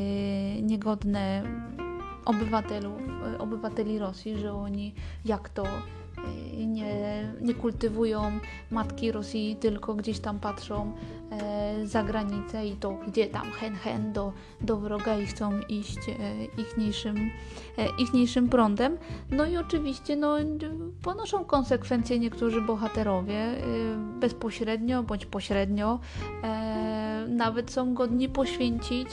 niegodne 0.62 1.44
obywatelów, 2.26 3.02
obywateli 3.40 4.00
Rosji, 4.00 4.38
że 4.38 4.54
oni 4.54 4.94
jak 5.26 5.50
to 5.50 5.64
nie, 6.67 7.34
nie 7.41 7.53
kultywują 7.53 8.32
matki 8.72 9.11
Rosji, 9.11 9.55
tylko 9.59 9.95
gdzieś 9.95 10.20
tam 10.20 10.39
patrzą 10.39 10.91
e, 11.32 11.88
za 11.88 12.03
granicę 12.03 12.67
i 12.67 12.76
to 12.76 12.97
gdzie 13.07 13.28
tam 13.28 13.51
hen 13.51 13.76
hen 13.76 14.13
do, 14.13 14.34
do 14.61 14.78
wroga 14.78 15.17
i 15.17 15.26
chcą 15.26 15.59
iść 15.70 16.09
e, 16.09 16.61
ichniejszym, 16.61 17.17
e, 17.78 17.88
ichniejszym 17.97 18.49
prądem. 18.49 18.97
No 19.32 19.45
i 19.45 19.57
oczywiście 19.57 20.15
no, 20.15 20.36
ponoszą 21.03 21.45
konsekwencje 21.45 22.20
niektórzy 22.20 22.61
bohaterowie 22.61 23.36
e, 23.36 23.59
bezpośrednio 24.20 25.03
bądź 25.03 25.26
pośrednio. 25.26 25.99
E, 26.43 27.26
nawet 27.30 27.72
są 27.72 27.93
godni 27.93 28.30
poświęcić 28.30 29.07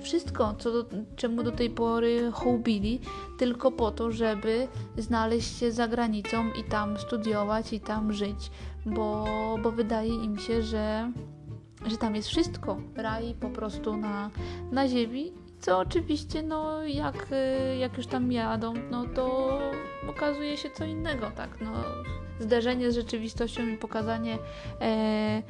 wszystko, 0.00 0.54
co 0.58 0.72
do, 0.72 0.84
czemu 1.16 1.42
do 1.42 1.52
tej 1.52 1.70
pory 1.70 2.30
hołbili, 2.32 3.00
tylko 3.38 3.72
po 3.72 3.90
to, 3.90 4.12
żeby 4.12 4.68
znaleźć 4.98 5.58
się 5.58 5.72
za 5.72 5.88
granicą 5.88 6.50
i 6.60 6.64
tam 6.64 6.98
studiować 6.98 7.72
i 7.72 7.80
tam 7.80 8.12
żyć, 8.12 8.50
bo, 8.86 9.24
bo 9.62 9.70
wydaje 9.70 10.14
im 10.24 10.38
się, 10.38 10.62
że, 10.62 11.12
że 11.86 11.96
tam 11.96 12.14
jest 12.14 12.28
wszystko. 12.28 12.76
Raj 12.96 13.34
po 13.40 13.50
prostu 13.50 13.96
na, 13.96 14.30
na 14.72 14.88
ziemi 14.88 15.32
co 15.64 15.78
oczywiście, 15.78 16.42
no 16.42 16.82
jak, 16.82 17.26
y, 17.32 17.76
jak 17.76 17.96
już 17.96 18.06
tam 18.06 18.32
jadą, 18.32 18.74
no 18.90 19.04
to 19.14 19.58
okazuje 20.08 20.56
się 20.56 20.70
co 20.70 20.84
innego, 20.84 21.30
tak, 21.36 21.60
no 21.60 21.72
zderzenie 22.40 22.92
z 22.92 22.94
rzeczywistością 22.94 23.66
i 23.66 23.76
pokazanie 23.76 24.38
e, 24.80 25.42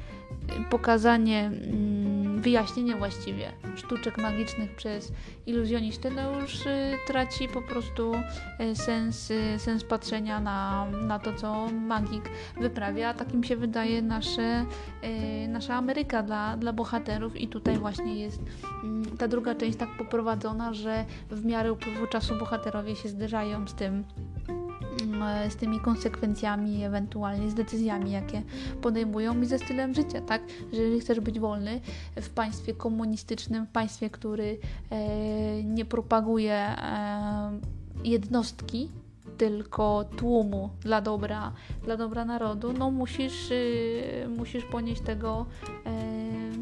pokazanie 0.70 1.46
mm, 1.46 2.40
wyjaśnienie 2.40 2.96
właściwie 2.96 3.52
sztuczek 3.76 4.18
magicznych 4.18 4.76
przez 4.76 5.12
iluzjonistę, 5.46 6.10
no 6.10 6.40
już 6.40 6.66
y, 6.66 6.96
traci 7.06 7.48
po 7.48 7.62
prostu 7.62 8.12
y, 8.60 8.76
sens, 8.76 9.30
y, 9.30 9.58
sens 9.58 9.84
patrzenia 9.84 10.40
na, 10.40 10.86
na 10.90 11.18
to, 11.18 11.34
co 11.34 11.66
magik 11.72 12.30
wyprawia. 12.60 13.14
Takim 13.14 13.44
się 13.44 13.56
wydaje 13.56 14.02
nasze, 14.02 14.64
y, 15.44 15.48
nasza 15.48 15.74
Ameryka 15.74 16.22
dla, 16.22 16.56
dla 16.56 16.72
bohaterów 16.72 17.36
i 17.36 17.48
tutaj 17.48 17.78
właśnie 17.78 18.14
jest 18.14 18.42
y, 18.42 19.16
ta 19.18 19.28
druga 19.28 19.54
część 19.54 19.78
tak 19.78 19.88
poprowadzona, 19.98 20.74
że 20.74 21.04
w 21.30 21.44
miarę 21.44 21.72
upływu 21.72 22.06
czasu 22.06 22.36
bohaterowie 22.38 22.96
się 22.96 23.08
zderzają 23.08 23.68
z 23.68 23.74
tym 23.74 24.04
E, 24.33 24.33
z 25.48 25.56
tymi 25.56 25.80
konsekwencjami, 25.80 26.84
ewentualnie 26.84 27.50
z 27.50 27.54
decyzjami, 27.54 28.10
jakie 28.10 28.42
podejmują 28.82 29.42
i 29.42 29.46
ze 29.46 29.58
stylem 29.58 29.94
życia, 29.94 30.20
tak? 30.20 30.42
Że 30.72 30.80
jeżeli 30.80 31.00
chcesz 31.00 31.20
być 31.20 31.40
wolny 31.40 31.80
w 32.16 32.30
państwie 32.30 32.74
komunistycznym, 32.74 33.66
w 33.66 33.70
państwie, 33.70 34.10
który 34.10 34.58
e, 34.90 35.64
nie 35.64 35.84
propaguje 35.84 36.54
e, 36.54 37.60
jednostki, 38.04 38.88
tylko 39.38 40.04
tłumu 40.16 40.70
dla 40.80 41.00
dobra, 41.00 41.52
dla 41.84 41.96
dobra 41.96 42.24
narodu, 42.24 42.72
no 42.72 42.90
musisz, 42.90 43.50
y, 43.50 44.26
musisz 44.36 44.64
ponieść 44.64 45.00
tego, 45.00 45.46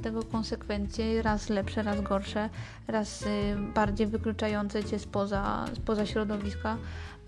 tego 0.03 0.23
konsekwencje, 0.23 1.23
raz 1.23 1.49
lepsze, 1.49 1.83
raz 1.83 2.01
gorsze, 2.01 2.49
raz 2.89 3.23
y, 3.23 3.27
bardziej 3.75 4.07
wykluczające 4.07 4.85
cię 4.85 4.99
spoza, 4.99 5.65
spoza 5.75 6.07
środowiska 6.07 6.77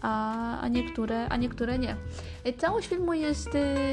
a, 0.05 0.13
a, 0.61 0.67
niektóre, 0.69 1.25
a 1.25 1.35
niektóre 1.41 1.81
nie. 1.81 1.97
E, 2.45 2.53
całość 2.53 2.89
filmu 2.89 3.13
jest, 3.13 3.55
e, 3.55 3.85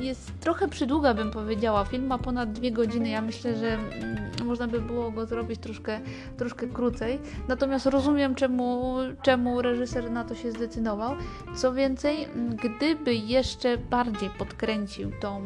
jest 0.00 0.32
trochę 0.40 0.68
przydługa, 0.68 1.14
bym 1.14 1.30
powiedziała. 1.30 1.84
Film 1.84 2.06
ma 2.06 2.18
ponad 2.18 2.52
dwie 2.52 2.72
godziny. 2.72 3.08
Ja 3.08 3.22
myślę, 3.22 3.56
że 3.56 3.74
mm, 3.74 4.30
można 4.44 4.68
by 4.68 4.80
było 4.80 5.10
go 5.10 5.26
zrobić 5.26 5.60
troszkę, 5.60 6.00
troszkę 6.36 6.66
krócej. 6.66 7.18
Natomiast 7.48 7.86
rozumiem, 7.86 8.34
czemu, 8.34 8.96
czemu 9.22 9.62
reżyser 9.62 10.10
na 10.10 10.24
to 10.24 10.34
się 10.34 10.52
zdecydował. 10.52 11.16
Co 11.56 11.72
więcej, 11.72 12.28
gdyby 12.62 13.14
jeszcze 13.14 13.78
bardziej 13.78 14.30
podkręcił 14.30 15.10
tą, 15.20 15.42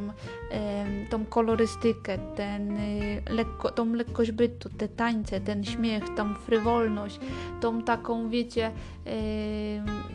tą 1.11 1.25
kolorystykę, 1.25 2.19
ten, 2.19 2.77
y, 2.77 3.23
lekko, 3.31 3.71
tą 3.71 3.93
lekkość 3.93 4.33
bytu, 4.33 4.69
te 4.69 4.89
tańce, 4.89 5.41
ten 5.41 5.65
śmiech, 5.65 6.05
tą 6.17 6.35
frywolność, 6.35 7.21
tą 7.61 7.83
taką, 7.83 8.29
wiecie, 8.29 8.71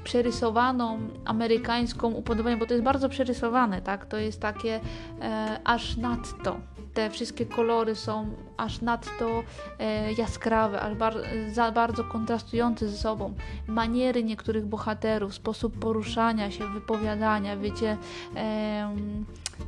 przerysowaną 0.03 0.99
amerykańską 1.26 2.09
upodobanie, 2.16 2.57
bo 2.57 2.66
to 2.66 2.74
jest 2.74 2.84
bardzo 2.84 3.10
przerysowane, 3.10 3.82
tak? 3.82 4.05
To 4.05 4.18
jest 4.18 4.41
takie 4.41 4.80
e, 5.22 5.60
aż 5.64 5.97
nadto. 5.97 6.60
Te 6.93 7.10
wszystkie 7.10 7.45
kolory 7.45 7.95
są 7.95 8.30
aż 8.57 8.82
nadto 8.82 9.43
e, 9.80 10.14
jaskrawe, 10.14 10.82
aż 10.82 10.95
bar 10.95 11.14
za 11.53 11.72
bardzo 11.72 12.03
kontrastujące 12.03 12.89
ze 12.89 12.97
sobą. 12.97 13.34
Maniery 13.68 14.24
niektórych 14.24 14.66
bohaterów, 14.66 15.34
sposób 15.34 15.80
poruszania 15.80 16.51
się, 16.51 16.68
wypowiadania, 16.68 17.57
wiecie, 17.57 17.97
e, 18.36 18.95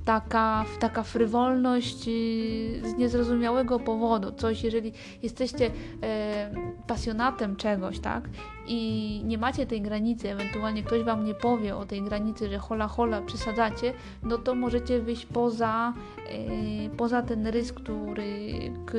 taka, 0.05 0.65
taka 0.79 1.03
frywolność 1.03 2.07
y, 2.07 2.81
z 2.89 2.97
niezrozumiałego 2.97 3.79
powodu. 3.79 4.31
Coś, 4.31 4.63
jeżeli 4.63 4.93
jesteście 5.23 5.71
e, 6.03 6.51
pasjonatem 6.87 7.55
czegoś, 7.55 7.99
tak, 7.99 8.29
i 8.67 9.21
nie 9.25 9.37
macie 9.37 9.65
tej 9.65 9.81
granicy, 9.81 10.31
ewentualnie 10.31 10.83
ktoś 10.83 11.03
wam 11.03 11.25
nie 11.25 11.33
powie 11.33 11.75
o 11.75 11.85
tej 11.85 12.01
granicy, 12.01 12.49
że 12.49 12.57
hola 12.57 12.87
hola 12.87 13.21
przesadzacie, 13.21 13.93
no 14.23 14.37
to 14.37 14.55
możecie 14.55 14.99
wyjść 14.99 15.25
poza, 15.25 15.93
e, 16.29 16.89
poza 16.97 17.21
ten 17.21 17.47
rys, 17.47 17.73
który, 17.73 18.53
k, 18.85 18.93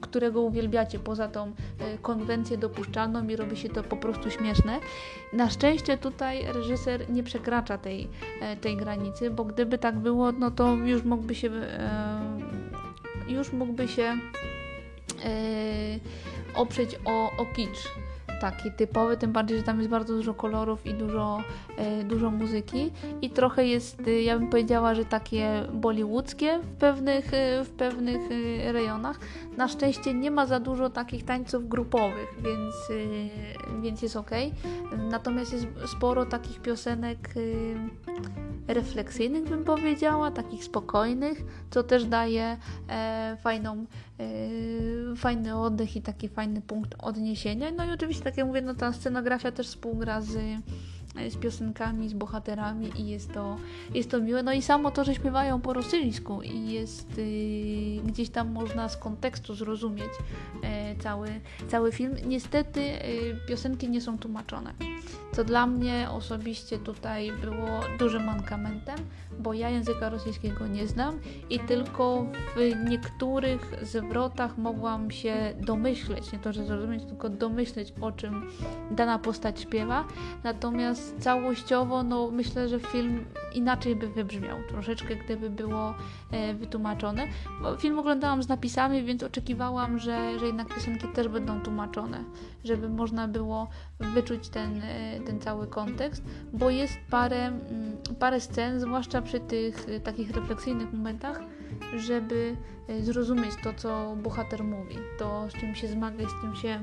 którego 0.00 0.42
uwielbiacie, 0.42 0.98
poza 0.98 1.28
tą 1.28 1.46
e, 1.46 1.52
konwencję 2.02 2.58
dopuszczalną 2.58 3.28
i 3.28 3.36
robi 3.36 3.56
się 3.56 3.68
to 3.68 3.82
po 3.82 3.96
prostu 3.96 4.30
śmieszne. 4.30 4.78
Na 5.32 5.50
szczęście 5.50 5.98
tutaj 5.98 6.46
reżyser 6.52 7.10
nie 7.10 7.22
przekracza 7.22 7.78
tej, 7.78 8.08
e, 8.40 8.56
tej 8.56 8.76
granicy, 8.76 9.30
bo 9.30 9.44
gdyby 9.44 9.78
tak 9.78 9.98
było, 9.98 10.32
no 10.32 10.50
to 10.50 10.74
już 10.74 11.04
mógłby 11.04 11.34
się 11.34 11.50
już 13.28 13.52
mógłby 13.52 13.88
się 13.88 14.16
oprzeć 16.54 16.98
o, 17.04 17.30
o 17.42 17.46
kicz 17.46 17.88
taki 18.42 18.72
typowy, 18.72 19.16
tym 19.16 19.32
bardziej, 19.32 19.58
że 19.58 19.64
tam 19.64 19.78
jest 19.78 19.90
bardzo 19.90 20.14
dużo 20.14 20.34
kolorów 20.34 20.86
i 20.86 20.94
dużo, 20.94 21.42
e, 21.76 22.04
dużo 22.04 22.30
muzyki 22.30 22.90
i 23.22 23.30
trochę 23.30 23.66
jest, 23.66 24.00
e, 24.06 24.22
ja 24.22 24.38
bym 24.38 24.48
powiedziała, 24.48 24.94
że 24.94 25.04
takie 25.04 25.62
bollywoodzkie 25.72 26.58
w 26.58 26.66
pewnych, 26.66 27.34
e, 27.34 27.64
w 27.64 27.70
pewnych 27.70 28.20
rejonach. 28.72 29.20
Na 29.56 29.68
szczęście 29.68 30.14
nie 30.14 30.30
ma 30.30 30.46
za 30.46 30.60
dużo 30.60 30.90
takich 30.90 31.24
tańców 31.24 31.68
grupowych, 31.68 32.28
więc, 32.38 32.74
więc 33.82 34.02
jest 34.02 34.16
ok. 34.16 34.30
Natomiast 35.10 35.52
jest 35.52 35.66
sporo 35.86 36.26
takich 36.26 36.60
piosenek 36.60 37.34
refleksyjnych, 38.68 39.44
bym 39.44 39.64
powiedziała, 39.64 40.30
takich 40.30 40.64
spokojnych, 40.64 41.42
co 41.70 41.82
też 41.82 42.04
daje 42.04 42.56
fajną, 43.42 43.86
fajny 45.16 45.56
oddech 45.56 45.96
i 45.96 46.02
taki 46.02 46.28
fajny 46.28 46.62
punkt 46.62 46.94
odniesienia. 46.98 47.70
No 47.70 47.84
i 47.84 47.90
oczywiście 47.90 48.24
tak 48.24 48.36
jak 48.36 48.46
mówię, 48.46 48.62
no 48.62 48.74
ta 48.74 48.92
scenografia 48.92 49.52
też 49.52 49.68
współgra 49.68 50.20
z, 50.20 50.38
z 51.28 51.36
piosenkami, 51.36 52.08
z 52.08 52.12
bohaterami 52.12 52.90
i 53.00 53.08
jest 53.08 53.32
to, 53.32 53.56
jest 53.94 54.10
to 54.10 54.20
miłe. 54.20 54.42
No 54.42 54.52
i 54.52 54.62
samo 54.62 54.90
to, 54.90 55.04
że 55.04 55.14
śpiewają 55.14 55.60
po 55.60 55.72
rosyjsku 55.72 56.42
i 56.42 56.72
jest 56.72 57.18
yy, 57.18 58.02
gdzieś 58.04 58.30
tam 58.30 58.52
można 58.52 58.88
z 58.88 58.96
kontekstu 58.96 59.54
zrozumieć 59.54 60.10
yy, 60.62 60.68
cały, 61.02 61.28
cały 61.68 61.92
film. 61.92 62.16
Niestety 62.26 62.80
yy, 62.80 62.98
piosenki 63.48 63.88
nie 63.88 64.00
są 64.00 64.18
tłumaczone, 64.18 64.74
co 65.32 65.44
dla 65.44 65.66
mnie 65.66 66.08
osobiście 66.10 66.78
tutaj 66.78 67.32
było 67.32 67.80
dużym 67.98 68.24
mankamentem, 68.24 68.98
bo 69.38 69.54
ja 69.54 69.70
języka 69.70 70.08
rosyjskiego 70.08 70.66
nie 70.66 70.86
znam 70.86 71.18
i 71.50 71.60
tylko 71.60 72.26
w 72.56 72.90
niektórych 72.90 73.74
zwrotach 73.82 74.58
mogłam 74.58 75.10
się 75.10 75.54
domyśleć, 75.60 76.32
nie 76.32 76.38
to, 76.38 76.52
że 76.52 76.66
zrozumieć, 76.66 77.04
tylko 77.04 77.28
domyśleć 77.28 77.92
o 78.00 78.12
czym 78.12 78.50
dana 78.90 79.18
postać 79.18 79.60
śpiewa. 79.60 80.04
Natomiast 80.44 81.01
całościowo, 81.20 82.02
no 82.02 82.30
myślę, 82.30 82.68
że 82.68 82.80
film 82.80 83.24
inaczej 83.54 83.96
by 83.96 84.08
wybrzmiał 84.08 84.58
troszeczkę, 84.68 85.16
gdyby 85.16 85.50
było 85.50 85.94
e, 86.30 86.54
wytłumaczone. 86.54 87.26
Bo 87.62 87.76
film 87.76 87.98
oglądałam 87.98 88.42
z 88.42 88.48
napisami, 88.48 89.02
więc 89.02 89.22
oczekiwałam, 89.22 89.98
że, 89.98 90.38
że 90.38 90.46
jednak 90.46 90.74
piosenki 90.74 91.08
też 91.08 91.28
będą 91.28 91.60
tłumaczone, 91.60 92.24
żeby 92.64 92.88
można 92.88 93.28
było 93.28 93.68
wyczuć 94.00 94.48
ten, 94.48 94.82
e, 94.82 95.20
ten 95.20 95.40
cały 95.40 95.66
kontekst, 95.66 96.22
bo 96.52 96.70
jest 96.70 96.94
parę, 97.10 97.46
mm, 97.46 97.96
parę 98.18 98.40
scen, 98.40 98.80
zwłaszcza 98.80 99.22
przy 99.22 99.40
tych 99.40 99.88
e, 99.88 100.00
takich 100.00 100.30
refleksyjnych 100.30 100.92
momentach, 100.92 101.40
żeby 101.96 102.56
e, 102.88 103.02
zrozumieć 103.02 103.50
to, 103.62 103.72
co 103.74 104.16
bohater 104.22 104.64
mówi, 104.64 104.96
to 105.18 105.50
z 105.50 105.52
czym 105.52 105.74
się 105.74 105.88
zmaga 105.88 106.24
i 106.24 106.26
z 106.26 106.40
czym 106.42 106.56
się 106.56 106.80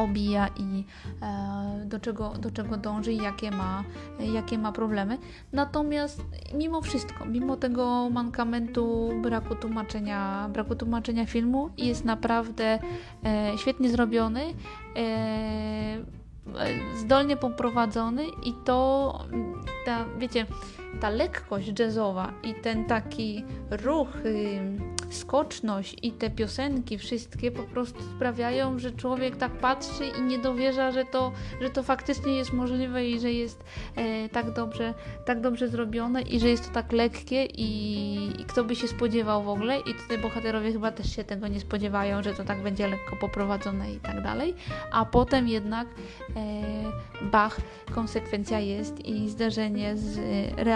obija 0.00 0.48
i 0.56 0.84
e, 1.22 1.84
do, 1.86 2.00
czego, 2.00 2.28
do 2.28 2.50
czego 2.50 2.76
dąży 2.76 3.12
i 3.12 3.16
jakie 3.16 3.50
ma, 3.50 3.84
jakie 4.18 4.58
ma 4.58 4.72
problemy. 4.72 5.18
Natomiast 5.52 6.24
mimo 6.54 6.80
wszystko, 6.80 7.24
mimo 7.24 7.56
tego 7.56 8.10
mankamentu 8.10 9.10
braku 9.22 9.54
tłumaczenia, 9.54 10.48
braku 10.52 10.74
tłumaczenia 10.74 11.26
filmu 11.26 11.70
jest 11.78 12.04
naprawdę 12.04 12.78
e, 13.24 13.52
świetnie 13.58 13.90
zrobiony. 13.90 14.42
E, 14.96 16.20
zdolnie 16.96 17.36
poprowadzony 17.36 18.24
i 18.44 18.52
to 18.64 19.18
ta, 19.86 20.04
wiecie, 20.18 20.46
ta 21.00 21.10
lekkość 21.10 21.78
jazzowa 21.78 22.32
i 22.42 22.54
ten 22.54 22.84
taki 22.84 23.44
ruch 23.70 24.08
skoczność 25.10 25.96
i 26.02 26.12
te 26.12 26.30
piosenki 26.30 26.98
wszystkie 26.98 27.50
po 27.50 27.62
prostu 27.62 28.02
sprawiają, 28.16 28.78
że 28.78 28.92
człowiek 28.92 29.36
tak 29.36 29.52
patrzy 29.52 30.04
i 30.18 30.22
nie 30.22 30.38
dowierza, 30.38 30.92
że 30.92 31.04
to, 31.04 31.32
że 31.60 31.70
to 31.70 31.82
faktycznie 31.82 32.36
jest 32.36 32.52
możliwe 32.52 33.06
i 33.06 33.20
że 33.20 33.32
jest 33.32 33.64
e, 33.96 34.28
tak, 34.28 34.52
dobrze, 34.52 34.94
tak 35.24 35.40
dobrze 35.40 35.68
zrobione 35.68 36.22
i 36.22 36.40
że 36.40 36.48
jest 36.48 36.68
to 36.68 36.74
tak 36.74 36.92
lekkie 36.92 37.44
i, 37.44 38.40
i 38.40 38.44
kto 38.44 38.64
by 38.64 38.76
się 38.76 38.88
spodziewał 38.88 39.42
w 39.42 39.48
ogóle? 39.48 39.78
I 39.78 39.94
tutaj 39.94 40.18
bohaterowie 40.18 40.72
chyba 40.72 40.92
też 40.92 41.16
się 41.16 41.24
tego 41.24 41.48
nie 41.48 41.60
spodziewają, 41.60 42.22
że 42.22 42.34
to 42.34 42.44
tak 42.44 42.62
będzie 42.62 42.88
lekko 42.88 43.16
poprowadzone 43.16 43.92
i 43.92 44.00
tak 44.00 44.22
dalej, 44.22 44.54
a 44.92 45.04
potem 45.04 45.48
jednak 45.48 45.88
e, 46.36 47.24
Bach, 47.32 47.60
konsekwencja 47.94 48.60
jest 48.60 49.06
i 49.06 49.28
zderzenie 49.28 49.96
z 49.96 50.18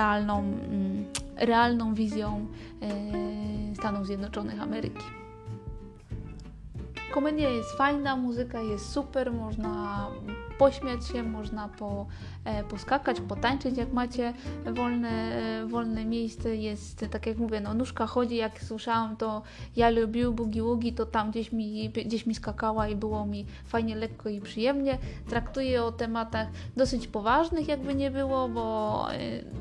realną, 0.05 0.39
mm, 0.39 1.05
realną 1.37 1.95
wizją 1.95 2.47
e, 2.83 3.75
Stanów 3.75 4.07
Zjednoczonych 4.07 4.63
Ameryki. 4.63 5.05
Komedia 7.13 7.51
jest 7.51 7.73
fajna, 7.73 8.17
muzyka 8.17 8.61
jest 8.61 8.93
super, 8.93 9.33
można 9.33 10.07
pośmiać 10.59 11.07
się, 11.07 11.23
można 11.23 11.69
po, 11.69 12.07
poskakać, 12.69 13.21
potańczyć, 13.21 13.77
jak 13.77 13.93
macie 13.93 14.35
wolne, 14.73 15.09
e, 15.09 15.67
wolne 15.67 16.05
miejsce. 16.05 16.57
Jest, 16.57 17.07
tak 17.11 17.27
jak 17.27 17.39
mówię, 17.39 17.61
no 17.61 17.75
nóżka 17.75 18.07
chodzi, 18.07 18.37
jak 18.37 18.63
słyszałam 18.63 19.17
to 19.17 19.43
ja 19.77 19.91
lubię 19.91 20.31
bugi 20.31 20.63
ługi, 20.63 20.93
to 20.93 21.07
tam 21.07 21.31
gdzieś 21.31 21.53
mi, 21.53 21.91
gdzieś 21.91 22.27
mi 22.27 22.35
skakała 22.35 22.89
i 22.89 22.97
było 22.97 23.27
mi 23.27 23.47
fajnie, 23.67 23.97
lekko 23.97 24.29
i 24.29 24.41
przyjemnie. 24.41 24.99
Traktuję 25.29 25.83
o 25.83 25.93
tematach 25.93 26.49
dosyć 26.77 27.07
poważnych, 27.07 27.69
jakby 27.69 27.95
nie 27.95 28.11
było, 28.11 28.49
bo 28.49 29.07
e, 29.13 29.17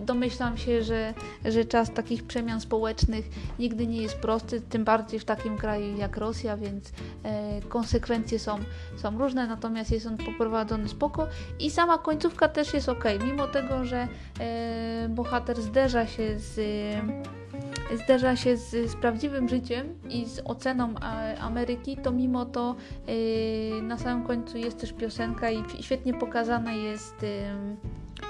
domyślam 0.06 0.58
się, 0.58 0.84
że, 0.84 1.14
że 1.46 1.66
czas 1.66 1.94
takich 1.94 2.24
przemian 2.24 2.62
społecznych 2.62 3.30
nigdy 3.60 3.88
nie 3.88 4.02
jest 4.02 4.16
prosty, 4.16 4.62
tym 4.62 4.84
bardziej 4.84 5.20
w 5.20 5.26
takim 5.26 5.58
kraju 5.58 5.98
jak 5.98 6.18
Rosja, 6.18 6.58
więc 6.58 6.92
e, 7.24 7.62
konsekwencje 7.62 8.40
są, 8.40 8.60
są 8.98 9.18
różne, 9.18 9.48
natomiast 9.48 9.92
jest 9.92 10.08
on 10.08 10.18
poprowadzony 10.18 10.90
spoko 10.90 11.28
i 11.60 11.72
sama 11.72 11.98
końcówka 11.98 12.48
też 12.48 12.73
jest 12.74 12.90
ok, 12.90 13.04
mimo 13.26 13.48
tego, 13.48 13.86
że 13.86 14.08
e, 14.40 15.10
bohater 15.10 15.62
zderza 15.62 16.08
się 16.08 16.40
z 16.40 16.60
zderza 18.04 18.36
się 18.36 18.58
z, 18.58 18.92
z, 18.92 18.96
prawdziwym 18.96 19.50
życiem 19.50 20.00
i 20.10 20.26
z 20.26 20.42
oceną 20.46 20.94
Ameryki, 21.40 21.98
to 21.98 22.12
mimo 22.12 22.46
to 22.46 22.76
e, 23.08 23.82
na 23.82 23.98
samym 23.98 24.28
końcu 24.28 24.58
jest 24.58 24.80
też 24.80 24.94
piosenka 24.94 25.52
i 25.52 25.64
świetnie 25.82 26.14
pokazana 26.14 26.74
jest 26.74 27.24
e, 27.24 27.56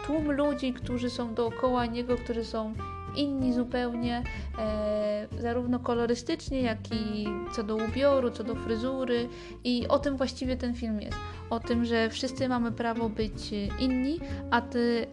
tłum 0.05 0.31
ludzi, 0.31 0.73
którzy 0.73 1.09
są 1.09 1.33
dookoła 1.33 1.85
niego, 1.85 2.17
którzy 2.17 2.45
są 2.45 2.73
inni 3.15 3.53
zupełnie, 3.53 4.23
e, 4.59 5.27
zarówno 5.39 5.79
kolorystycznie, 5.79 6.61
jak 6.61 6.79
i 6.91 7.27
co 7.55 7.63
do 7.63 7.75
ubioru, 7.75 8.31
co 8.31 8.43
do 8.43 8.55
fryzury. 8.55 9.29
I 9.63 9.87
o 9.87 9.99
tym 9.99 10.17
właściwie 10.17 10.57
ten 10.57 10.73
film 10.73 11.01
jest. 11.01 11.17
O 11.49 11.59
tym, 11.59 11.85
że 11.85 12.09
wszyscy 12.09 12.49
mamy 12.49 12.71
prawo 12.71 13.09
być 13.09 13.51
inni, 13.79 14.19
a 14.51 14.61
ty 14.61 15.07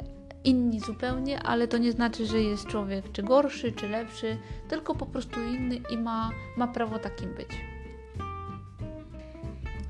inni 0.44 0.80
zupełnie, 0.80 1.42
ale 1.42 1.68
to 1.68 1.78
nie 1.78 1.92
znaczy, 1.92 2.26
że 2.26 2.42
jest 2.42 2.66
człowiek 2.66 3.12
czy 3.12 3.22
gorszy, 3.22 3.72
czy 3.72 3.88
lepszy, 3.88 4.36
tylko 4.68 4.94
po 4.94 5.06
prostu 5.06 5.40
inny 5.40 5.80
i 5.90 5.96
ma, 5.96 6.30
ma 6.56 6.68
prawo 6.68 6.98
takim 6.98 7.34
być. 7.34 7.48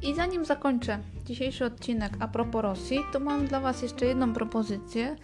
I 0.02 0.14
zanim 0.14 0.44
zakończę 0.44 0.98
dzisiejszy 1.24 1.64
odcinek 1.64 2.12
a 2.20 2.28
propos 2.28 2.62
Rosji, 2.62 2.98
to 3.12 3.20
mam 3.20 3.46
dla 3.46 3.61
Was 3.61 3.82
jeszcze 3.82 4.06
jedną 4.06 4.32
propozycję, 4.32 5.16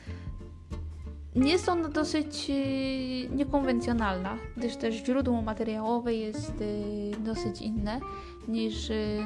jest 1.45 1.68
ona 1.68 1.89
dosyć 1.89 2.51
y, 2.51 3.37
niekonwencjonalna, 3.37 4.39
gdyż 4.57 4.76
też 4.76 4.95
źródło 4.95 5.43
materiałowe 5.43 6.14
jest 6.14 6.61
y, 6.61 7.12
dosyć 7.18 7.62
inne 7.62 8.01
niż, 8.49 8.91
y, 8.91 9.18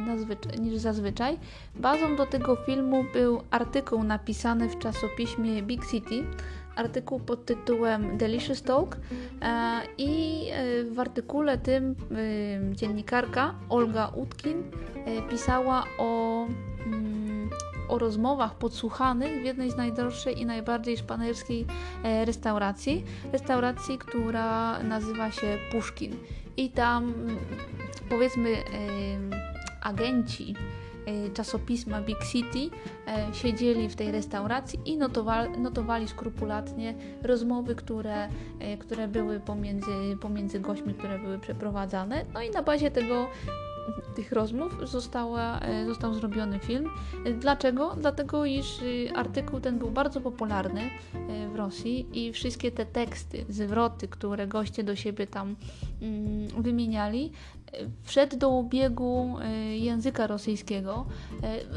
niż 0.60 0.76
zazwyczaj. 0.76 1.38
Bazą 1.74 2.16
do 2.16 2.26
tego 2.26 2.56
filmu 2.56 3.04
był 3.12 3.42
artykuł 3.50 4.02
napisany 4.02 4.68
w 4.68 4.78
czasopiśmie 4.78 5.62
Big 5.62 5.86
City, 5.90 6.24
artykuł 6.76 7.20
pod 7.20 7.44
tytułem 7.44 8.18
Delicious 8.18 8.62
Talk 8.62 8.96
e, 9.42 9.80
i 9.98 10.44
w 10.92 11.00
artykule 11.00 11.58
tym 11.58 11.94
dziennikarka 12.72 13.54
Olga 13.68 14.08
Utkin 14.08 14.62
pisała 15.30 15.84
o 15.98 16.46
mm, 16.86 17.19
o 17.90 17.98
rozmowach 17.98 18.54
podsłuchanych 18.54 19.42
w 19.42 19.44
jednej 19.44 19.70
z 19.70 19.76
najdroższej 19.76 20.40
i 20.40 20.46
najbardziej 20.46 20.96
szpanerskiej 20.96 21.66
e, 22.04 22.24
restauracji. 22.24 23.04
Restauracji, 23.32 23.98
która 23.98 24.78
nazywa 24.82 25.30
się 25.30 25.58
Puszkin. 25.72 26.16
I 26.56 26.70
tam 26.70 27.14
powiedzmy 28.08 28.56
agenci 29.82 30.54
e, 31.06 31.30
czasopisma 31.30 32.00
Big 32.00 32.24
City 32.32 32.76
e, 33.06 33.34
siedzieli 33.34 33.88
w 33.88 33.96
tej 33.96 34.12
restauracji 34.12 34.80
i 34.84 34.96
notowali, 34.96 35.58
notowali 35.58 36.08
skrupulatnie 36.08 36.94
rozmowy, 37.22 37.74
które, 37.74 38.28
które 38.78 39.08
były 39.08 39.40
pomiędzy, 39.40 40.16
pomiędzy 40.20 40.60
gośćmi, 40.60 40.94
które 40.94 41.18
były 41.18 41.38
przeprowadzane. 41.38 42.24
No 42.34 42.42
i 42.42 42.50
na 42.50 42.62
bazie 42.62 42.90
tego 42.90 43.26
tych 44.14 44.32
rozmów 44.32 44.76
została, 44.82 45.60
e, 45.60 45.86
został 45.86 46.14
zrobiony 46.14 46.58
film. 46.58 46.90
Dlaczego? 47.40 47.96
Dlatego, 48.00 48.44
iż 48.44 48.82
y, 48.82 49.08
artykuł 49.14 49.60
ten 49.60 49.78
był 49.78 49.90
bardzo 49.90 50.20
popularny 50.20 50.80
e, 50.80 51.48
w 51.48 51.56
Rosji 51.56 52.06
i 52.12 52.32
wszystkie 52.32 52.72
te 52.72 52.86
teksty, 52.86 53.44
zwroty, 53.48 54.08
które 54.08 54.46
goście 54.46 54.84
do 54.84 54.96
siebie 54.96 55.26
tam 55.26 55.56
mm, 56.02 56.48
wymieniali, 56.62 57.32
wszedł 58.02 58.36
do 58.36 58.58
obiegu 58.58 59.36
e, 59.42 59.76
języka 59.78 60.26
rosyjskiego. 60.26 61.06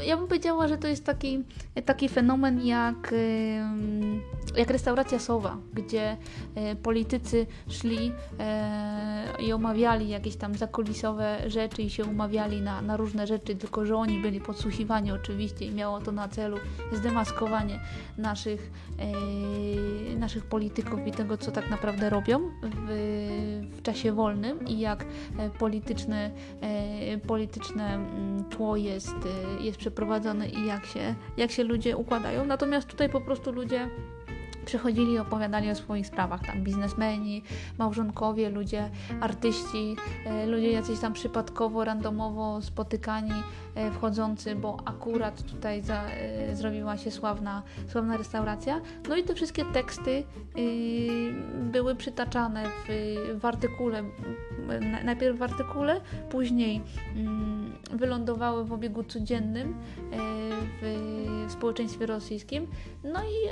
E, 0.00 0.04
ja 0.06 0.16
bym 0.16 0.26
powiedziała, 0.26 0.68
że 0.68 0.78
to 0.78 0.88
jest 0.88 1.04
taki, 1.04 1.44
taki 1.84 2.08
fenomen 2.08 2.66
jak, 2.66 3.12
e, 3.12 4.58
jak 4.58 4.70
restauracja 4.70 5.18
Sowa, 5.18 5.56
gdzie 5.74 6.16
politycy 6.82 7.46
szli 7.68 8.12
i 9.38 9.52
omawiali 9.52 10.08
jakieś 10.08 10.36
tam 10.36 10.54
zakulisowe 10.54 11.50
rzeczy 11.50 11.82
i 11.82 11.90
się 11.90 12.04
umawiali 12.04 12.60
na, 12.60 12.82
na 12.82 12.96
różne 12.96 13.26
rzeczy, 13.26 13.56
tylko 13.56 13.86
że 13.86 13.96
oni 13.96 14.20
byli 14.20 14.40
podsłuchiwani 14.40 15.12
oczywiście 15.12 15.64
i 15.64 15.70
miało 15.70 16.00
to 16.00 16.12
na 16.12 16.28
celu 16.28 16.56
zdemaskowanie 16.92 17.80
naszych, 18.18 18.70
naszych 20.16 20.44
polityków 20.44 21.06
i 21.06 21.10
tego, 21.10 21.38
co 21.38 21.50
tak 21.50 21.70
naprawdę 21.70 22.10
robią 22.10 22.40
w, 22.62 22.88
w 23.76 23.82
czasie 23.82 24.12
wolnym 24.12 24.66
i 24.66 24.78
jak 24.78 25.04
politycy 25.58 25.83
polityczne, 25.84 26.30
e, 26.60 27.18
polityczne 27.18 27.94
mm, 27.94 28.44
tło 28.44 28.76
jest, 28.76 29.14
e, 29.58 29.64
jest 29.64 29.78
przeprowadzone 29.78 30.48
i 30.48 30.66
jak 30.66 30.86
się, 30.86 31.14
jak 31.36 31.50
się 31.50 31.64
ludzie 31.64 31.96
układają. 31.96 32.44
Natomiast 32.44 32.88
tutaj 32.88 33.08
po 33.08 33.20
prostu 33.20 33.52
ludzie 33.52 33.88
przychodzili 34.64 35.12
i 35.12 35.18
opowiadali 35.18 35.70
o 35.70 35.74
swoich 35.74 36.06
sprawach, 36.06 36.46
tam 36.46 36.62
biznesmeni, 36.62 37.42
małżonkowie, 37.78 38.50
ludzie, 38.50 38.90
artyści, 39.20 39.96
e, 40.26 40.46
ludzie 40.46 40.72
jacyś 40.72 41.00
tam 41.00 41.12
przypadkowo, 41.12 41.84
randomowo 41.84 42.62
spotykani, 42.62 43.42
e, 43.74 43.90
wchodzący, 43.90 44.54
bo 44.54 44.76
akurat 44.84 45.42
tutaj 45.42 45.82
za, 45.82 46.04
e, 46.04 46.56
zrobiła 46.56 46.96
się 46.96 47.10
sławna, 47.10 47.62
sławna 47.88 48.16
restauracja. 48.16 48.80
No 49.08 49.16
i 49.16 49.24
te 49.24 49.34
wszystkie 49.34 49.64
teksty 49.64 50.24
były 51.54 51.94
przytaczane 51.94 52.64
w, 52.66 52.88
w 53.40 53.44
artykule, 53.44 54.02
najpierw 55.04 55.38
w 55.38 55.42
artykule, 55.42 56.00
później 56.30 56.80
mm, 57.16 57.72
wylądowały 57.90 58.64
w 58.64 58.72
obiegu 58.72 59.04
codziennym 59.04 59.74
w, 60.82 61.46
w 61.48 61.52
społeczeństwie 61.52 62.06
rosyjskim. 62.06 62.66
No 63.04 63.20
i 63.22 63.48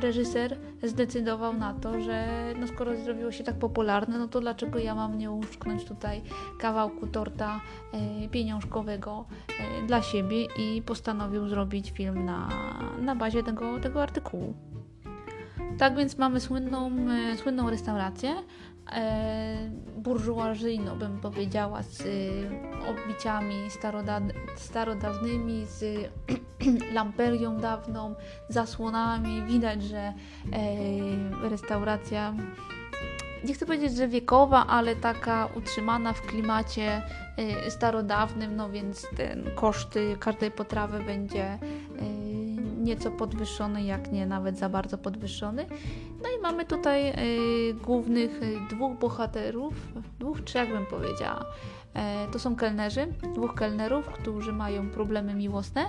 reżyser 0.00 0.37
reżyser 0.38 0.58
zdecydował 0.82 1.54
na 1.54 1.74
to, 1.74 2.00
że 2.00 2.26
no 2.60 2.66
skoro 2.66 2.96
zrobiło 2.96 3.32
się 3.32 3.44
tak 3.44 3.58
popularne, 3.58 4.18
no 4.18 4.28
to 4.28 4.40
dlaczego 4.40 4.78
ja 4.78 4.94
mam 4.94 5.18
nie 5.18 5.30
uszknąć 5.30 5.84
tutaj 5.84 6.22
kawałku 6.58 7.06
torta 7.06 7.60
e, 7.92 8.28
pieniążkowego 8.28 9.24
e, 9.48 9.86
dla 9.86 10.02
siebie 10.02 10.46
i 10.58 10.82
postanowił 10.82 11.48
zrobić 11.48 11.90
film 11.90 12.24
na, 12.24 12.48
na 13.00 13.14
bazie 13.14 13.42
tego, 13.42 13.80
tego 13.80 14.02
artykułu. 14.02 14.54
Tak 15.78 15.96
więc 15.96 16.18
mamy 16.18 16.40
słynną, 16.40 16.90
e, 17.32 17.36
słynną 17.36 17.70
restaurację, 17.70 18.34
burżuazyjną, 19.96 20.98
bym 20.98 21.20
powiedziała, 21.20 21.82
z 21.82 22.02
odbiciami 22.88 23.70
staroda 23.70 24.20
starodawnymi, 24.56 25.66
z 25.66 26.10
lamperią 26.94 27.56
dawną, 27.56 28.14
zasłonami. 28.48 29.42
Widać, 29.42 29.82
że 29.82 29.98
e, 29.98 30.14
restauracja 31.48 32.34
nie 33.44 33.54
chcę 33.54 33.66
powiedzieć, 33.66 33.96
że 33.96 34.08
wiekowa, 34.08 34.66
ale 34.66 34.96
taka 34.96 35.48
utrzymana 35.56 36.12
w 36.12 36.22
klimacie 36.22 37.02
e, 37.36 37.70
starodawnym, 37.70 38.56
no 38.56 38.70
więc 38.70 39.06
ten 39.16 39.50
koszty 39.54 40.16
każdej 40.20 40.50
potrawy 40.50 41.00
będzie 41.00 41.44
e, 41.44 41.58
nieco 42.78 43.10
podwyższony, 43.10 43.82
jak 43.82 44.12
nie 44.12 44.26
nawet 44.26 44.58
za 44.58 44.68
bardzo 44.68 44.98
podwyższony. 44.98 45.66
No 46.22 46.28
i 46.38 46.42
mamy 46.42 46.64
tutaj 46.64 47.10
y, 47.10 47.74
głównych 47.74 48.42
y, 48.42 48.56
dwóch 48.70 48.98
bohaterów, 48.98 49.74
dwóch, 50.18 50.40
trzech 50.40 50.68
bym 50.68 50.86
powiedziała. 50.86 51.44
E, 51.94 52.28
to 52.32 52.38
są 52.38 52.56
kelnerzy, 52.56 53.06
dwóch 53.34 53.54
kelnerów, 53.54 54.06
którzy 54.06 54.52
mają 54.52 54.90
problemy 54.90 55.34
miłosne. 55.34 55.84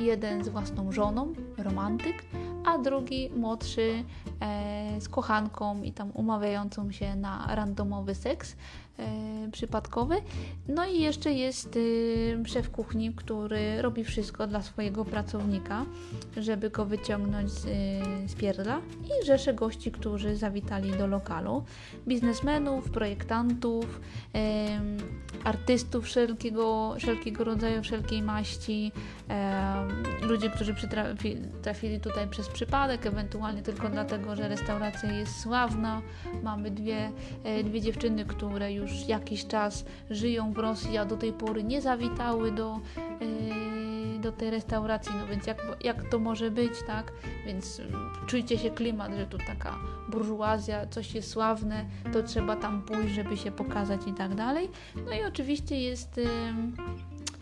Jeden 0.00 0.44
z 0.44 0.48
własną 0.48 0.92
żoną, 0.92 1.32
romantyk, 1.58 2.24
a 2.64 2.78
drugi 2.78 3.30
młodszy 3.36 4.04
e, 4.40 5.00
z 5.00 5.08
kochanką 5.08 5.82
i 5.82 5.92
tam 5.92 6.10
umawiającą 6.14 6.92
się 6.92 7.16
na 7.16 7.54
randomowy 7.54 8.14
seks 8.14 8.52
e, 8.52 8.56
przypadkowy. 9.52 10.16
No 10.68 10.86
i 10.86 11.00
jeszcze 11.00 11.32
jest 11.32 11.76
y, 11.76 12.42
szef 12.46 12.70
kuchni, 12.70 13.12
który 13.14 13.82
robi 13.82 14.04
wszystko 14.04 14.46
dla 14.46 14.62
swojego 14.62 15.04
pracownika, 15.04 15.84
żeby 16.36 16.70
go 16.70 16.84
wyciągnąć 16.86 17.50
z, 17.50 17.64
y, 17.64 17.68
z 18.28 18.34
pierdla 18.34 18.80
i 19.04 19.26
rzesze 19.26 19.54
gości, 19.54 19.92
którzy 19.92 20.36
zawitali 20.36 20.90
do 20.90 21.06
lokalu. 21.06 21.64
Biznesmenów, 22.08 22.90
projektantów, 22.90 24.00
artystów 25.44 26.04
wszelkiego, 26.04 26.94
wszelkiego 26.98 27.44
rodzaju, 27.44 27.82
wszelkiej 27.82 28.22
maści, 28.22 28.92
ludzi, 30.22 30.50
którzy 30.50 30.74
trafili 31.62 32.00
tutaj 32.00 32.28
przez 32.28 32.48
przypadek, 32.48 33.06
ewentualnie 33.06 33.62
tylko 33.62 33.88
dlatego, 33.88 34.36
że 34.36 34.48
restauracja 34.48 35.12
jest 35.12 35.40
sławna. 35.40 36.02
Mamy 36.42 36.70
dwie, 36.70 37.10
e, 37.44 37.64
dwie 37.64 37.80
dziewczyny, 37.80 38.24
które 38.24 38.72
już 38.72 38.81
jakiś 39.08 39.46
czas 39.46 39.84
żyją 40.10 40.52
w 40.52 40.58
Rosji, 40.58 40.98
a 40.98 41.04
do 41.04 41.16
tej 41.16 41.32
pory 41.32 41.64
nie 41.64 41.80
zawitały 41.82 42.52
do, 42.52 42.80
e, 42.96 44.18
do 44.20 44.32
tej 44.32 44.50
restauracji, 44.50 45.12
no 45.20 45.26
więc 45.26 45.46
jak, 45.46 45.62
jak 45.84 46.10
to 46.10 46.18
może 46.18 46.50
być, 46.50 46.72
tak? 46.86 47.12
Więc 47.46 47.80
mm, 47.80 48.10
czujcie 48.26 48.58
się 48.58 48.70
klimat, 48.70 49.12
że 49.16 49.26
tu 49.26 49.38
taka 49.38 49.78
burżuazja, 50.08 50.86
coś 50.86 51.14
jest 51.14 51.30
sławne, 51.30 51.84
to 52.12 52.22
trzeba 52.22 52.56
tam 52.56 52.82
pójść, 52.82 53.14
żeby 53.14 53.36
się 53.36 53.52
pokazać 53.52 54.00
i 54.06 54.12
tak 54.12 54.34
dalej. 54.34 54.70
No 55.06 55.12
i 55.12 55.24
oczywiście 55.24 55.80
jest 55.80 56.20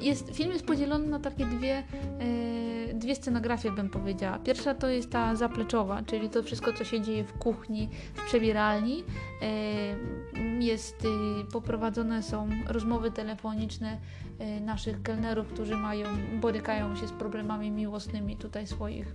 jest, 0.01 0.36
film 0.36 0.53
jest 0.53 0.66
podzielony 0.66 1.07
na 1.07 1.18
takie 1.18 1.46
dwie, 1.46 1.82
e, 2.20 2.94
dwie 2.94 3.14
scenografie, 3.14 3.70
bym 3.70 3.90
powiedziała. 3.90 4.38
Pierwsza 4.38 4.74
to 4.74 4.88
jest 4.88 5.11
ta 5.11 5.36
zapleczowa, 5.36 6.03
czyli 6.03 6.30
to 6.30 6.42
wszystko, 6.42 6.72
co 6.72 6.84
się 6.84 7.01
dzieje 7.01 7.24
w 7.24 7.32
kuchni, 7.32 7.88
w 8.14 8.26
przebieralni. 8.26 9.05
E, 9.42 10.64
jest, 10.64 11.05
e, 11.05 11.44
poprowadzone 11.53 12.22
są 12.22 12.48
rozmowy 12.66 13.11
telefoniczne 13.11 13.98
e, 14.38 14.61
naszych 14.61 15.03
kelnerów, 15.03 15.48
którzy 15.48 15.76
mają, 15.76 16.07
borykają 16.40 16.96
się 16.96 17.09
z 17.09 17.12
problemami 17.12 17.70
miłosnymi 17.70 18.36
tutaj 18.36 18.66
swoich 18.66 19.14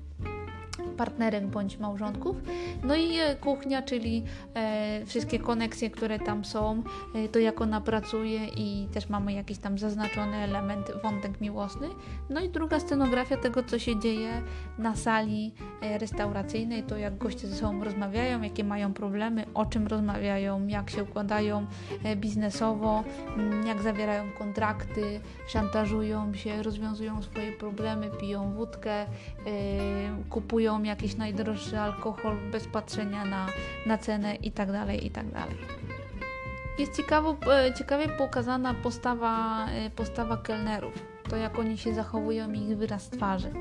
partnerek 0.97 1.47
bądź 1.47 1.77
małżonków. 1.77 2.35
No 2.83 2.95
i 2.95 3.19
e, 3.19 3.35
kuchnia, 3.35 3.81
czyli 3.81 4.23
e, 4.53 5.05
wszystkie 5.05 5.39
koneksje, 5.39 5.89
które 5.89 6.19
tam 6.19 6.45
są, 6.45 6.83
e, 7.15 7.27
to 7.27 7.39
jak 7.39 7.61
ona 7.61 7.81
pracuje 7.81 8.47
i 8.47 8.87
też 8.93 9.09
mamy 9.09 9.33
jakiś 9.33 9.57
tam 9.57 9.77
zaznaczony 9.77 10.37
element, 10.37 10.91
wątek 11.03 11.41
miłosny. 11.41 11.87
No 12.29 12.41
i 12.41 12.49
druga 12.49 12.79
scenografia 12.79 13.37
tego, 13.37 13.63
co 13.63 13.79
się 13.79 13.99
dzieje 13.99 14.41
na 14.77 14.95
sali 14.95 15.53
e, 15.81 15.97
restauracyjnej, 15.97 16.83
to 16.83 16.97
jak 16.97 17.17
goście 17.17 17.47
ze 17.47 17.55
sobą 17.55 17.83
rozmawiają, 17.83 18.41
jakie 18.41 18.63
mają 18.63 18.93
problemy, 18.93 19.45
o 19.53 19.65
czym 19.65 19.87
rozmawiają, 19.87 20.67
jak 20.67 20.89
się 20.89 21.03
układają 21.03 21.65
e, 22.03 22.15
biznesowo, 22.15 23.03
mm, 23.37 23.67
jak 23.67 23.81
zawierają 23.81 24.31
kontrakty, 24.37 25.19
szantażują 25.47 26.33
się, 26.33 26.63
rozwiązują 26.63 27.21
swoje 27.21 27.51
problemy, 27.51 28.09
piją 28.19 28.53
wódkę, 28.53 29.01
e, 29.01 29.07
kupują 30.65 30.83
jakiś 30.83 31.15
najdroższy 31.15 31.79
alkohol 31.79 32.37
bez 32.51 32.67
patrzenia 32.67 33.25
na, 33.25 33.47
na 33.85 33.97
cenę 33.97 34.35
i 34.35 34.51
tak 34.51 34.71
dalej, 34.71 35.05
i 35.05 35.11
tak. 35.11 35.25
Jest 36.79 36.97
ciekawo, 36.97 37.37
e, 37.51 37.73
ciekawie 37.73 38.07
pokazana 38.09 38.73
postawa, 38.73 39.65
e, 39.69 39.89
postawa 39.89 40.37
kelnerów, 40.37 40.93
to 41.29 41.35
jak 41.35 41.59
oni 41.59 41.77
się 41.77 41.93
zachowują 41.93 42.51
i 42.51 42.59
ich 42.59 42.77
wyraz 42.77 43.09
twarzy. 43.09 43.51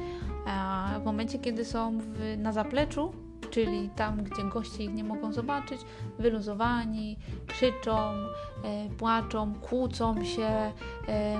W 1.00 1.04
momencie, 1.04 1.38
kiedy 1.38 1.64
są 1.64 1.98
w, 1.98 2.38
na 2.38 2.52
zapleczu, 2.52 3.12
czyli 3.50 3.90
tam, 3.96 4.24
gdzie 4.24 4.44
goście 4.44 4.84
ich 4.84 4.94
nie 4.94 5.04
mogą 5.04 5.32
zobaczyć, 5.32 5.80
wyluzowani, 6.18 7.16
krzyczą, 7.46 7.96
e, 8.00 8.88
płaczą, 8.98 9.54
kłócą 9.54 10.24
się, 10.24 10.72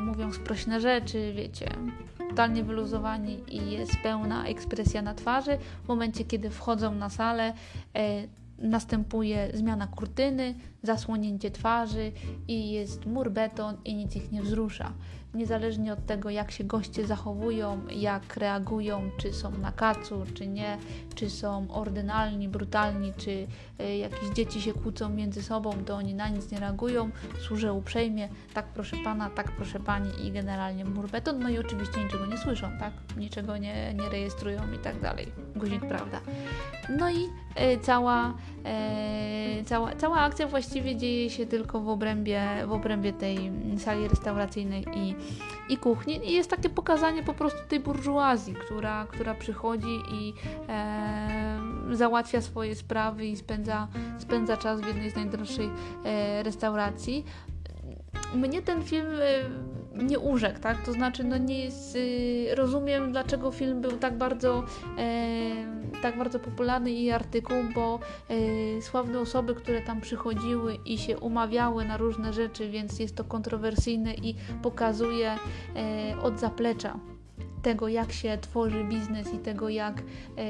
mówią 0.00 0.32
sprośne 0.32 0.80
rzeczy, 0.80 1.32
wiecie, 1.36 1.68
totalnie 2.34 2.64
wyluzowani 2.64 3.38
i 3.48 3.70
jest 3.70 3.96
pełna 4.02 4.46
ekspresja 4.46 5.02
na 5.02 5.14
twarzy. 5.14 5.58
W 5.84 5.88
momencie, 5.88 6.24
kiedy 6.24 6.50
wchodzą 6.50 6.94
na 6.94 7.10
salę, 7.10 7.54
e, 7.94 8.22
następuje 8.58 9.50
zmiana 9.54 9.86
kurtyny, 9.86 10.54
zasłonięcie 10.84 11.50
twarzy 11.50 12.12
i 12.48 12.70
jest 12.70 13.06
mur 13.06 13.30
beton 13.30 13.76
i 13.84 13.94
nic 13.94 14.16
ich 14.16 14.32
nie 14.32 14.42
wzrusza. 14.42 14.92
Niezależnie 15.34 15.92
od 15.92 16.06
tego, 16.06 16.30
jak 16.30 16.50
się 16.50 16.64
goście 16.64 17.06
zachowują, 17.06 17.80
jak 17.90 18.36
reagują, 18.36 19.10
czy 19.16 19.32
są 19.32 19.50
na 19.58 19.72
kacu, 19.72 20.22
czy 20.34 20.46
nie, 20.46 20.78
czy 21.14 21.30
są 21.30 21.70
ordynalni, 21.70 22.48
brutalni, 22.48 23.12
czy 23.16 23.30
y, 23.80 23.96
jakieś 23.96 24.28
dzieci 24.28 24.62
się 24.62 24.72
kłócą 24.72 25.08
między 25.08 25.42
sobą, 25.42 25.72
to 25.86 25.94
oni 25.94 26.14
na 26.14 26.28
nic 26.28 26.50
nie 26.50 26.60
reagują, 26.60 27.10
służę 27.46 27.72
uprzejmie, 27.72 28.28
tak 28.54 28.66
proszę 28.66 28.96
pana, 29.04 29.30
tak 29.30 29.52
proszę 29.52 29.80
pani. 29.80 30.26
I 30.26 30.32
generalnie 30.32 30.84
mur 30.84 31.10
beton, 31.10 31.38
no 31.38 31.48
i 31.48 31.58
oczywiście 31.58 32.04
niczego 32.04 32.26
nie 32.26 32.38
słyszą, 32.38 32.70
tak, 32.80 32.92
niczego 33.16 33.56
nie, 33.56 33.94
nie 33.94 34.08
rejestrują 34.08 34.72
i 34.72 34.78
tak 34.78 35.00
dalej, 35.00 35.32
guzik 35.56 35.86
prawda. 35.86 36.20
No 36.98 37.10
i 37.10 37.22
y, 37.74 37.78
cała, 37.82 38.34
y, 39.60 39.64
cała, 39.64 39.96
cała 39.96 40.20
akcja 40.20 40.46
właściwie 40.46 40.73
dzieje 40.82 41.30
się 41.30 41.46
tylko 41.46 41.80
w 41.80 41.88
obrębie, 41.88 42.42
w 42.66 42.72
obrębie 42.72 43.12
tej 43.12 43.52
sali 43.78 44.08
restauracyjnej 44.08 44.84
i 44.94 45.14
i 45.68 45.76
kuchni. 45.76 46.30
I 46.30 46.32
jest 46.32 46.50
takie 46.50 46.68
pokazanie 46.68 47.22
po 47.22 47.34
prostu 47.34 47.58
tej 47.68 47.80
burżuazji, 47.80 48.54
która, 48.54 49.06
która 49.10 49.34
przychodzi 49.34 50.00
i 50.12 50.34
e, 50.68 51.58
załatwia 51.92 52.40
swoje 52.40 52.74
sprawy 52.74 53.26
i 53.26 53.36
spędza, 53.36 53.88
spędza 54.18 54.56
czas 54.56 54.80
w 54.80 54.86
jednej 54.86 55.10
z 55.10 55.16
najdroższych 55.16 55.70
e, 56.04 56.42
restauracji. 56.42 57.24
Mnie 58.34 58.62
ten 58.62 58.82
film 58.82 59.06
e, 59.20 60.04
nie 60.04 60.18
urzekł, 60.18 60.60
tak? 60.60 60.82
To 60.84 60.92
znaczy, 60.92 61.24
no 61.24 61.36
nie 61.36 61.64
jest. 61.64 61.96
E, 61.96 62.54
rozumiem, 62.54 63.12
dlaczego 63.12 63.52
film 63.52 63.80
był 63.80 63.92
tak 63.92 64.18
bardzo 64.18 64.64
e, 64.98 65.84
tak 66.04 66.18
bardzo 66.18 66.38
popularny 66.38 66.90
i 66.90 67.10
artykuł, 67.10 67.56
bo 67.74 68.00
y, 68.30 68.82
sławne 68.82 69.20
osoby, 69.20 69.54
które 69.54 69.80
tam 69.82 70.00
przychodziły 70.00 70.78
i 70.84 70.98
się 70.98 71.18
umawiały 71.18 71.84
na 71.84 71.96
różne 71.96 72.32
rzeczy, 72.32 72.70
więc 72.70 72.98
jest 72.98 73.16
to 73.16 73.24
kontrowersyjne 73.24 74.14
i 74.14 74.34
pokazuje 74.62 75.34
y, 75.34 76.20
od 76.20 76.40
zaplecza 76.40 76.98
tego, 77.64 77.88
jak 77.88 78.12
się 78.12 78.38
tworzy 78.40 78.84
biznes 78.84 79.34
i 79.34 79.38
tego, 79.38 79.68
jak 79.68 80.02
e, 80.36 80.44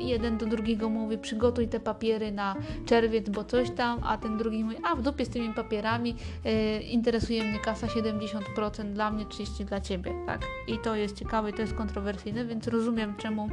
jeden 0.00 0.38
do 0.38 0.46
drugiego 0.46 0.88
mówi, 0.88 1.18
przygotuj 1.18 1.68
te 1.68 1.80
papiery 1.80 2.32
na 2.32 2.56
czerwiec, 2.86 3.28
bo 3.28 3.44
coś 3.44 3.70
tam, 3.70 4.00
a 4.02 4.18
ten 4.18 4.38
drugi 4.38 4.64
mówi, 4.64 4.76
a 4.84 4.96
w 4.96 5.02
dupie 5.02 5.24
z 5.24 5.28
tymi 5.28 5.54
papierami, 5.54 6.16
e, 6.44 6.80
interesuje 6.80 7.44
mnie 7.44 7.58
kasa 7.58 7.86
70% 7.86 8.92
dla 8.92 9.10
mnie, 9.10 9.24
30% 9.24 9.64
dla 9.64 9.80
ciebie, 9.80 10.14
tak? 10.26 10.42
I 10.68 10.78
to 10.78 10.94
jest 10.96 11.18
ciekawe, 11.18 11.52
to 11.52 11.62
jest 11.62 11.74
kontrowersyjne, 11.74 12.44
więc 12.44 12.68
rozumiem, 12.68 13.14
czemu 13.16 13.48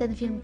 ten 0.00 0.16
film, 0.16 0.40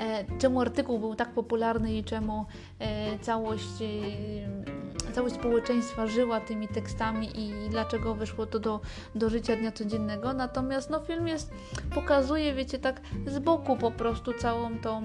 e, 0.00 0.24
czemu 0.38 0.60
artykuł 0.60 0.98
był 0.98 1.14
tak 1.14 1.30
popularny 1.30 1.94
i 1.94 2.04
czemu 2.04 2.46
e, 2.78 3.18
całość, 3.18 3.82
e, 3.82 4.79
całość 5.12 5.34
społeczeństwa 5.34 6.06
żyła 6.06 6.40
tymi 6.40 6.68
tekstami 6.68 7.30
i 7.40 7.68
dlaczego 7.68 8.14
wyszło 8.14 8.46
to 8.46 8.58
do, 8.58 8.80
do 9.14 9.30
życia 9.30 9.56
dnia 9.56 9.72
codziennego. 9.72 10.32
Natomiast 10.32 10.90
no, 10.90 11.00
film 11.00 11.28
jest, 11.28 11.50
pokazuje, 11.94 12.54
wiecie, 12.54 12.78
tak 12.78 13.00
z 13.26 13.38
boku 13.38 13.76
po 13.76 13.90
prostu 13.90 14.32
całą 14.32 14.78
tą 14.78 15.02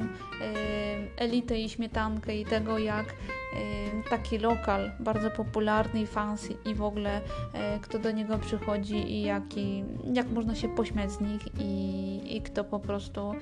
elitę 1.17 1.59
i 1.59 1.69
śmietankę 1.69 2.35
i 2.35 2.45
tego, 2.45 2.77
jak 2.77 3.05
taki 4.09 4.37
lokal 4.37 4.91
bardzo 4.99 5.31
popularny 5.31 6.01
i 6.01 6.07
fancy 6.07 6.57
i 6.65 6.75
w 6.75 6.81
ogóle 6.81 7.21
kto 7.81 7.99
do 7.99 8.11
niego 8.11 8.37
przychodzi 8.37 8.95
i 8.95 9.21
jaki, 9.21 9.83
jak 10.13 10.29
można 10.29 10.55
się 10.55 10.75
pośmiać 10.75 11.11
z 11.11 11.21
nich 11.21 11.41
i, 11.59 12.37
i 12.37 12.41
kto 12.41 12.63
po 12.63 12.79
prostu 12.79 13.33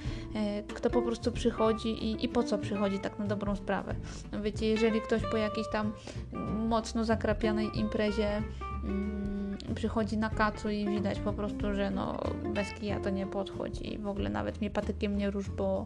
kto 0.75 0.89
po 0.89 1.01
prostu 1.01 1.31
przychodzi 1.31 1.89
i, 1.89 2.25
i 2.25 2.29
po 2.29 2.43
co 2.43 2.57
przychodzi 2.57 2.99
tak 2.99 3.19
na 3.19 3.25
dobrą 3.25 3.55
sprawę. 3.55 3.95
Wiecie, 4.41 4.65
jeżeli 4.65 5.01
ktoś 5.01 5.21
po 5.31 5.37
jakiejś 5.37 5.67
tam 5.71 5.93
mocno 6.69 7.03
zakrapianej 7.03 7.79
imprezie 7.79 8.41
przychodzi 9.75 10.17
na 10.17 10.29
kacu 10.29 10.69
i 10.69 10.89
widać 10.89 11.19
po 11.19 11.33
prostu, 11.33 11.75
że 11.75 11.91
no 11.91 12.19
bez 12.53 12.73
kija 12.73 12.99
to 12.99 13.09
nie 13.09 13.27
podchodzi 13.27 13.93
i 13.93 13.97
w 13.97 14.07
ogóle 14.07 14.29
nawet 14.29 14.61
mnie 14.61 14.69
patykiem 14.69 15.17
nie 15.17 15.31
rusz, 15.31 15.49
bo, 15.49 15.85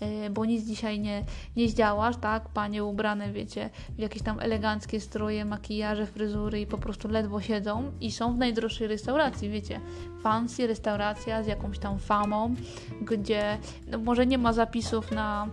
yy, 0.00 0.30
bo 0.30 0.44
nic 0.44 0.64
dzisiaj 0.64 1.00
nie, 1.00 1.24
nie 1.56 1.68
zdziałasz, 1.68 2.16
tak? 2.16 2.48
Panie 2.48 2.84
ubrane, 2.84 3.32
wiecie, 3.32 3.70
w 3.90 3.98
jakieś 3.98 4.22
tam 4.22 4.40
eleganckie 4.40 5.00
stroje, 5.00 5.44
makijaże, 5.44 6.06
fryzury 6.06 6.60
i 6.60 6.66
po 6.66 6.78
prostu 6.78 7.08
ledwo 7.08 7.40
siedzą 7.40 7.92
i 8.00 8.12
są 8.12 8.34
w 8.34 8.38
najdroższej 8.38 8.88
restauracji, 8.88 9.50
wiecie, 9.50 9.80
fancy 10.22 10.66
restauracja 10.66 11.42
z 11.42 11.46
jakąś 11.46 11.78
tam 11.78 11.98
famą, 11.98 12.54
gdzie 13.00 13.58
no, 13.90 13.98
może 13.98 14.26
nie 14.26 14.38
ma 14.38 14.52
zapisów 14.52 15.12
na 15.12 15.48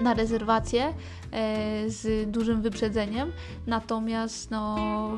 na 0.00 0.14
rezerwację 0.14 0.94
e, 1.32 1.90
z 1.90 2.30
dużym 2.30 2.62
wyprzedzeniem, 2.62 3.32
natomiast 3.66 4.50
no, 4.50 4.76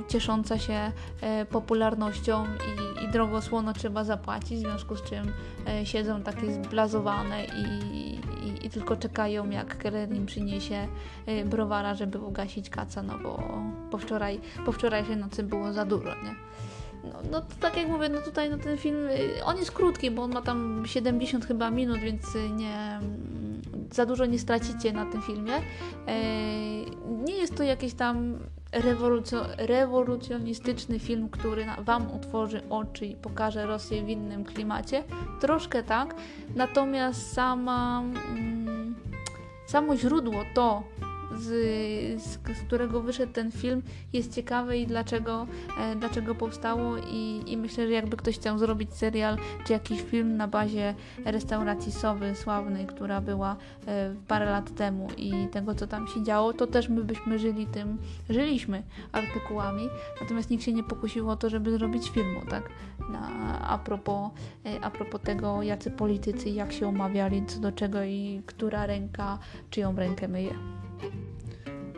ciesząca 0.09 0.59
się 0.59 0.93
e, 1.21 1.47
popularnością 1.47 2.45
i, 2.45 3.05
i 3.05 3.09
drogo 3.09 3.43
słono 3.43 3.73
trzeba 3.73 4.05
zapłacić, 4.05 4.59
w 4.59 4.61
związku 4.61 4.97
z 4.97 5.03
czym 5.03 5.33
e, 5.67 5.87
siedzą 5.87 6.23
takie 6.23 6.53
zblazowane 6.53 7.45
i, 7.45 7.95
i, 7.97 8.67
i 8.67 8.71
tylko 8.71 8.97
czekają 8.97 9.51
jak 9.51 9.79
Keller 9.79 10.13
im 10.13 10.27
przyniesie 10.27 10.89
browara, 11.45 11.95
żeby 11.95 12.19
ugasić 12.19 12.71
kaca, 12.71 13.03
no 13.03 13.19
bo 13.19 13.53
po, 13.91 13.99
wczoraj, 13.99 14.41
po 14.67 14.73
wczorajszej 14.73 15.17
nocy 15.17 15.43
było 15.43 15.73
za 15.73 15.85
dużo, 15.85 16.09
nie? 16.09 16.52
No, 17.05 17.19
no 17.31 17.43
tak 17.61 17.77
jak 17.77 17.89
mówię, 17.89 18.09
no 18.09 18.21
tutaj 18.21 18.51
no 18.51 18.59
ten 18.59 18.79
film, 18.79 19.09
on 19.45 19.57
jest 19.57 19.73
krótki, 19.73 20.11
bo 20.11 20.23
on 20.23 20.33
ma 20.33 20.43
tam 20.43 20.83
70 20.87 21.47
chyba 21.47 21.71
minut, 21.71 21.99
więc 21.99 22.23
nie, 22.57 23.01
za 23.93 24.07
dużo 24.07 24.27
nie 24.27 24.39
stracicie 24.39 24.93
na 24.93 25.07
tym 25.07 25.23
filmie. 25.23 25.55
E, 25.55 25.63
nie 27.25 27.35
jest 27.35 27.57
to 27.57 27.63
jakiś 27.63 27.95
tam 27.95 28.39
rewolucjonistyczny 29.59 30.99
film, 30.99 31.29
który 31.29 31.67
Wam 31.79 32.15
utworzy 32.17 32.63
oczy 32.71 33.07
i 33.07 33.17
pokaże 33.17 33.67
Rosję 33.67 34.03
w 34.03 34.09
innym 34.09 34.45
klimacie. 34.45 35.05
Troszkę 35.41 35.83
tak, 35.83 36.15
natomiast 36.57 37.33
sama, 37.33 38.03
mm, 38.29 38.95
samo 39.67 39.97
źródło, 39.97 40.43
to 40.55 40.83
z, 41.37 42.23
z, 42.23 42.33
z, 42.33 42.63
którego 42.67 43.01
wyszedł 43.01 43.33
ten 43.33 43.53
film, 43.53 43.83
jest 44.13 44.35
ciekawe 44.35 44.79
i 44.79 44.87
dlaczego, 44.87 45.47
e, 45.81 45.97
dlaczego 45.97 46.35
powstało. 46.35 46.97
I, 46.99 47.43
I, 47.47 47.57
myślę, 47.57 47.87
że 47.87 47.93
jakby 47.93 48.17
ktoś 48.17 48.35
chciał 48.39 48.59
zrobić 48.59 48.95
serial 48.95 49.37
czy 49.65 49.73
jakiś 49.73 50.03
film 50.03 50.37
na 50.37 50.49
bazie 50.49 50.95
restauracji 51.25 51.93
Sowy 51.93 52.35
sławnej, 52.35 52.87
która 52.87 53.21
była 53.21 53.57
e, 53.87 54.15
parę 54.29 54.47
lat 54.47 54.75
temu 54.75 55.09
i 55.17 55.33
tego, 55.53 55.75
co 55.75 55.87
tam 55.87 56.09
się 56.09 56.23
działo, 56.23 56.53
to 56.53 56.67
też 56.67 56.89
my 56.89 57.05
byśmy 57.05 57.39
żyli 57.39 57.67
tym, 57.67 57.99
żyliśmy 58.31 58.83
artykułami. 59.13 59.89
Natomiast 60.21 60.51
nikt 60.51 60.65
się 60.65 60.73
nie 60.73 60.83
pokusił 60.83 61.31
o 61.31 61.37
to, 61.37 61.51
żeby 61.51 61.71
zrobić 61.71 62.11
filmu, 62.11 62.41
tak? 62.51 62.69
Na, 63.13 63.29
a, 63.69 63.79
propos, 63.79 64.31
e, 64.67 64.85
a 64.85 64.91
propos 64.91 65.21
tego, 65.21 65.63
jacy 65.63 65.91
politycy, 65.91 66.51
jak 66.51 66.73
się 66.73 66.89
umawiali, 66.89 67.47
co 67.47 67.61
do 67.61 67.73
czego 67.73 68.03
i 68.03 68.43
która 68.47 68.87
ręka 68.87 69.39
czyją 69.71 69.97
rękę 69.97 70.29
myje. 70.29 70.82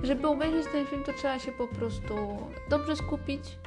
Żeby 0.03 0.29
obejrzeć 0.29 0.67
ten 0.73 0.87
film, 0.87 1.03
to 1.05 1.13
trzeba 1.13 1.39
się 1.39 1.53
po 1.53 1.69
prostu 1.69 2.15
dobrze 2.71 2.97
skupić, 2.97 3.59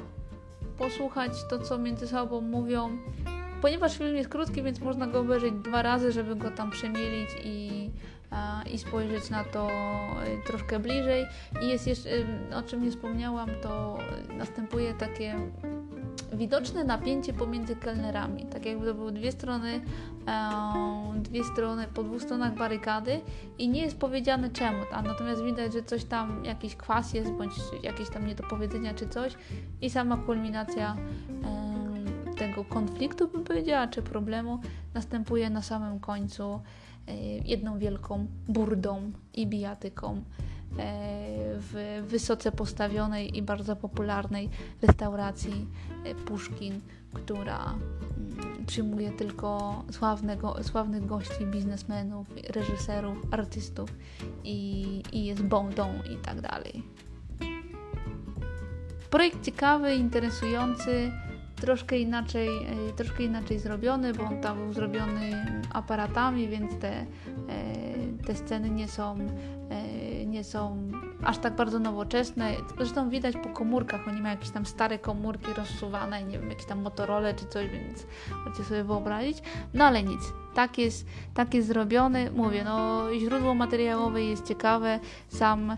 posłuchać 0.77 1.31
to, 1.49 1.59
co 1.59 1.77
między 1.77 2.07
sobą 2.07 2.41
mówią. 2.41 2.97
Ponieważ 3.61 3.97
film 3.97 4.15
jest 4.15 4.29
krótki, 4.29 4.63
więc 4.63 4.79
można 4.79 5.07
go 5.07 5.19
obejrzeć 5.19 5.53
dwa 5.53 5.81
razy, 5.81 6.11
żeby 6.11 6.35
go 6.35 6.51
tam 6.51 6.71
przemielić 6.71 7.29
i, 7.43 7.89
i 8.73 8.77
spojrzeć 8.77 9.29
na 9.29 9.43
to 9.43 9.67
y, 9.69 10.47
troszkę 10.47 10.79
bliżej. 10.79 11.25
I 11.61 11.67
jest 11.67 11.87
jeszcze, 11.87 12.09
y, 12.09 12.25
o 12.55 12.61
czym 12.61 12.83
nie 12.83 12.91
wspomniałam, 12.91 13.49
to 13.61 13.97
następuje 14.37 14.93
takie 14.93 15.35
widoczne 16.37 16.83
napięcie 16.83 17.33
pomiędzy 17.33 17.75
kelnerami. 17.75 18.45
Tak 18.45 18.65
jakby 18.65 18.85
to 18.85 18.93
były 18.93 19.11
dwie 19.11 19.31
strony, 19.31 19.81
e, 20.27 21.21
dwie 21.21 21.43
strony, 21.43 21.87
po 21.93 22.03
dwóch 22.03 22.21
stronach 22.21 22.55
barykady 22.55 23.21
i 23.57 23.69
nie 23.69 23.81
jest 23.81 23.99
powiedziane 23.99 24.49
czemu, 24.49 24.83
a 24.91 25.01
natomiast 25.01 25.43
widać, 25.43 25.73
że 25.73 25.83
coś 25.83 26.03
tam, 26.03 26.45
jakiś 26.45 26.75
kwas 26.75 27.13
jest, 27.13 27.31
bądź 27.31 27.53
jakieś 27.83 28.09
tam 28.09 28.27
niedopowiedzenia 28.27 28.93
czy 28.93 29.09
coś 29.09 29.33
i 29.81 29.89
sama 29.89 30.17
kulminacja 30.17 30.97
e, 31.43 32.35
tego 32.35 32.65
konfliktu, 32.65 33.27
bym 33.27 33.43
powiedziała, 33.43 33.87
czy 33.87 34.01
problemu 34.01 34.59
następuje 34.93 35.49
na 35.49 35.61
samym 35.61 35.99
końcu 35.99 36.59
e, 37.07 37.15
jedną 37.37 37.79
wielką 37.79 38.27
burdą 38.47 39.11
i 39.33 39.47
bijatyką. 39.47 40.21
E, 40.79 41.37
w 41.59 42.03
wysoce 42.07 42.51
postawionej 42.51 43.37
i 43.37 43.41
bardzo 43.41 43.75
popularnej 43.75 44.49
restauracji 44.81 45.67
e, 46.03 46.15
Puszkin, 46.15 46.81
która 47.13 47.75
mm, 48.17 48.65
przyjmuje 48.65 49.11
tylko 49.11 49.83
sławnego, 49.91 50.63
sławnych 50.63 51.05
gości, 51.05 51.45
biznesmenów, 51.45 52.27
reżyserów, 52.49 53.17
artystów 53.31 53.89
i, 54.43 55.03
i 55.11 55.25
jest 55.25 55.43
bondą 55.43 55.93
i 56.13 56.17
tak 56.17 56.41
dalej. 56.41 56.83
Projekt 59.09 59.45
ciekawy, 59.45 59.95
interesujący, 59.95 61.11
troszkę 61.61 61.97
inaczej, 61.97 62.47
e, 62.47 62.93
troszkę 62.93 63.23
inaczej 63.23 63.59
zrobiony, 63.59 64.13
bo 64.13 64.23
on 64.23 64.41
tam 64.41 64.57
był 64.57 64.73
zrobiony 64.73 65.45
aparatami, 65.73 66.47
więc 66.47 66.79
te, 66.79 67.05
te 68.25 68.35
sceny 68.35 68.69
nie 68.69 68.87
są 68.87 69.17
nie 70.27 70.43
są 70.43 70.91
aż 71.23 71.37
tak 71.37 71.55
bardzo 71.55 71.79
nowoczesne. 71.79 72.53
Zresztą 72.77 73.09
widać 73.09 73.35
po 73.43 73.49
komórkach, 73.49 74.07
oni 74.07 74.21
mają 74.21 74.35
jakieś 74.35 74.49
tam 74.49 74.65
stare 74.65 74.99
komórki 74.99 75.53
rozsuwane, 75.53 76.23
nie 76.23 76.39
wiem, 76.39 76.49
jakieś 76.49 76.65
tam 76.65 76.81
Motorola 76.81 77.33
czy 77.33 77.45
coś, 77.45 77.69
więc 77.69 78.07
możecie 78.45 78.63
sobie 78.63 78.83
wyobrazić. 78.83 79.37
No 79.73 79.85
ale 79.85 80.03
nic, 80.03 80.21
tak 80.57 80.77
jest, 80.77 81.05
tak 81.33 81.53
jest 81.53 81.67
zrobione. 81.67 82.31
Mówię, 82.31 82.63
no 82.63 83.03
źródło 83.19 83.55
materiałowe 83.55 84.23
jest 84.23 84.47
ciekawe, 84.47 84.99
sam, 85.27 85.77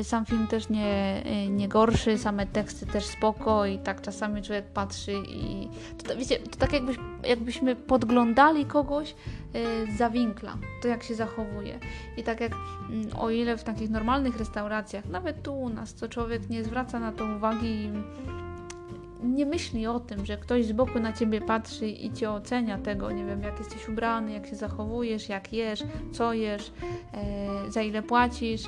y, 0.00 0.04
sam 0.04 0.26
film 0.26 0.46
też 0.46 0.68
nie, 0.68 1.22
y, 1.46 1.48
nie 1.48 1.68
gorszy, 1.68 2.18
same 2.18 2.46
teksty 2.46 2.86
też 2.86 3.04
spoko 3.04 3.66
i 3.66 3.78
tak 3.78 4.00
czasami 4.00 4.42
człowiek 4.42 4.64
patrzy 4.64 5.12
i 5.28 5.68
to, 6.06 6.16
wiecie, 6.16 6.38
to 6.38 6.56
tak 6.58 6.72
jakbyś, 6.72 6.96
jakbyśmy 7.24 7.76
podglądali 7.76 8.64
kogoś 8.64 9.14
y, 9.54 9.96
za 9.96 10.10
winkla, 10.10 10.56
to 10.82 10.88
jak 10.88 11.02
się 11.02 11.14
zachowuje. 11.14 11.78
I 12.16 12.22
tak 12.22 12.40
jak 12.40 12.52
mm, 12.90 13.16
o 13.16 13.30
ile 13.30 13.56
w 13.56 13.64
takich 13.64 13.90
normalnych 13.90 14.38
restauracjach, 14.38 15.04
nawet 15.04 15.42
tu 15.42 15.60
u 15.60 15.68
nas, 15.68 15.94
to 15.94 16.08
człowiek 16.08 16.50
nie 16.50 16.64
zwraca 16.64 17.00
na 17.00 17.12
to 17.12 17.24
uwagi 17.36 17.90
nie 19.24 19.46
myśli 19.46 19.86
o 19.86 20.00
tym, 20.00 20.26
że 20.26 20.36
ktoś 20.36 20.64
z 20.66 20.72
boku 20.72 21.00
na 21.00 21.12
ciebie 21.12 21.40
patrzy 21.40 21.88
i 21.88 22.12
cię 22.12 22.30
ocenia 22.30 22.78
tego, 22.78 23.10
nie 23.10 23.24
wiem, 23.24 23.42
jak 23.42 23.58
jesteś 23.58 23.88
ubrany, 23.88 24.32
jak 24.32 24.46
się 24.46 24.56
zachowujesz, 24.56 25.28
jak 25.28 25.52
jesz, 25.52 25.82
co 26.12 26.32
jesz, 26.32 26.72
e, 27.12 27.70
za 27.70 27.82
ile 27.82 28.02
płacisz, 28.02 28.62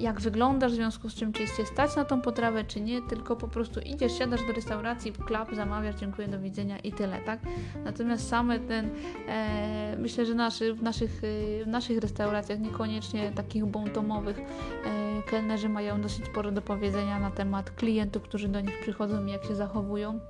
jak 0.00 0.20
wyglądasz, 0.20 0.72
w 0.72 0.74
związku 0.74 1.08
z 1.08 1.14
czym, 1.14 1.32
czy 1.32 1.46
stać 1.66 1.96
na 1.96 2.04
tą 2.04 2.20
potrawę, 2.20 2.64
czy 2.64 2.80
nie, 2.80 3.02
tylko 3.02 3.36
po 3.36 3.48
prostu 3.48 3.80
idziesz, 3.80 4.18
siadasz 4.18 4.46
do 4.46 4.52
restauracji, 4.52 5.12
klap, 5.12 5.54
zamawiasz, 5.54 5.94
dziękuję, 5.94 6.28
do 6.28 6.40
widzenia 6.40 6.78
i 6.78 6.92
tyle, 6.92 7.20
tak? 7.20 7.40
Natomiast 7.84 8.28
same 8.28 8.58
ten, 8.58 8.90
e, 9.28 9.96
myślę, 9.98 10.26
że 10.26 10.34
naszy, 10.34 10.74
w, 10.74 10.82
naszych, 10.82 11.22
e, 11.24 11.64
w 11.64 11.68
naszych 11.68 11.98
restauracjach, 11.98 12.60
niekoniecznie 12.60 13.32
takich 13.32 13.66
bontomowych, 13.66 14.38
e, 14.38 15.22
kelnerzy 15.22 15.68
mają 15.68 16.00
dosyć 16.00 16.24
sporo 16.24 16.50
do 16.50 16.62
powiedzenia 16.62 17.18
na 17.18 17.30
temat 17.30 17.70
klientów, 17.70 18.22
którzy 18.22 18.48
do 18.48 18.60
nich 18.60 18.80
przychodzą 18.80 19.26
i 19.26 19.30
jak 19.30 19.44
się 19.44 19.54
zachowują. 19.54 20.20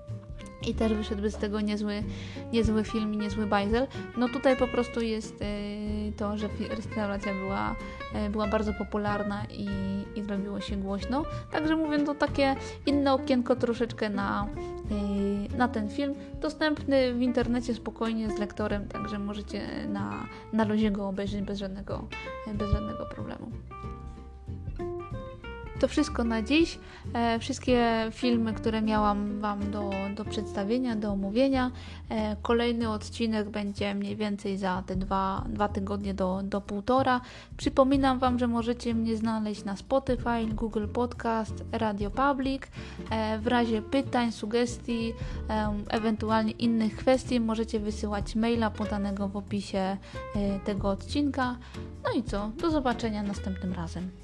I 0.67 0.75
też 0.75 0.95
wyszedłby 0.95 1.31
z 1.31 1.37
tego 1.37 1.61
niezły, 1.61 2.03
niezły 2.53 2.85
film 2.85 3.15
i 3.15 3.17
niezły 3.17 3.47
bajzel. 3.47 3.87
No 4.17 4.29
tutaj 4.29 4.57
po 4.57 4.69
prostu 4.69 5.01
jest 5.01 5.43
y, 5.43 6.13
to, 6.17 6.37
że 6.37 6.49
restauracja 6.71 7.35
była, 7.35 7.75
y, 8.27 8.31
była 8.31 8.47
bardzo 8.47 8.73
popularna 8.73 9.45
i, 9.51 9.69
i 10.19 10.23
zrobiło 10.23 10.61
się 10.61 10.77
głośno. 10.77 11.25
Także 11.51 11.77
mówię, 11.77 11.99
to 11.99 12.15
takie 12.15 12.57
inne 12.87 13.13
okienko 13.13 13.57
troszeczkę 13.57 14.11
na, 14.11 14.47
y, 15.53 15.57
na 15.57 15.69
ten 15.69 15.89
film. 15.89 16.15
Dostępny 16.41 17.15
w 17.15 17.23
internecie 17.23 17.75
spokojnie 17.75 18.31
z 18.31 18.39
lektorem, 18.39 18.89
także 18.89 19.19
możecie 19.19 19.63
na, 19.89 20.27
na 20.53 20.65
luzie 20.65 20.91
go 20.91 21.09
obejrzeć 21.09 21.43
bez 21.43 21.59
żadnego, 21.59 22.09
bez 22.55 22.71
żadnego 22.71 23.07
problemu. 23.07 23.51
To 25.85 25.89
wszystko 25.89 26.25
na 26.25 26.43
dziś. 26.43 26.79
E, 27.15 27.39
wszystkie 27.39 28.09
filmy, 28.11 28.53
które 28.53 28.83
miałam 28.83 29.41
Wam 29.41 29.71
do, 29.71 29.91
do 30.17 30.25
przedstawienia, 30.25 30.97
do 30.97 31.13
omówienia. 31.13 31.71
E, 32.09 32.37
kolejny 32.43 32.91
odcinek 32.91 33.51
będzie 33.51 33.95
mniej 33.95 34.17
więcej 34.17 34.59
za 34.59 34.83
te 34.87 34.97
dwa, 34.97 35.45
dwa 35.49 35.69
tygodnie 35.69 36.15
do, 36.15 36.41
do 36.43 36.61
półtora. 36.61 37.21
Przypominam 37.57 38.19
Wam, 38.19 38.39
że 38.39 38.47
możecie 38.47 38.95
mnie 38.95 39.17
znaleźć 39.17 39.65
na 39.65 39.77
Spotify, 39.77 40.47
Google 40.53 40.87
Podcast, 40.89 41.65
Radio 41.73 42.11
Public. 42.11 42.63
E, 43.11 43.39
w 43.39 43.47
razie 43.47 43.83
pytań, 43.83 44.33
sugestii, 44.33 45.13
ewentualnie 45.89 46.53
innych 46.53 46.97
kwestii 46.97 47.41
możecie 47.41 47.81
wysyłać 47.81 48.37
maila 48.37 48.71
podanego 48.71 49.29
w 49.29 49.37
opisie 49.37 49.97
tego 50.65 50.89
odcinka. 50.89 51.57
No 52.05 52.21
i 52.21 52.23
co? 52.23 52.51
Do 52.61 52.71
zobaczenia 52.71 53.23
następnym 53.23 53.73
razem. 53.73 54.24